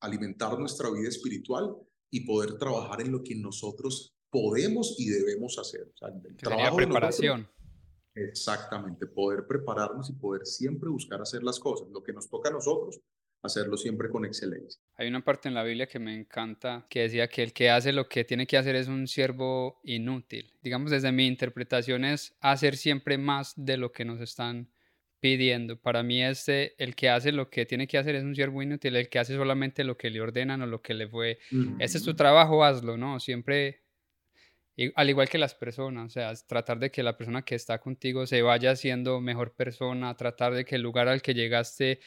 alimentar 0.00 0.58
nuestra 0.58 0.90
vida 0.90 1.08
espiritual 1.08 1.76
y 2.10 2.20
poder 2.26 2.58
trabajar 2.58 3.02
en 3.02 3.12
lo 3.12 3.22
que 3.22 3.34
nosotros 3.34 4.14
podemos 4.30 4.96
y 4.98 5.10
debemos 5.10 5.58
hacer. 5.58 5.92
O 5.92 6.76
preparación. 6.76 7.48
exactamente, 8.14 9.06
poder 9.06 9.46
prepararnos 9.46 10.08
y 10.08 10.14
poder 10.14 10.46
siempre 10.46 10.88
buscar 10.88 11.20
hacer 11.20 11.42
las 11.42 11.60
cosas, 11.60 11.88
lo 11.90 12.02
que 12.02 12.12
nos 12.12 12.28
toca 12.28 12.48
a 12.48 12.52
nosotros, 12.52 13.00
hacerlo 13.42 13.76
siempre 13.76 14.08
con 14.08 14.24
excelencia. 14.24 14.80
Hay 14.96 15.08
una 15.08 15.24
parte 15.24 15.48
en 15.48 15.54
la 15.54 15.62
Biblia 15.62 15.86
que 15.86 15.98
me 15.98 16.14
encanta 16.14 16.86
que 16.88 17.02
decía 17.02 17.28
que 17.28 17.42
el 17.42 17.52
que 17.52 17.70
hace 17.70 17.92
lo 17.92 18.08
que 18.08 18.24
tiene 18.24 18.46
que 18.46 18.56
hacer 18.56 18.76
es 18.76 18.88
un 18.88 19.06
siervo 19.06 19.80
inútil. 19.84 20.52
Digamos, 20.62 20.90
desde 20.90 21.12
mi 21.12 21.26
interpretación 21.26 22.04
es 22.04 22.34
hacer 22.40 22.76
siempre 22.76 23.18
más 23.18 23.52
de 23.56 23.76
lo 23.76 23.92
que 23.92 24.04
nos 24.04 24.20
están 24.20 24.68
pidiendo. 25.20 25.76
Para 25.80 26.02
mí 26.02 26.22
este, 26.22 26.74
el 26.82 26.94
que 26.94 27.08
hace 27.08 27.32
lo 27.32 27.50
que 27.50 27.66
tiene 27.66 27.86
que 27.86 27.98
hacer 27.98 28.14
es 28.14 28.24
un 28.24 28.34
siervo 28.34 28.62
inútil, 28.62 28.96
el 28.96 29.08
que 29.08 29.18
hace 29.18 29.34
solamente 29.34 29.84
lo 29.84 29.96
que 29.96 30.10
le 30.10 30.20
ordenan 30.20 30.62
o 30.62 30.66
lo 30.66 30.82
que 30.82 30.94
le 30.94 31.08
fue. 31.08 31.38
Ese 31.78 31.98
es 31.98 32.04
tu 32.04 32.14
trabajo, 32.14 32.64
hazlo, 32.64 32.96
¿no? 32.96 33.18
Siempre, 33.18 33.82
al 34.94 35.10
igual 35.10 35.28
que 35.28 35.38
las 35.38 35.54
personas, 35.54 36.06
o 36.06 36.10
sea, 36.10 36.32
tratar 36.46 36.78
de 36.78 36.90
que 36.90 37.02
la 37.02 37.16
persona 37.16 37.42
que 37.42 37.54
está 37.54 37.78
contigo 37.78 38.26
se 38.26 38.42
vaya 38.42 38.76
siendo 38.76 39.20
mejor 39.20 39.54
persona, 39.54 40.14
tratar 40.16 40.54
de 40.54 40.64
que 40.64 40.76
el 40.76 40.82
lugar 40.82 41.08
al 41.08 41.22
que 41.22 41.34
llegaste 41.34 42.00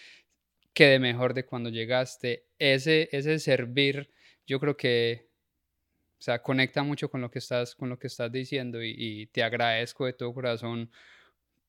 quede 0.80 0.98
mejor 0.98 1.34
de 1.34 1.46
cuando 1.46 1.70
llegaste. 1.70 2.46
Ese, 2.58 3.10
ese 3.12 3.38
servir, 3.40 4.10
yo 4.48 4.62
creo 4.62 4.78
que 4.78 5.28
o 6.18 6.22
sea, 6.22 6.42
conecta 6.42 6.84
mucho 6.84 7.10
con 7.10 7.20
lo 7.20 7.30
que 7.30 7.40
estás, 7.40 7.76
con 7.76 7.90
lo 7.90 8.00
que 8.00 8.08
estás 8.08 8.32
diciendo 8.32 8.82
y, 8.82 8.96
y 8.98 9.26
te 9.28 9.44
agradezco 9.44 10.06
de 10.06 10.14
todo 10.14 10.34
corazón 10.34 10.90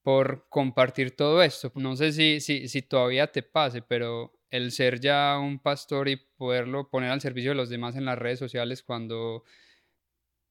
por 0.02 0.46
compartir 0.48 1.16
todo 1.16 1.42
esto. 1.42 1.72
No 1.74 1.96
sé 1.96 2.12
si, 2.12 2.40
si, 2.40 2.68
si 2.68 2.82
todavía 2.82 3.26
te 3.26 3.42
pase, 3.42 3.82
pero 3.82 4.32
el 4.48 4.70
ser 4.70 5.00
ya 5.00 5.40
un 5.40 5.58
pastor 5.58 6.08
y 6.08 6.14
poderlo 6.36 6.88
poner 6.88 7.10
al 7.10 7.20
servicio 7.20 7.50
de 7.50 7.56
los 7.56 7.68
demás 7.68 7.96
en 7.96 8.04
las 8.04 8.16
redes 8.16 8.38
sociales 8.38 8.80
cuando 8.80 9.42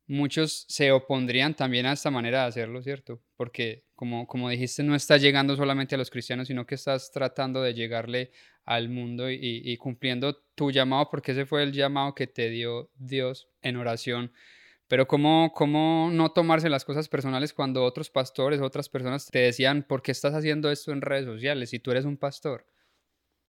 muchos 0.05 0.65
se 0.67 0.91
opondrían 0.91 1.55
también 1.55 1.85
a 1.85 1.93
esta 1.93 2.11
manera 2.11 2.41
de 2.41 2.47
hacerlo, 2.49 2.83
¿cierto? 2.83 3.21
Porque 3.37 3.85
como, 3.99 4.27
como 4.27 4.47
dijiste, 4.47 4.81
no 4.81 4.95
estás 4.95 5.21
llegando 5.21 5.57
solamente 5.57 5.93
a 5.93 5.97
los 5.97 6.09
cristianos, 6.09 6.47
sino 6.47 6.65
que 6.65 6.75
estás 6.75 7.11
tratando 7.11 7.61
de 7.61 7.73
llegarle 7.73 8.31
al 8.63 8.87
mundo 8.87 9.29
y, 9.29 9.37
y 9.41 9.75
cumpliendo 9.75 10.37
tu 10.55 10.71
llamado, 10.71 11.09
porque 11.11 11.33
ese 11.33 11.45
fue 11.45 11.63
el 11.63 11.73
llamado 11.73 12.15
que 12.15 12.25
te 12.25 12.49
dio 12.49 12.89
Dios 12.95 13.49
en 13.61 13.75
oración 13.75 14.31
pero 14.87 15.05
¿cómo, 15.05 15.51
¿cómo 15.53 16.09
no 16.11 16.31
tomarse 16.31 16.69
las 16.69 16.83
cosas 16.83 17.09
personales 17.09 17.53
cuando 17.53 17.83
otros 17.83 18.09
pastores, 18.09 18.61
otras 18.61 18.87
personas 18.87 19.27
te 19.27 19.39
decían, 19.39 19.85
¿por 19.87 20.01
qué 20.01 20.11
estás 20.11 20.33
haciendo 20.33 20.71
esto 20.71 20.91
en 20.91 21.01
redes 21.01 21.25
sociales 21.25 21.69
si 21.69 21.79
tú 21.79 21.91
eres 21.91 22.05
un 22.05 22.17
pastor? 22.17 22.65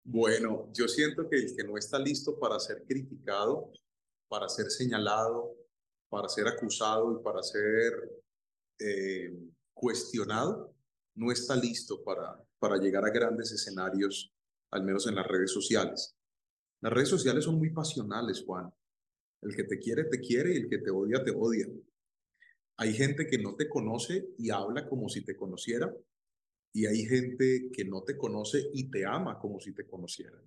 Bueno, 0.05 0.69
yo 0.75 0.89
siento 0.89 1.31
que 1.31 1.37
el 1.37 1.57
que 1.57 1.63
no 1.63 1.79
está 1.79 1.99
listo 1.99 2.39
para 2.39 2.59
ser 2.59 2.85
criticado, 2.87 3.73
para 4.29 4.51
ser 4.51 4.67
señalado, 4.67 5.55
para 6.11 6.29
ser 6.29 6.47
acusado 6.47 7.19
y 7.19 7.23
para 7.23 7.43
ser 7.43 7.93
eh, 8.81 9.33
cuestionado, 9.75 10.75
no 11.15 11.33
está 11.33 11.57
listo 11.57 12.03
para, 12.03 12.43
para 12.59 12.77
llegar 12.77 13.05
a 13.05 13.11
grandes 13.11 13.53
escenarios, 13.53 14.33
al 14.71 14.85
menos 14.85 15.07
en 15.07 15.17
las 15.17 15.27
redes 15.27 15.53
sociales. 15.53 16.17
Las 16.81 16.93
redes 16.93 17.09
sociales 17.09 17.45
son 17.45 17.57
muy 17.57 17.71
pasionales, 17.71 18.43
Juan. 18.47 18.73
El 19.43 19.55
que 19.55 19.65
te 19.65 19.79
quiere, 19.79 20.05
te 20.05 20.21
quiere 20.21 20.55
y 20.55 20.57
el 20.59 20.69
que 20.69 20.79
te 20.79 20.91
odia, 20.91 21.23
te 21.23 21.31
odia. 21.31 21.67
Hay 22.77 22.95
gente 22.95 23.27
que 23.27 23.39
no 23.39 23.55
te 23.57 23.69
conoce 23.69 24.31
y 24.39 24.51
habla 24.51 24.89
como 24.89 25.09
si 25.09 25.25
te 25.25 25.37
conociera. 25.37 25.95
Y 26.73 26.87
hay 26.87 27.05
gente 27.05 27.71
que 27.73 27.85
no 27.85 28.03
te 28.03 28.17
conoce 28.17 28.71
y 28.73 28.91
te 28.91 29.05
ama 29.05 29.39
como 29.39 29.61
si 29.61 29.75
te 29.75 29.87
conociera. 29.87 30.41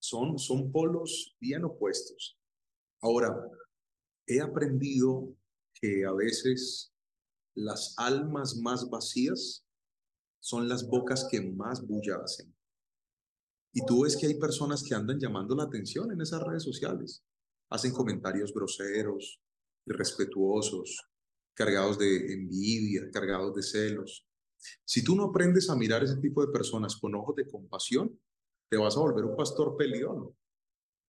Son, 0.00 0.38
son 0.38 0.70
polos 0.70 1.36
bien 1.40 1.64
opuestos. 1.64 2.38
Ahora, 3.00 3.36
he 4.26 4.40
aprendido 4.40 5.34
que 5.74 6.04
a 6.04 6.12
veces 6.12 6.94
las 7.64 7.94
almas 7.96 8.56
más 8.56 8.88
vacías 8.88 9.64
son 10.40 10.68
las 10.68 10.86
bocas 10.88 11.26
que 11.30 11.40
más 11.40 11.86
bulla 11.86 12.16
hacen. 12.24 12.54
Y 13.72 13.84
tú 13.84 14.04
ves 14.04 14.16
que 14.16 14.26
hay 14.26 14.38
personas 14.38 14.82
que 14.82 14.94
andan 14.94 15.18
llamando 15.18 15.54
la 15.54 15.64
atención 15.64 16.10
en 16.12 16.20
esas 16.20 16.42
redes 16.42 16.62
sociales 16.62 17.24
hacen 17.70 17.92
comentarios 17.92 18.52
groseros, 18.54 19.40
irrespetuosos, 19.86 21.06
cargados 21.54 21.98
de 21.98 22.32
envidia, 22.32 23.10
cargados 23.12 23.54
de 23.54 23.62
celos. 23.62 24.26
Si 24.84 25.04
tú 25.04 25.14
no 25.14 25.24
aprendes 25.24 25.68
a 25.70 25.76
mirar 25.76 26.02
ese 26.02 26.16
tipo 26.16 26.44
de 26.44 26.52
personas 26.52 26.96
con 26.96 27.14
ojos 27.14 27.36
de 27.36 27.48
compasión, 27.48 28.18
te 28.70 28.76
vas 28.76 28.96
a 28.96 29.00
volver 29.00 29.24
un 29.24 29.36
pastor 29.36 29.76
peleón. 29.76 30.34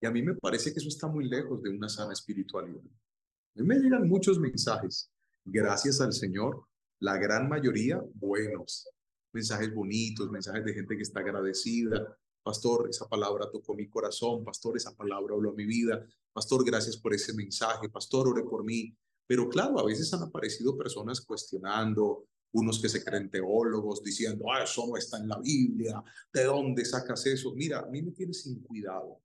Y 0.02 0.06
a 0.06 0.12
mí 0.12 0.22
me 0.22 0.36
parece 0.36 0.72
que 0.72 0.80
eso 0.80 0.90
está 0.90 1.08
muy 1.08 1.28
lejos 1.30 1.62
de 1.62 1.70
una 1.70 1.90
sana 1.90 2.14
espiritualidad. 2.14 2.82
A 3.58 3.64
me 3.64 3.76
llegan 3.76 4.08
muchos 4.08 4.40
mensajes, 4.40 5.12
gracias 5.52 6.02
al 6.02 6.14
Señor, 6.14 6.64
la 7.00 7.18
gran 7.18 7.48
mayoría 7.50 8.02
buenos, 8.16 8.90
mensajes 9.34 9.74
bonitos, 9.74 10.30
mensajes 10.30 10.66
de 10.66 10.74
gente 10.74 10.96
que 10.96 11.04
está 11.04 11.20
agradecida, 11.20 12.18
Pastor, 12.44 12.90
esa 12.90 13.08
palabra 13.08 13.50
tocó 13.52 13.76
mi 13.76 13.88
corazón, 13.90 14.44
pastor, 14.44 14.78
esa 14.78 14.96
palabra 14.96 15.36
habló 15.36 15.52
a 15.52 15.54
mi 15.54 15.66
vida, 15.66 16.04
pastor, 16.34 16.66
gracias 16.66 16.98
por 16.98 17.14
ese 17.14 17.34
mensaje, 17.34 17.90
pastor, 17.90 18.28
ore 18.28 18.44
por 18.44 18.64
mí. 18.64 18.96
Pero 19.28 19.48
claro, 19.50 19.80
a 19.80 19.86
veces 19.86 20.12
han 20.14 20.24
aparecido 20.24 20.76
personas 20.78 21.22
cuestionando, 21.22 22.26
unos 22.52 22.82
que 22.82 22.90
se 22.90 23.04
creen 23.04 23.30
teólogos 23.30 24.02
diciendo, 24.02 24.52
ah, 24.52 24.64
eso 24.64 24.88
no 24.88 24.98
está 24.98 25.18
en 25.18 25.28
la 25.28 25.38
Biblia, 25.38 26.04
¿de 26.34 26.46
dónde 26.46 26.84
sacas 26.86 27.24
eso? 27.28 27.54
Mira, 27.54 27.82
a 27.82 27.86
mí 27.86 28.02
me 28.02 28.12
tiene 28.12 28.34
sin 28.34 28.64
cuidado. 28.64 29.22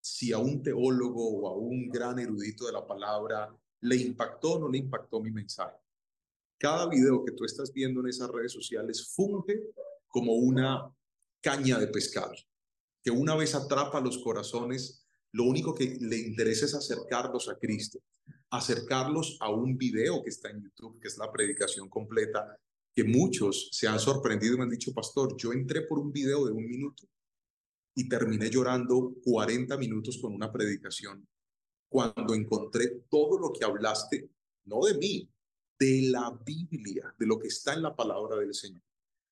Si 0.00 0.32
a 0.32 0.38
un 0.38 0.62
teólogo 0.62 1.40
o 1.40 1.48
a 1.48 1.56
un 1.58 1.90
gran 1.90 2.18
erudito 2.18 2.64
de 2.64 2.72
la 2.72 2.86
palabra 2.86 3.54
le 3.82 3.96
impactó 3.96 4.54
o 4.54 4.58
no 4.58 4.68
le 4.68 4.78
impactó 4.78 5.20
mi 5.20 5.30
mensaje. 5.30 5.76
Cada 6.58 6.88
video 6.88 7.24
que 7.24 7.32
tú 7.32 7.44
estás 7.44 7.72
viendo 7.72 8.00
en 8.00 8.08
esas 8.08 8.28
redes 8.30 8.52
sociales 8.52 9.12
funge 9.14 9.72
como 10.08 10.34
una 10.34 10.90
caña 11.40 11.78
de 11.78 11.88
pescar 11.88 12.32
que 13.02 13.10
una 13.10 13.34
vez 13.34 13.54
atrapa 13.54 14.00
los 14.00 14.18
corazones, 14.18 15.04
lo 15.32 15.44
único 15.44 15.74
que 15.74 15.96
le 16.00 16.18
interesa 16.18 16.66
es 16.66 16.74
acercarlos 16.74 17.48
a 17.48 17.58
Cristo, 17.58 17.98
acercarlos 18.50 19.38
a 19.40 19.50
un 19.50 19.76
video 19.76 20.22
que 20.22 20.30
está 20.30 20.50
en 20.50 20.62
YouTube, 20.62 21.00
que 21.00 21.08
es 21.08 21.18
la 21.18 21.32
predicación 21.32 21.88
completa, 21.88 22.56
que 22.94 23.04
muchos 23.04 23.70
se 23.72 23.88
han 23.88 23.98
sorprendido 23.98 24.54
y 24.54 24.58
me 24.58 24.64
han 24.64 24.70
dicho, 24.70 24.92
pastor, 24.92 25.36
yo 25.36 25.52
entré 25.52 25.82
por 25.82 25.98
un 25.98 26.12
video 26.12 26.44
de 26.44 26.52
un 26.52 26.64
minuto 26.64 27.08
y 27.94 28.08
terminé 28.08 28.50
llorando 28.50 29.14
40 29.24 29.76
minutos 29.78 30.18
con 30.20 30.32
una 30.34 30.52
predicación 30.52 31.26
cuando 31.92 32.34
encontré 32.34 33.04
todo 33.08 33.38
lo 33.38 33.52
que 33.52 33.64
hablaste, 33.64 34.30
no 34.64 34.80
de 34.84 34.94
mí, 34.94 35.30
de 35.78 36.08
la 36.10 36.30
Biblia, 36.44 37.14
de 37.18 37.26
lo 37.26 37.38
que 37.38 37.48
está 37.48 37.74
en 37.74 37.82
la 37.82 37.94
palabra 37.94 38.36
del 38.36 38.54
Señor. 38.54 38.82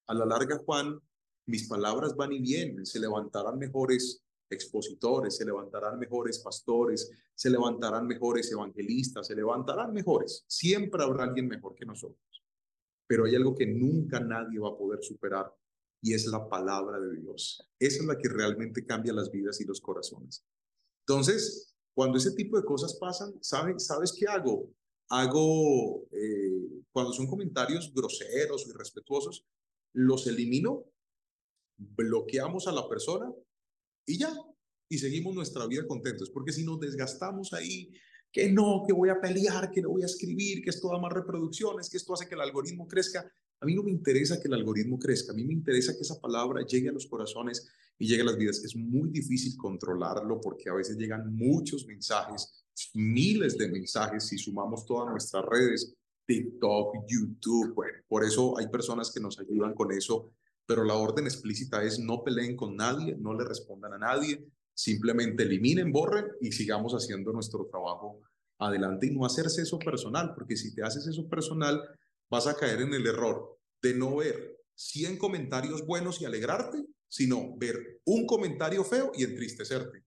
A 0.08 0.14
la 0.14 0.26
larga, 0.26 0.58
Juan, 0.58 1.00
mis 1.46 1.66
palabras 1.66 2.14
van 2.14 2.32
y 2.32 2.40
vienen, 2.40 2.84
se 2.84 3.00
levantarán 3.00 3.58
mejores 3.58 4.22
expositores, 4.50 5.36
se 5.36 5.44
levantarán 5.44 5.98
mejores 5.98 6.40
pastores, 6.40 7.10
se 7.34 7.50
levantarán 7.50 8.06
mejores 8.06 8.50
evangelistas, 8.52 9.28
se 9.28 9.36
levantarán 9.36 9.92
mejores. 9.92 10.44
Siempre 10.46 11.02
habrá 11.02 11.24
alguien 11.24 11.48
mejor 11.48 11.74
que 11.74 11.86
nosotros. 11.86 12.44
Pero 13.06 13.24
hay 13.24 13.36
algo 13.36 13.54
que 13.54 13.66
nunca 13.66 14.20
nadie 14.20 14.58
va 14.58 14.70
a 14.70 14.76
poder 14.76 15.02
superar 15.02 15.54
y 16.02 16.14
es 16.14 16.26
la 16.26 16.48
palabra 16.48 16.98
de 16.98 17.16
Dios. 17.16 17.66
Esa 17.78 18.00
es 18.00 18.06
la 18.06 18.18
que 18.18 18.28
realmente 18.28 18.84
cambia 18.84 19.12
las 19.12 19.30
vidas 19.30 19.60
y 19.60 19.64
los 19.64 19.80
corazones. 19.80 20.44
Entonces, 21.06 21.69
cuando 21.94 22.18
ese 22.18 22.32
tipo 22.32 22.56
de 22.56 22.64
cosas 22.64 22.94
pasan, 22.94 23.34
¿sabes, 23.40 23.86
¿sabes 23.86 24.14
qué 24.18 24.26
hago? 24.26 24.70
Hago, 25.08 26.06
eh, 26.12 26.82
cuando 26.92 27.12
son 27.12 27.26
comentarios 27.26 27.92
groseros 27.92 28.66
y 28.66 28.70
irrespetuosos, 28.70 29.44
los 29.92 30.26
elimino, 30.26 30.84
bloqueamos 31.76 32.68
a 32.68 32.72
la 32.72 32.88
persona 32.88 33.32
y 34.06 34.18
ya, 34.18 34.32
y 34.88 34.98
seguimos 34.98 35.34
nuestra 35.34 35.66
vida 35.66 35.86
contentos, 35.86 36.30
porque 36.30 36.52
si 36.52 36.64
nos 36.64 36.80
desgastamos 36.80 37.52
ahí, 37.52 37.92
que 38.32 38.50
no, 38.50 38.84
que 38.86 38.92
voy 38.92 39.08
a 39.08 39.20
pelear, 39.20 39.70
que 39.70 39.82
no 39.82 39.90
voy 39.90 40.02
a 40.02 40.06
escribir, 40.06 40.62
que 40.62 40.70
esto 40.70 40.88
da 40.88 40.98
más 40.98 41.12
reproducciones, 41.12 41.90
que 41.90 41.96
esto 41.96 42.14
hace 42.14 42.28
que 42.28 42.34
el 42.34 42.40
algoritmo 42.40 42.86
crezca, 42.86 43.30
a 43.60 43.66
mí 43.66 43.74
no 43.74 43.82
me 43.82 43.90
interesa 43.90 44.40
que 44.40 44.48
el 44.48 44.54
algoritmo 44.54 44.98
crezca, 44.98 45.32
a 45.32 45.34
mí 45.34 45.44
me 45.44 45.52
interesa 45.52 45.94
que 45.94 46.02
esa 46.02 46.20
palabra 46.20 46.64
llegue 46.64 46.88
a 46.88 46.92
los 46.92 47.06
corazones 47.06 47.68
y 47.98 48.06
llegue 48.06 48.22
a 48.22 48.26
las 48.26 48.38
vidas. 48.38 48.64
Es 48.64 48.74
muy 48.74 49.10
difícil 49.10 49.56
controlarlo 49.56 50.40
porque 50.40 50.70
a 50.70 50.74
veces 50.74 50.96
llegan 50.96 51.34
muchos 51.34 51.86
mensajes, 51.86 52.64
miles 52.94 53.58
de 53.58 53.68
mensajes 53.68 54.26
si 54.26 54.38
sumamos 54.38 54.86
todas 54.86 55.10
nuestras 55.10 55.44
redes, 55.44 55.94
TikTok, 56.26 57.04
YouTube, 57.08 57.74
bueno, 57.74 57.98
por 58.08 58.24
eso 58.24 58.56
hay 58.56 58.68
personas 58.68 59.10
que 59.12 59.20
nos 59.20 59.38
ayudan 59.38 59.74
con 59.74 59.92
eso, 59.92 60.32
pero 60.64 60.84
la 60.84 60.94
orden 60.94 61.24
explícita 61.24 61.82
es 61.82 61.98
no 61.98 62.22
peleen 62.22 62.56
con 62.56 62.76
nadie, 62.76 63.16
no 63.18 63.34
le 63.34 63.44
respondan 63.44 63.94
a 63.94 63.98
nadie, 63.98 64.46
simplemente 64.72 65.42
eliminen, 65.42 65.92
borren 65.92 66.26
y 66.40 66.52
sigamos 66.52 66.94
haciendo 66.94 67.32
nuestro 67.32 67.66
trabajo 67.66 68.20
adelante 68.58 69.06
y 69.06 69.10
no 69.10 69.26
hacerse 69.26 69.62
eso 69.62 69.78
personal, 69.78 70.32
porque 70.34 70.56
si 70.56 70.74
te 70.74 70.82
haces 70.82 71.06
eso 71.06 71.28
personal, 71.28 71.82
vas 72.30 72.46
a 72.46 72.56
caer 72.56 72.80
en 72.80 72.94
el 72.94 73.06
error 73.06 73.58
de 73.82 73.94
no 73.94 74.16
ver 74.16 74.58
100 74.74 75.18
comentarios 75.18 75.84
buenos 75.84 76.20
y 76.20 76.24
alegrarte, 76.24 76.86
sino 77.08 77.56
ver 77.58 78.00
un 78.04 78.26
comentario 78.26 78.84
feo 78.84 79.12
y 79.14 79.24
entristecerte. 79.24 80.04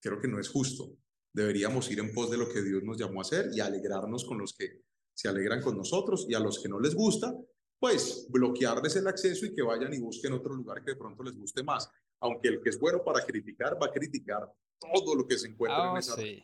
Creo 0.00 0.20
que 0.20 0.28
no 0.28 0.40
es 0.40 0.48
justo. 0.48 0.96
Deberíamos 1.32 1.90
ir 1.90 2.00
en 2.00 2.12
pos 2.12 2.30
de 2.30 2.38
lo 2.38 2.48
que 2.48 2.62
Dios 2.62 2.82
nos 2.82 2.96
llamó 2.96 3.20
a 3.20 3.22
hacer 3.22 3.50
y 3.52 3.60
alegrarnos 3.60 4.24
con 4.24 4.38
los 4.38 4.54
que 4.54 4.82
se 5.12 5.28
alegran 5.28 5.60
con 5.60 5.76
nosotros 5.76 6.26
y 6.28 6.34
a 6.34 6.40
los 6.40 6.60
que 6.60 6.68
no 6.68 6.80
les 6.80 6.94
gusta, 6.94 7.34
pues 7.78 8.26
bloquearles 8.30 8.96
el 8.96 9.06
acceso 9.06 9.46
y 9.46 9.54
que 9.54 9.62
vayan 9.62 9.92
y 9.92 9.98
busquen 9.98 10.32
otro 10.32 10.54
lugar 10.54 10.82
que 10.82 10.92
de 10.92 10.96
pronto 10.96 11.22
les 11.22 11.36
guste 11.36 11.62
más. 11.62 11.90
Aunque 12.20 12.48
el 12.48 12.62
que 12.62 12.70
es 12.70 12.80
bueno 12.80 13.04
para 13.04 13.24
criticar 13.24 13.80
va 13.80 13.86
a 13.86 13.92
criticar 13.92 14.50
todo 14.78 15.14
lo 15.14 15.26
que 15.26 15.36
se 15.36 15.48
encuentra 15.48 15.90
en 15.90 15.96
ah, 15.96 15.98
esa. 15.98 16.16
Sí. 16.16 16.42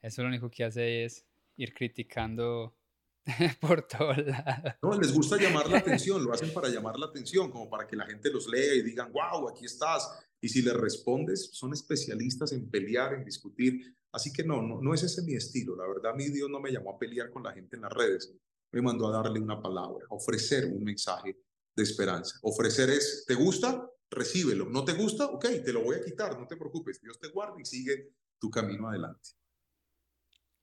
Eso 0.00 0.22
lo 0.22 0.28
único 0.28 0.50
que 0.50 0.64
hace 0.64 1.04
es 1.04 1.24
ir 1.56 1.74
criticando 1.74 2.77
por 3.60 3.86
todos 3.86 4.18
lados. 4.18 4.74
No, 4.82 4.98
les 4.98 5.12
gusta 5.12 5.36
llamar 5.36 5.68
la 5.68 5.78
atención, 5.84 6.24
lo 6.24 6.32
hacen 6.32 6.52
para 6.52 6.68
llamar 6.68 6.98
la 6.98 7.06
atención, 7.06 7.50
como 7.50 7.68
para 7.68 7.86
que 7.86 7.96
la 7.96 8.06
gente 8.06 8.30
los 8.30 8.48
lea 8.48 8.74
y 8.74 8.82
digan, 8.82 9.12
wow, 9.12 9.48
aquí 9.48 9.64
estás. 9.64 10.08
Y 10.40 10.48
si 10.48 10.62
les 10.62 10.74
respondes, 10.74 11.50
son 11.52 11.72
especialistas 11.72 12.52
en 12.52 12.70
pelear, 12.70 13.14
en 13.14 13.24
discutir. 13.24 13.96
Así 14.12 14.32
que 14.32 14.44
no, 14.44 14.62
no, 14.62 14.80
no 14.80 14.94
es 14.94 15.02
ese 15.02 15.22
mi 15.22 15.34
estilo. 15.34 15.76
La 15.76 15.86
verdad, 15.86 16.14
mi 16.14 16.28
Dios 16.28 16.48
no 16.48 16.60
me 16.60 16.70
llamó 16.70 16.94
a 16.94 16.98
pelear 16.98 17.30
con 17.30 17.42
la 17.42 17.52
gente 17.52 17.76
en 17.76 17.82
las 17.82 17.92
redes. 17.92 18.34
Me 18.72 18.82
mandó 18.82 19.08
a 19.08 19.22
darle 19.22 19.40
una 19.40 19.60
palabra, 19.60 20.06
ofrecer 20.10 20.66
un 20.66 20.84
mensaje 20.84 21.36
de 21.74 21.82
esperanza. 21.82 22.38
Ofrecer 22.42 22.90
es, 22.90 23.24
¿te 23.26 23.34
gusta? 23.34 23.90
Recíbelo. 24.10 24.66
¿No 24.66 24.84
te 24.84 24.92
gusta? 24.92 25.26
Ok, 25.26 25.46
te 25.64 25.72
lo 25.72 25.82
voy 25.82 25.96
a 25.96 26.04
quitar, 26.04 26.38
no 26.38 26.46
te 26.46 26.56
preocupes. 26.56 27.00
Dios 27.00 27.18
te 27.18 27.28
guarda 27.28 27.56
y 27.60 27.64
sigue 27.64 28.12
tu 28.38 28.50
camino 28.50 28.88
adelante. 28.88 29.30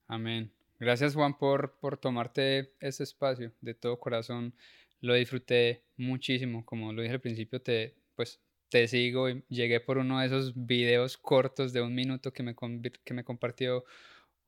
Amén. 0.08 0.55
Gracias 0.80 1.16
Juan 1.16 1.38
por, 1.38 1.78
por 1.80 1.98
tomarte 1.98 2.74
ese 2.80 3.04
espacio 3.04 3.54
de 3.62 3.74
todo 3.74 4.00
corazón. 4.00 4.54
Lo 5.00 5.14
disfruté 5.14 5.84
muchísimo. 5.98 6.66
Como 6.66 6.92
lo 6.92 7.02
dije 7.02 7.14
al 7.14 7.22
principio, 7.22 7.62
te, 7.62 7.96
pues, 8.16 8.42
te 8.70 8.88
sigo 8.88 9.30
y 9.30 9.44
llegué 9.48 9.80
por 9.80 9.98
uno 9.98 10.20
de 10.20 10.28
esos 10.28 10.54
videos 10.56 11.18
cortos 11.18 11.72
de 11.74 11.82
un 11.82 11.96
minuto 11.96 12.34
que 12.34 12.44
me, 12.44 12.56
que 13.04 13.14
me 13.14 13.24
compartió 13.24 13.86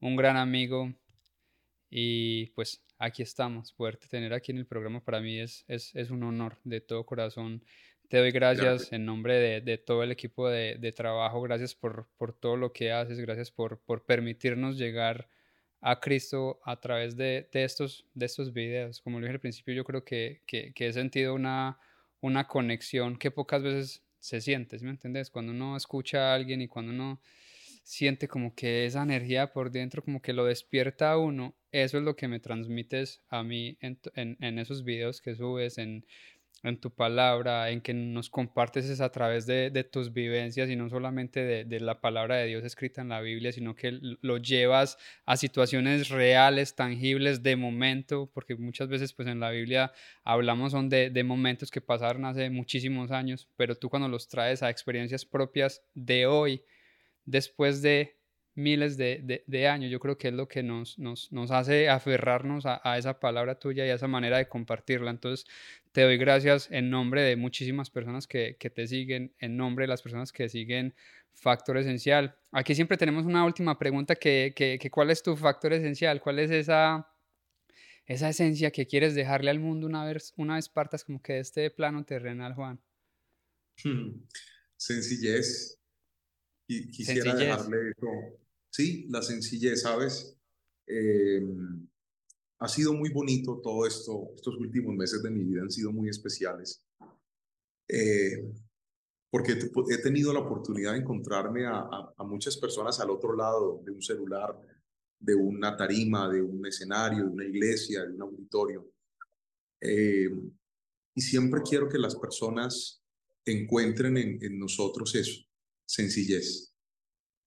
un 0.02 0.16
gran 0.16 0.38
amigo. 0.38 0.94
Y 1.90 2.48
pues 2.48 2.84
aquí 2.98 3.24
estamos. 3.24 3.72
Poderte 3.72 4.08
tener 4.08 4.34
aquí 4.34 4.52
en 4.52 4.58
el 4.58 4.66
programa 4.66 5.04
para 5.04 5.22
mí 5.22 5.40
es, 5.40 5.64
es, 5.68 5.96
es 5.96 6.10
un 6.10 6.24
honor 6.24 6.58
de 6.64 6.82
todo 6.82 7.06
corazón. 7.06 7.64
Te 8.10 8.18
doy 8.18 8.32
gracias, 8.32 8.92
en 8.94 9.06
nombre 9.06 9.36
de, 9.36 9.62
de, 9.62 9.78
todo 9.78 10.04
el 10.04 10.12
equipo 10.12 10.50
de, 10.50 10.78
de 10.78 10.92
trabajo. 10.92 11.42
Gracias 11.42 11.76
por, 11.76 12.08
por, 12.18 12.34
todo 12.34 12.56
lo 12.58 12.72
que 12.74 12.92
haces. 12.92 13.20
Gracias 13.20 13.52
por, 13.52 13.80
por 13.80 14.06
permitirnos 14.06 14.78
llegar 14.78 15.30
a 15.82 16.00
Cristo 16.00 16.60
a 16.64 16.80
través 16.80 17.16
de, 17.16 17.48
de, 17.52 17.64
estos, 17.64 18.06
de 18.14 18.26
estos 18.26 18.54
videos. 18.54 19.02
Como 19.02 19.20
lo 19.20 19.26
dije 19.26 19.36
al 19.36 19.40
principio, 19.40 19.74
yo 19.74 19.84
creo 19.84 20.04
que, 20.04 20.42
que, 20.46 20.74
he 20.76 20.94
sentido 20.94 21.34
una, 21.34 21.80
una 22.22 22.48
conexión 22.48 23.18
que 23.18 23.32
pocas 23.32 23.64
veces 23.64 24.04
se 24.20 24.42
siente, 24.42 24.80
¿me 24.80 24.90
entendés? 24.90 25.30
Cuando 25.30 25.52
uno 25.52 25.78
escucha 25.78 26.32
a 26.32 26.36
alguien 26.36 26.62
y 26.62 26.68
cuando 26.68 26.92
uno 26.92 27.22
siente 27.84 28.28
como 28.28 28.54
que 28.54 28.86
esa 28.86 29.04
energía 29.04 29.54
por 29.54 29.72
dentro, 29.72 30.04
como 30.04 30.22
que 30.22 30.34
lo 30.34 30.46
despierta 30.46 31.12
a 31.12 31.18
uno, 31.18 31.56
eso 31.72 31.98
es 31.98 32.04
lo 32.04 32.16
que 32.16 32.28
me 32.28 32.40
transmites 32.40 33.22
a 33.30 33.44
mí 33.44 33.78
en, 33.80 34.00
en, 34.16 34.38
en 34.42 34.60
esos 34.60 34.84
videos 34.84 35.22
que 35.22 35.36
subes, 35.36 35.78
en, 35.78 36.06
en 36.64 36.80
tu 36.80 36.92
palabra, 36.92 37.70
en 37.70 37.82
que 37.82 37.94
nos 37.94 38.30
compartes 38.30 38.86
es 38.86 39.02
a 39.02 39.12
través 39.12 39.46
de, 39.46 39.70
de 39.70 39.84
tus 39.84 40.14
vivencias 40.14 40.70
y 40.70 40.76
no 40.76 40.90
solamente 40.90 41.44
de, 41.44 41.66
de, 41.66 41.80
la 41.80 42.02
palabra 42.02 42.38
de 42.38 42.48
Dios 42.48 42.64
escrita 42.64 43.02
en 43.02 43.10
la 43.10 43.22
Biblia, 43.22 43.52
sino 43.52 43.76
que 43.76 44.00
lo 44.02 44.38
llevas 44.38 44.98
a 45.26 45.38
situaciones 45.38 46.10
reales, 46.10 46.76
tangibles, 46.76 47.44
de 47.44 47.56
momento, 47.56 48.30
porque 48.34 48.56
muchas 48.56 48.88
veces 48.88 49.14
pues 49.14 49.28
en 49.28 49.40
la 49.40 49.52
Biblia 49.52 49.92
hablamos 50.24 50.72
son 50.72 50.90
de, 50.90 51.10
de 51.10 51.24
momentos 51.24 51.72
que 51.72 51.82
pasaron 51.82 52.26
hace 52.26 52.50
muchísimos 52.50 53.12
años, 53.12 53.48
pero 53.56 53.76
tú 53.76 53.90
cuando 53.90 54.08
los 54.08 54.28
traes 54.28 54.64
a 54.64 54.70
experiencias 54.70 55.26
propias 55.26 55.84
de 55.94 56.26
hoy, 56.26 56.64
después 57.26 57.82
de 57.82 58.18
miles 58.58 58.98
de, 58.98 59.44
de, 59.46 59.68
años. 59.68 59.92
Yo 59.92 60.00
creo 60.00 60.18
que 60.18 60.30
es 60.30 60.34
lo 60.34 60.48
que 60.48 60.64
nos, 60.64 60.98
nos, 60.98 61.32
nos 61.32 61.52
hace 61.52 61.90
aferrarnos 61.90 62.66
a, 62.66 62.82
a, 62.84 62.98
esa 62.98 63.20
palabra 63.20 63.60
tuya 63.60 63.86
y 63.86 63.90
a 63.92 63.94
esa 63.94 64.08
manera 64.08 64.38
de 64.38 64.50
compartirla. 64.50 65.12
Entonces, 65.12 65.46
te 65.98 66.04
doy 66.04 66.18
gracias 66.18 66.68
en 66.70 66.92
nombre 66.92 67.24
de 67.24 67.36
muchísimas 67.36 67.90
personas 67.90 68.28
que, 68.28 68.56
que 68.60 68.70
te 68.70 68.86
siguen, 68.86 69.34
en 69.40 69.58
nombre 69.58 69.82
de 69.82 69.88
las 69.88 70.04
personas 70.04 70.32
que 70.32 70.48
siguen 70.48 70.94
Factor 71.34 71.76
Esencial. 71.76 72.38
Aquí 72.52 72.76
siempre 72.76 72.98
tenemos 72.98 73.26
una 73.26 73.44
última 73.44 73.80
pregunta 73.80 74.14
que, 74.14 74.54
que, 74.56 74.78
que 74.80 74.92
¿cuál 74.92 75.10
es 75.10 75.24
tu 75.24 75.36
factor 75.36 75.74
esencial? 75.74 76.22
¿Cuál 76.22 76.38
es 76.38 76.52
esa, 76.52 77.12
esa 78.06 78.30
esencia 78.30 78.70
que 78.70 78.86
quieres 78.86 79.16
dejarle 79.16 79.50
al 79.50 79.60
mundo 79.60 79.88
una 79.88 80.06
vez, 80.06 80.36
una 80.38 80.58
vez 80.58 80.70
partas 80.70 81.04
como 81.04 81.20
que 81.20 81.34
de 81.34 81.40
este 81.40 81.72
plano 81.72 82.06
terrenal, 82.06 82.54
Juan? 82.54 82.80
Sencillez. 84.78 85.80
Y 86.68 86.92
quisiera 86.92 87.34
dejarle 87.34 87.90
eso 87.90 88.08
Sí, 88.70 89.08
la 89.10 89.24
sencillez, 89.24 89.82
¿sabes? 89.82 90.38
Eh, 90.86 91.42
ha 92.60 92.68
sido 92.68 92.94
muy 92.94 93.10
bonito 93.10 93.60
todo 93.64 93.86
esto, 93.86 94.32
estos 94.36 94.56
últimos 94.56 94.96
meses 94.96 95.22
de 95.22 95.30
mi 95.30 95.44
vida 95.44 95.62
han 95.62 95.72
sido 95.72 95.92
muy 95.92 96.10
especiales, 96.10 96.84
eh, 97.88 98.52
porque 99.30 99.54
he 99.90 99.98
tenido 100.00 100.34
la 100.34 100.40
oportunidad 100.40 100.94
de 100.94 101.00
encontrarme 101.00 101.66
a, 101.66 102.14
muchas 102.26 102.58
personas 102.58 103.00
al 103.00 103.10
otro 103.10 103.36
lado 103.36 103.82
de 103.84 103.92
un 103.92 104.02
celular, 104.02 104.60
de 105.20 105.36
una 105.36 105.76
tarima, 105.78 106.30
de 106.30 106.42
un 106.42 106.66
escenario, 106.66 107.26
de 107.26 107.30
una 107.30 107.46
iglesia, 107.46 108.04
de 108.04 108.14
un 108.14 108.22
auditorio. 108.22 108.92
Eh, 109.82 110.30
y 111.16 111.22
siempre 111.22 111.62
quiero 111.68 111.88
que 111.90 111.98
las 111.98 112.16
personas 112.16 113.04
encuentren 113.46 114.18
en 114.18 114.60
nosotros 114.60 115.16
eso, 115.16 115.42
sencillez. 115.86 116.74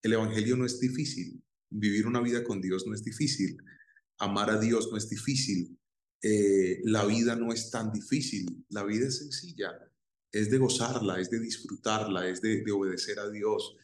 El 0.03 0.15
Evangelio 0.15 0.57
no 0.57 0.65
es 0.65 0.81
difícil. 0.81 1.43
Vivir 1.71 2.07
una 2.07 2.21
vida 2.21 2.43
con 2.43 2.61
Dios 2.61 2.87
no 2.87 2.95
es 2.95 3.05
difícil. 3.05 3.59
Amar 4.21 4.51
a 4.51 4.61
Dios 4.61 4.89
no 4.91 4.99
es 4.99 5.09
difícil. 5.09 5.79
Eh, 6.23 6.81
la 6.85 7.05
vida 7.07 7.35
no 7.37 7.53
es 7.53 7.71
tan 7.71 7.91
difícil. 7.91 8.67
La 8.69 8.85
vida 8.85 9.07
es 9.07 9.19
sencilla. 9.19 9.73
Es 10.31 10.51
de 10.51 10.59
gozarla, 10.59 11.19
es 11.19 11.31
de 11.31 11.41
disfrutarla, 11.41 12.29
es 12.29 12.41
de, 12.41 12.63
obedecer 12.71 13.19
a 13.19 13.31
Dios. 13.31 13.77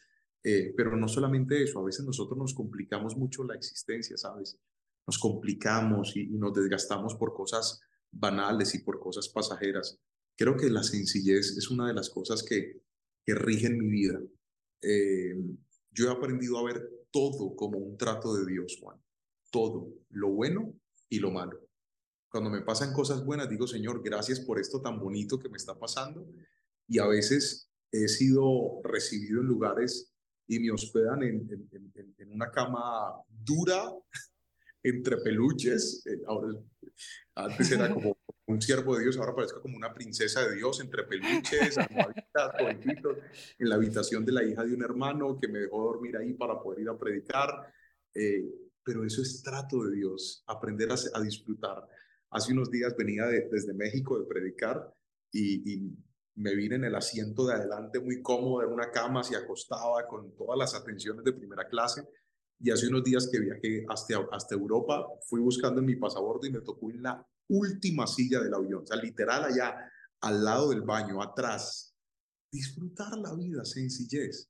Eh, 0.43 0.73
pero 0.77 0.95
no 0.95 1.07
solamente 1.07 1.61
eso, 1.63 1.79
a 1.79 1.83
veces 1.83 2.05
nosotros 2.05 2.37
nos 2.37 2.53
complicamos 2.53 3.17
mucho 3.17 3.43
la 3.43 3.55
existencia, 3.55 4.15
¿sabes? 4.15 4.57
Nos 5.05 5.17
complicamos 5.17 6.15
y, 6.15 6.27
nos 6.27 6.53
desgastamos 6.53 7.15
por 7.15 7.33
cosas 7.33 7.81
banales 8.11 8.75
y 8.75 8.79
por 8.79 8.99
cosas 8.99 9.27
pasajeras. 9.27 9.99
Creo 10.37 10.55
que 10.55 10.69
la 10.69 10.83
sencillez 10.83 11.57
es 11.57 11.69
una 11.69 11.87
de 11.87 11.95
las 11.95 12.09
cosas 12.09 12.43
que, 12.43 12.83
que 13.25 13.35
rigen 13.35 13.77
mi 13.77 13.89
vida. 13.89 14.21
Eh, 14.81 15.35
yo 15.91 16.07
he 16.07 16.11
aprendido 16.11 16.59
a 16.59 16.63
ver 16.63 16.87
todo 17.11 17.55
como 17.55 17.79
un 17.79 17.97
trato 17.97 18.35
de 18.35 18.45
Dios, 18.45 18.77
Juan. 18.79 19.01
Todo, 19.57 19.91
lo 20.11 20.29
bueno 20.29 20.71
y 21.09 21.17
lo 21.17 21.31
malo. 21.31 21.59
Cuando 22.29 22.51
me 22.51 22.61
pasan 22.61 22.93
cosas 22.93 23.25
buenas, 23.25 23.49
digo, 23.49 23.65
Señor, 23.65 24.03
gracias 24.03 24.39
por 24.39 24.59
esto 24.59 24.83
tan 24.83 24.99
bonito 24.99 25.39
que 25.39 25.49
me 25.49 25.57
está 25.57 25.73
pasando. 25.79 26.29
Y 26.87 26.99
a 26.99 27.07
veces 27.07 27.67
he 27.91 28.07
sido 28.07 28.81
recibido 28.83 29.41
en 29.41 29.47
lugares 29.47 30.13
y 30.45 30.59
me 30.59 30.69
hospedan 30.69 31.23
en, 31.23 31.49
en, 32.19 32.31
una 32.31 32.51
cama 32.51 33.15
dura, 33.27 33.91
entre 34.83 35.17
peluches. 35.17 36.05
Eh, 36.05 36.21
ahora, 36.27 36.49
antes 37.33 37.71
era 37.71 37.91
como 37.91 38.15
un 38.45 38.61
siervo 38.61 38.95
de 38.95 39.05
Dios, 39.05 39.17
ahora 39.17 39.33
parezco 39.33 39.59
como 39.59 39.75
una 39.75 39.91
princesa 39.91 40.47
de 40.47 40.55
Dios, 40.55 40.79
entre 40.81 41.01
peluches, 41.05 41.77
en 43.57 43.69
la 43.69 43.75
habitación 43.75 44.23
de 44.23 44.33
la 44.33 44.43
hija 44.43 44.63
de 44.63 44.75
un 44.75 44.83
hermano 44.83 45.39
que 45.41 45.47
me 45.47 45.61
dejó 45.61 45.81
dormir 45.81 46.15
ahí 46.15 46.33
para 46.33 46.61
poder 46.61 46.81
ir 46.81 46.89
a 46.89 46.99
predicar. 46.99 47.73
Eh, 48.13 48.66
pero 48.87 49.03
eso 49.03 49.21
es 49.21 49.43
trato 49.43 49.83
de 49.83 49.97
Dios, 49.97 50.45
aprender 50.47 50.87
a, 50.89 51.21
disfrutar. 51.21 51.85
Hace 52.29 52.53
unos 52.53 52.71
días 52.71 52.95
venía 52.97 53.25
desde 53.25 53.73
México 53.73 54.17
de 54.17 54.25
predicar 54.25 54.95
y, 55.29 55.93
me 56.39 56.53
vine 56.53 56.75
en 56.75 56.83
el 56.83 56.93
asiento 56.93 57.47
de 57.47 57.55
adelante 57.55 57.99
muy 57.99 58.21
cómodo, 58.21 58.63
en 58.63 58.71
una 58.71 58.91
cama, 58.91 59.21
así 59.21 59.33
acostaba 59.33 60.07
con 60.07 60.35
todas 60.35 60.55
las 60.55 60.75
atenciones 60.75 61.25
de 61.25 61.33
primera 61.33 61.67
clase. 61.67 62.07
Y 62.59 62.69
hace 62.69 62.87
unos 62.87 63.03
días 63.03 63.27
que 63.31 63.39
viajé 63.39 63.85
hasta, 63.89 64.19
hasta 64.31 64.53
Europa, 64.53 65.03
fui 65.27 65.41
buscando 65.41 65.79
en 65.79 65.87
mi 65.87 65.95
pasaporte 65.95 66.45
y 66.47 66.51
me 66.51 66.61
tocó 66.61 66.91
en 66.91 67.01
la 67.01 67.27
última 67.49 68.05
silla 68.05 68.39
del 68.39 68.53
avión, 68.53 68.83
o 68.83 68.85
sea, 68.85 68.97
literal 68.97 69.45
allá, 69.45 69.91
al 70.21 70.45
lado 70.45 70.69
del 70.69 70.83
baño, 70.83 71.23
atrás. 71.23 71.95
Disfrutar 72.51 73.17
la 73.17 73.33
vida, 73.33 73.65
sencillez. 73.65 74.47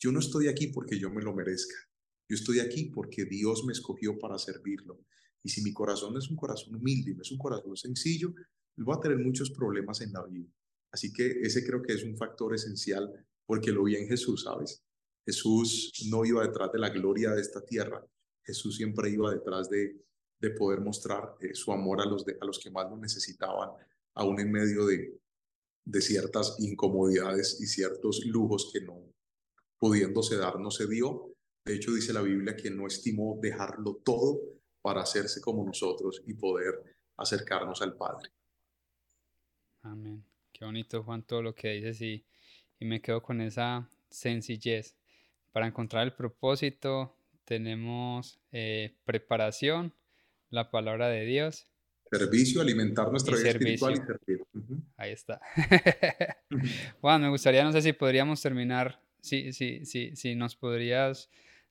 Yo 0.00 0.10
no 0.10 0.20
estoy 0.20 0.48
aquí 0.48 0.68
porque 0.68 0.98
yo 0.98 1.10
me 1.10 1.22
lo 1.22 1.34
merezca. 1.34 1.87
Yo 2.28 2.34
estoy 2.34 2.60
aquí 2.60 2.86
porque 2.86 3.24
Dios 3.24 3.64
me 3.64 3.72
escogió 3.72 4.18
para 4.18 4.38
servirlo. 4.38 5.00
Y 5.42 5.48
si 5.48 5.62
mi 5.62 5.72
corazón 5.72 6.16
es 6.16 6.28
un 6.28 6.36
corazón 6.36 6.74
humilde, 6.74 7.14
no 7.14 7.22
es 7.22 7.32
un 7.32 7.38
corazón 7.38 7.76
sencillo, 7.76 8.34
voy 8.76 8.96
a 8.96 9.00
tener 9.00 9.18
muchos 9.18 9.50
problemas 9.50 10.00
en 10.00 10.12
la 10.12 10.24
vida. 10.24 10.48
Así 10.92 11.12
que 11.12 11.40
ese 11.42 11.64
creo 11.64 11.82
que 11.82 11.92
es 11.92 12.04
un 12.04 12.16
factor 12.16 12.54
esencial 12.54 13.10
porque 13.46 13.72
lo 13.72 13.84
vi 13.84 13.96
en 13.96 14.08
Jesús, 14.08 14.44
¿sabes? 14.44 14.82
Jesús 15.24 15.92
no 16.10 16.24
iba 16.24 16.46
detrás 16.46 16.72
de 16.72 16.78
la 16.78 16.90
gloria 16.90 17.32
de 17.32 17.40
esta 17.40 17.64
tierra, 17.64 18.06
Jesús 18.42 18.76
siempre 18.76 19.10
iba 19.10 19.30
detrás 19.32 19.68
de, 19.68 20.02
de 20.40 20.50
poder 20.50 20.80
mostrar 20.80 21.36
eh, 21.40 21.54
su 21.54 21.72
amor 21.72 22.00
a 22.00 22.06
los, 22.06 22.24
a 22.40 22.44
los 22.44 22.58
que 22.58 22.70
más 22.70 22.88
lo 22.88 22.96
necesitaban, 22.96 23.70
aún 24.14 24.40
en 24.40 24.50
medio 24.50 24.86
de, 24.86 25.20
de 25.84 26.00
ciertas 26.00 26.56
incomodidades 26.58 27.58
y 27.60 27.66
ciertos 27.66 28.24
lujos 28.26 28.70
que 28.72 28.80
no 28.82 29.08
pudiéndose 29.78 30.36
dar 30.36 30.58
no 30.58 30.70
se 30.70 30.86
dio. 30.86 31.34
De 31.68 31.74
hecho, 31.74 31.92
dice 31.92 32.14
la 32.14 32.22
Biblia 32.22 32.56
que 32.56 32.70
no 32.70 32.86
estimó 32.86 33.38
dejarlo 33.42 34.00
todo 34.02 34.40
para 34.80 35.02
hacerse 35.02 35.42
como 35.42 35.62
nosotros 35.62 36.22
y 36.26 36.32
poder 36.32 36.96
acercarnos 37.18 37.82
al 37.82 37.94
Padre. 37.94 38.30
Amén. 39.82 40.24
Qué 40.50 40.64
bonito, 40.64 41.02
Juan, 41.02 41.22
todo 41.24 41.42
lo 41.42 41.54
que 41.54 41.72
dices 41.72 42.00
y, 42.00 42.24
y 42.80 42.86
me 42.86 43.02
quedo 43.02 43.22
con 43.22 43.42
esa 43.42 43.86
sencillez. 44.08 44.96
Para 45.52 45.66
encontrar 45.66 46.04
el 46.04 46.14
propósito 46.14 47.14
tenemos 47.44 48.40
eh, 48.50 48.94
preparación, 49.04 49.92
la 50.48 50.70
palabra 50.70 51.08
de 51.08 51.26
Dios. 51.26 51.66
Servicio, 52.10 52.62
alimentar 52.62 53.10
nuestra 53.10 53.36
vida 53.36 53.50
espiritual 53.50 53.92
y 53.92 53.96
servir. 53.96 54.42
Ahí 54.96 55.12
está. 55.12 55.38
Juan, 57.02 57.20
me 57.20 57.28
gustaría, 57.28 57.62
no 57.62 57.72
sé 57.72 57.82
si 57.82 57.92
podríamos 57.92 58.40
terminar, 58.40 59.02
si, 59.20 59.52
si, 59.52 59.84
si, 59.84 60.16
si 60.16 60.34
nos 60.34 60.56
podrías 60.56 61.28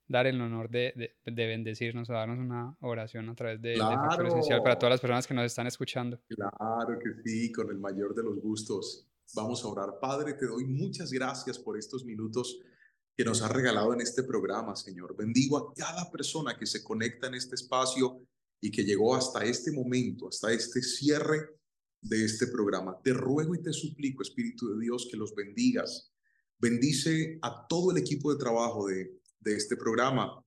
dar 0.07 0.25
el 0.27 0.39
honor 0.39 0.69
de, 0.69 1.15
de, 1.25 1.47
bendecirnos 1.47 2.09
o 2.09 2.13
darnos 2.13 2.39
una 2.39 2.75
oración 2.81 3.29
a 3.29 3.35
través 3.35 3.61
de, 3.61 3.77
Factor 3.77 4.27
Esencial 4.27 4.63
para 4.63 4.77
todas 4.77 4.91
las 4.91 5.01
personas 5.01 5.27
que 5.27 5.33
nos 5.33 5.45
están 5.45 5.67
escuchando. 5.67 6.19
Claro 6.27 6.99
que 6.99 7.21
sí, 7.23 7.51
con 7.51 7.69
el 7.69 7.77
mayor 7.77 8.15
de 8.15 8.23
los 8.23 8.39
gustos. 8.39 9.07
Vamos 9.35 9.63
a 9.63 9.67
orar. 9.67 9.99
Padre, 9.99 10.33
te 10.33 10.45
doy 10.45 10.65
muchas 10.65 11.11
gracias 11.11 11.59
por 11.59 11.77
estos 11.77 12.05
minutos 12.05 12.61
que 13.15 13.25
nos 13.25 13.41
has 13.41 13.51
regalado 13.51 13.93
en 13.93 14.01
este 14.01 14.23
programa, 14.23 14.75
Señor. 14.75 15.15
Bendigo 15.17 15.57
a 15.57 15.73
cada 15.73 16.09
persona 16.09 16.57
que 16.57 16.65
se 16.65 16.83
conecta 16.83 17.27
en 17.27 17.33
este 17.33 17.55
espacio 17.55 18.21
y 18.61 18.71
que 18.71 18.83
llegó 18.83 19.15
hasta 19.15 19.43
este 19.43 19.71
momento, 19.71 20.29
hasta 20.29 20.53
este 20.53 20.81
cierre 20.81 21.49
de 22.01 22.23
este 22.23 22.47
programa. 22.47 22.97
Te 23.03 23.11
ruego 23.13 23.55
y 23.55 23.61
te 23.61 23.73
suplico, 23.73 24.21
Espíritu 24.21 24.69
de 24.69 24.83
Dios, 24.83 25.07
que 25.11 25.17
los 25.17 25.35
bendigas. 25.35 26.13
Bendice 26.59 27.39
a 27.41 27.67
todo 27.67 27.91
el 27.91 27.97
equipo 27.97 28.31
de 28.31 28.39
trabajo 28.39 28.87
de 28.87 29.16
de 29.39 29.55
este 29.55 29.77
programa 29.77 30.43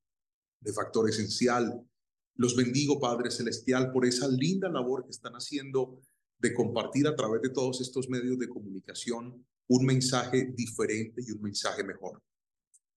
de 0.60 0.72
Factor 0.72 1.08
Esencial. 1.08 1.86
Los 2.34 2.56
bendigo, 2.56 3.00
Padre 3.00 3.30
Celestial, 3.30 3.92
por 3.92 4.06
esa 4.06 4.28
linda 4.28 4.68
labor 4.68 5.04
que 5.04 5.10
están 5.10 5.34
haciendo 5.34 6.00
de 6.38 6.54
compartir 6.54 7.06
a 7.06 7.14
través 7.14 7.42
de 7.42 7.50
todos 7.50 7.80
estos 7.80 8.08
medios 8.08 8.38
de 8.38 8.48
comunicación 8.48 9.46
un 9.68 9.86
mensaje 9.86 10.52
diferente 10.54 11.22
y 11.26 11.30
un 11.30 11.42
mensaje 11.42 11.84
mejor. 11.84 12.20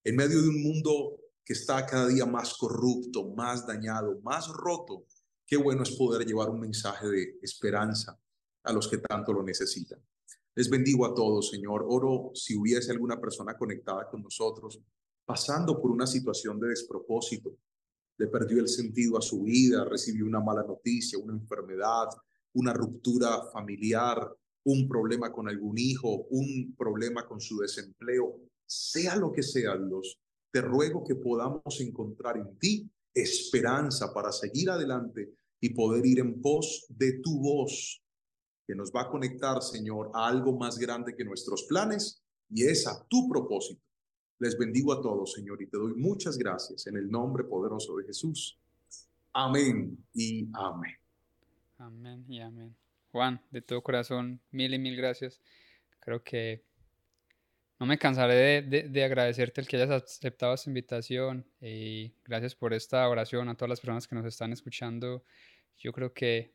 En 0.04 0.16
medio 0.16 0.42
de 0.42 0.50
un 0.50 0.64
mundo 0.64 1.20
que 1.46 1.54
está 1.54 1.86
cada 1.86 2.08
día 2.08 2.26
más 2.26 2.56
corrupto, 2.58 3.30
más 3.36 3.68
dañado, 3.68 4.20
más 4.22 4.48
roto, 4.48 5.06
qué 5.46 5.58
bueno 5.58 5.84
es 5.84 5.92
poder 5.92 6.26
llevar 6.26 6.50
un 6.50 6.60
mensaje 6.60 7.08
de 7.08 7.40
esperanza 7.42 8.18
a 8.64 8.74
los 8.74 8.88
que 8.88 8.98
tanto 8.98 9.34
lo 9.34 9.44
necesitan. 9.44 10.00
Les 10.56 10.70
bendigo 10.70 11.06
a 11.06 11.14
todos, 11.14 11.50
Señor. 11.50 11.86
Oro 11.88 12.32
si 12.34 12.56
hubiese 12.56 12.92
alguna 12.92 13.20
persona 13.20 13.58
conectada 13.58 14.10
con 14.10 14.22
nosotros 14.22 14.80
pasando 15.26 15.82
por 15.82 15.92
una 15.92 16.08
situación 16.08 16.60
de 16.60 16.70
despropósito, 16.70 17.58
le 18.18 18.28
perdió 18.28 18.60
el 18.60 18.68
sentido 18.68 19.18
a 19.18 19.22
su 19.22 19.44
vida, 19.44 19.86
recibió 19.86 20.26
una 20.26 20.40
mala 20.40 20.64
noticia, 20.64 21.18
una 21.18 21.34
enfermedad, 21.34 22.08
una 22.54 22.74
ruptura 22.74 23.50
familiar, 23.52 24.30
un 24.66 24.88
problema 24.88 25.32
con 25.32 25.50
algún 25.50 25.78
hijo, 25.78 26.28
un 26.30 26.76
problema 26.78 27.28
con 27.28 27.42
su 27.42 27.58
desempleo, 27.58 28.40
sea 28.66 29.16
lo 29.16 29.32
que 29.32 29.44
sea, 29.44 29.78
Dios, 29.78 30.20
te 30.52 30.62
ruego 30.62 31.04
que 31.04 31.16
podamos 31.16 31.82
encontrar 31.82 32.38
en 32.38 32.58
ti 32.60 32.90
esperanza 33.14 34.14
para 34.14 34.32
seguir 34.32 34.70
adelante 34.70 35.34
y 35.60 35.74
poder 35.74 36.06
ir 36.06 36.20
en 36.20 36.42
pos 36.42 36.86
de 36.90 37.20
tu 37.22 37.40
voz, 37.40 38.02
que 38.68 38.76
nos 38.76 38.92
va 38.92 39.04
a 39.04 39.10
conectar, 39.10 39.62
Señor, 39.62 40.12
a 40.14 40.28
algo 40.28 40.58
más 40.58 40.78
grande 40.78 41.16
que 41.16 41.26
nuestros 41.26 41.64
planes 41.64 42.24
y 42.50 42.64
es 42.66 42.88
a 42.88 43.06
tu 43.08 43.28
propósito. 43.28 43.82
Les 44.40 44.58
bendigo 44.58 44.94
a 44.94 45.02
todos, 45.02 45.34
Señor, 45.34 45.62
y 45.62 45.68
te 45.68 45.78
doy 45.78 45.94
muchas 45.94 46.38
gracias 46.38 46.88
en 46.88 46.98
el 46.98 47.10
nombre 47.10 47.44
poderoso 47.44 47.96
de 47.98 48.06
Jesús. 48.06 48.58
Amén 49.32 49.98
y 50.14 50.48
amén. 50.54 50.98
Amén 51.78 52.26
y 52.28 52.40
amén. 52.40 52.76
Juan, 53.12 53.42
de 53.52 53.62
todo 53.62 53.82
corazón, 53.82 54.42
mil 54.52 54.74
y 54.74 54.80
mil 54.80 54.96
gracias. 54.96 55.40
Creo 56.00 56.24
que 56.24 56.64
no 57.80 57.86
me 57.86 57.98
cansaré 57.98 58.62
de, 58.62 59.04
agradecerte 59.04 59.62
el 59.62 59.68
que 59.68 59.76
hayas 59.76 59.90
aceptado 59.90 60.54
esta 60.54 60.70
invitación 60.70 61.46
y 61.60 62.14
gracias 62.24 62.56
por 62.56 62.74
esta 62.74 63.08
oración 63.10 63.50
a 63.50 63.56
todas 63.56 63.70
las 63.70 63.82
personas 63.82 64.08
que 64.08 64.16
nos 64.16 64.26
están 64.26 64.54
escuchando. 64.54 65.24
Yo 65.78 65.92
creo 65.92 66.14
que 66.14 66.54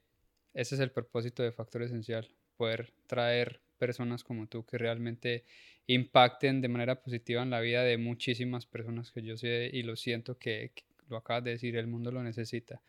ese 0.55 0.75
es 0.75 0.81
el 0.81 0.91
propósito 0.91 1.43
de 1.43 1.53
Factor 1.53 1.83
Esencial, 1.83 2.29
poder 2.57 2.93
traer 3.07 3.61
personas 3.79 4.25
como 4.25 4.47
tú 4.47 4.65
que 4.65 4.79
realmente 4.79 5.45
impacten 5.87 6.61
de 6.61 6.69
manera 6.69 7.01
positiva 7.01 7.43
en 7.43 7.51
la 7.51 7.61
vida 7.61 7.83
de 7.83 7.97
muchísimas 7.97 8.67
personas 8.67 9.11
que 9.11 9.23
yo 9.23 9.37
sé 9.37 9.71
y 9.73 9.83
lo 9.83 9.97
siento 9.97 10.39
que, 10.39 10.73
lo 11.09 11.17
acabas 11.17 11.45
de 11.45 11.53
decir, 11.53 11.77
el 11.77 11.87
mundo 11.87 12.13
lo 12.13 12.23
necesita. 12.23 12.83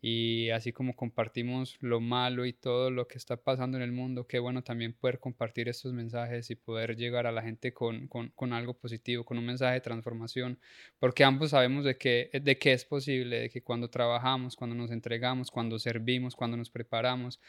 Y 0.00 0.50
así 0.50 0.72
como 0.72 0.94
compartimos 0.94 1.78
lo 1.80 2.00
malo 2.00 2.44
y 2.44 2.52
todo 2.52 2.90
lo 2.90 3.08
que 3.08 3.18
está 3.18 3.38
pasando 3.38 3.76
en 3.78 3.82
el 3.82 3.92
mundo, 3.92 4.26
qué 4.26 4.38
bueno 4.38 4.62
también 4.62 4.92
poder 4.92 5.18
compartir 5.18 5.68
estos 5.68 5.92
mensajes 5.94 6.50
y 6.50 6.54
poder 6.54 6.96
llegar 6.96 7.26
a 7.26 7.32
la 7.32 7.42
gente 7.42 7.72
con, 7.72 8.06
con, 8.06 8.28
con 8.36 8.52
algo 8.52 8.74
positivo, 8.74 9.24
con 9.24 9.38
un 9.38 9.46
mensaje 9.46 9.74
de 9.74 9.80
transformación, 9.80 10.60
porque 11.00 11.24
ambos 11.24 11.50
sabemos 11.50 11.84
de 11.84 11.96
que, 11.96 12.30
de 12.32 12.58
que 12.58 12.72
es 12.72 12.84
posible, 12.84 13.40
de 13.40 13.50
que 13.50 13.62
cuando 13.62 13.88
trabajamos, 13.88 14.54
cuando 14.54 14.76
nos 14.76 14.90
entregamos, 14.90 15.50
cuando 15.50 15.78
servimos, 15.78 16.36
cuando 16.36 16.56
nos 16.56 16.70
preparamos, 16.70 17.40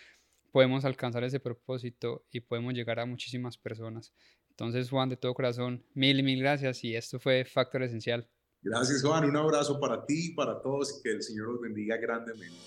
podemos 0.51 0.85
alcanzar 0.85 1.23
ese 1.23 1.39
propósito 1.39 2.25
y 2.31 2.41
podemos 2.41 2.73
llegar 2.73 2.99
a 2.99 3.05
muchísimas 3.05 3.57
personas. 3.57 4.13
Entonces, 4.49 4.89
Juan, 4.89 5.09
de 5.09 5.17
todo 5.17 5.33
corazón, 5.33 5.83
mil 5.93 6.23
mil 6.23 6.39
gracias 6.39 6.83
y 6.83 6.95
esto 6.95 7.19
fue 7.19 7.45
Factor 7.45 7.83
Esencial. 7.83 8.27
Gracias, 8.61 9.03
Juan. 9.03 9.25
Un 9.25 9.37
abrazo 9.37 9.79
para 9.79 10.05
ti 10.05 10.31
y 10.31 10.33
para 10.33 10.61
todos. 10.61 10.99
Que 11.03 11.11
el 11.11 11.21
Señor 11.21 11.47
los 11.49 11.61
bendiga 11.61 11.97
grandemente. 11.97 12.57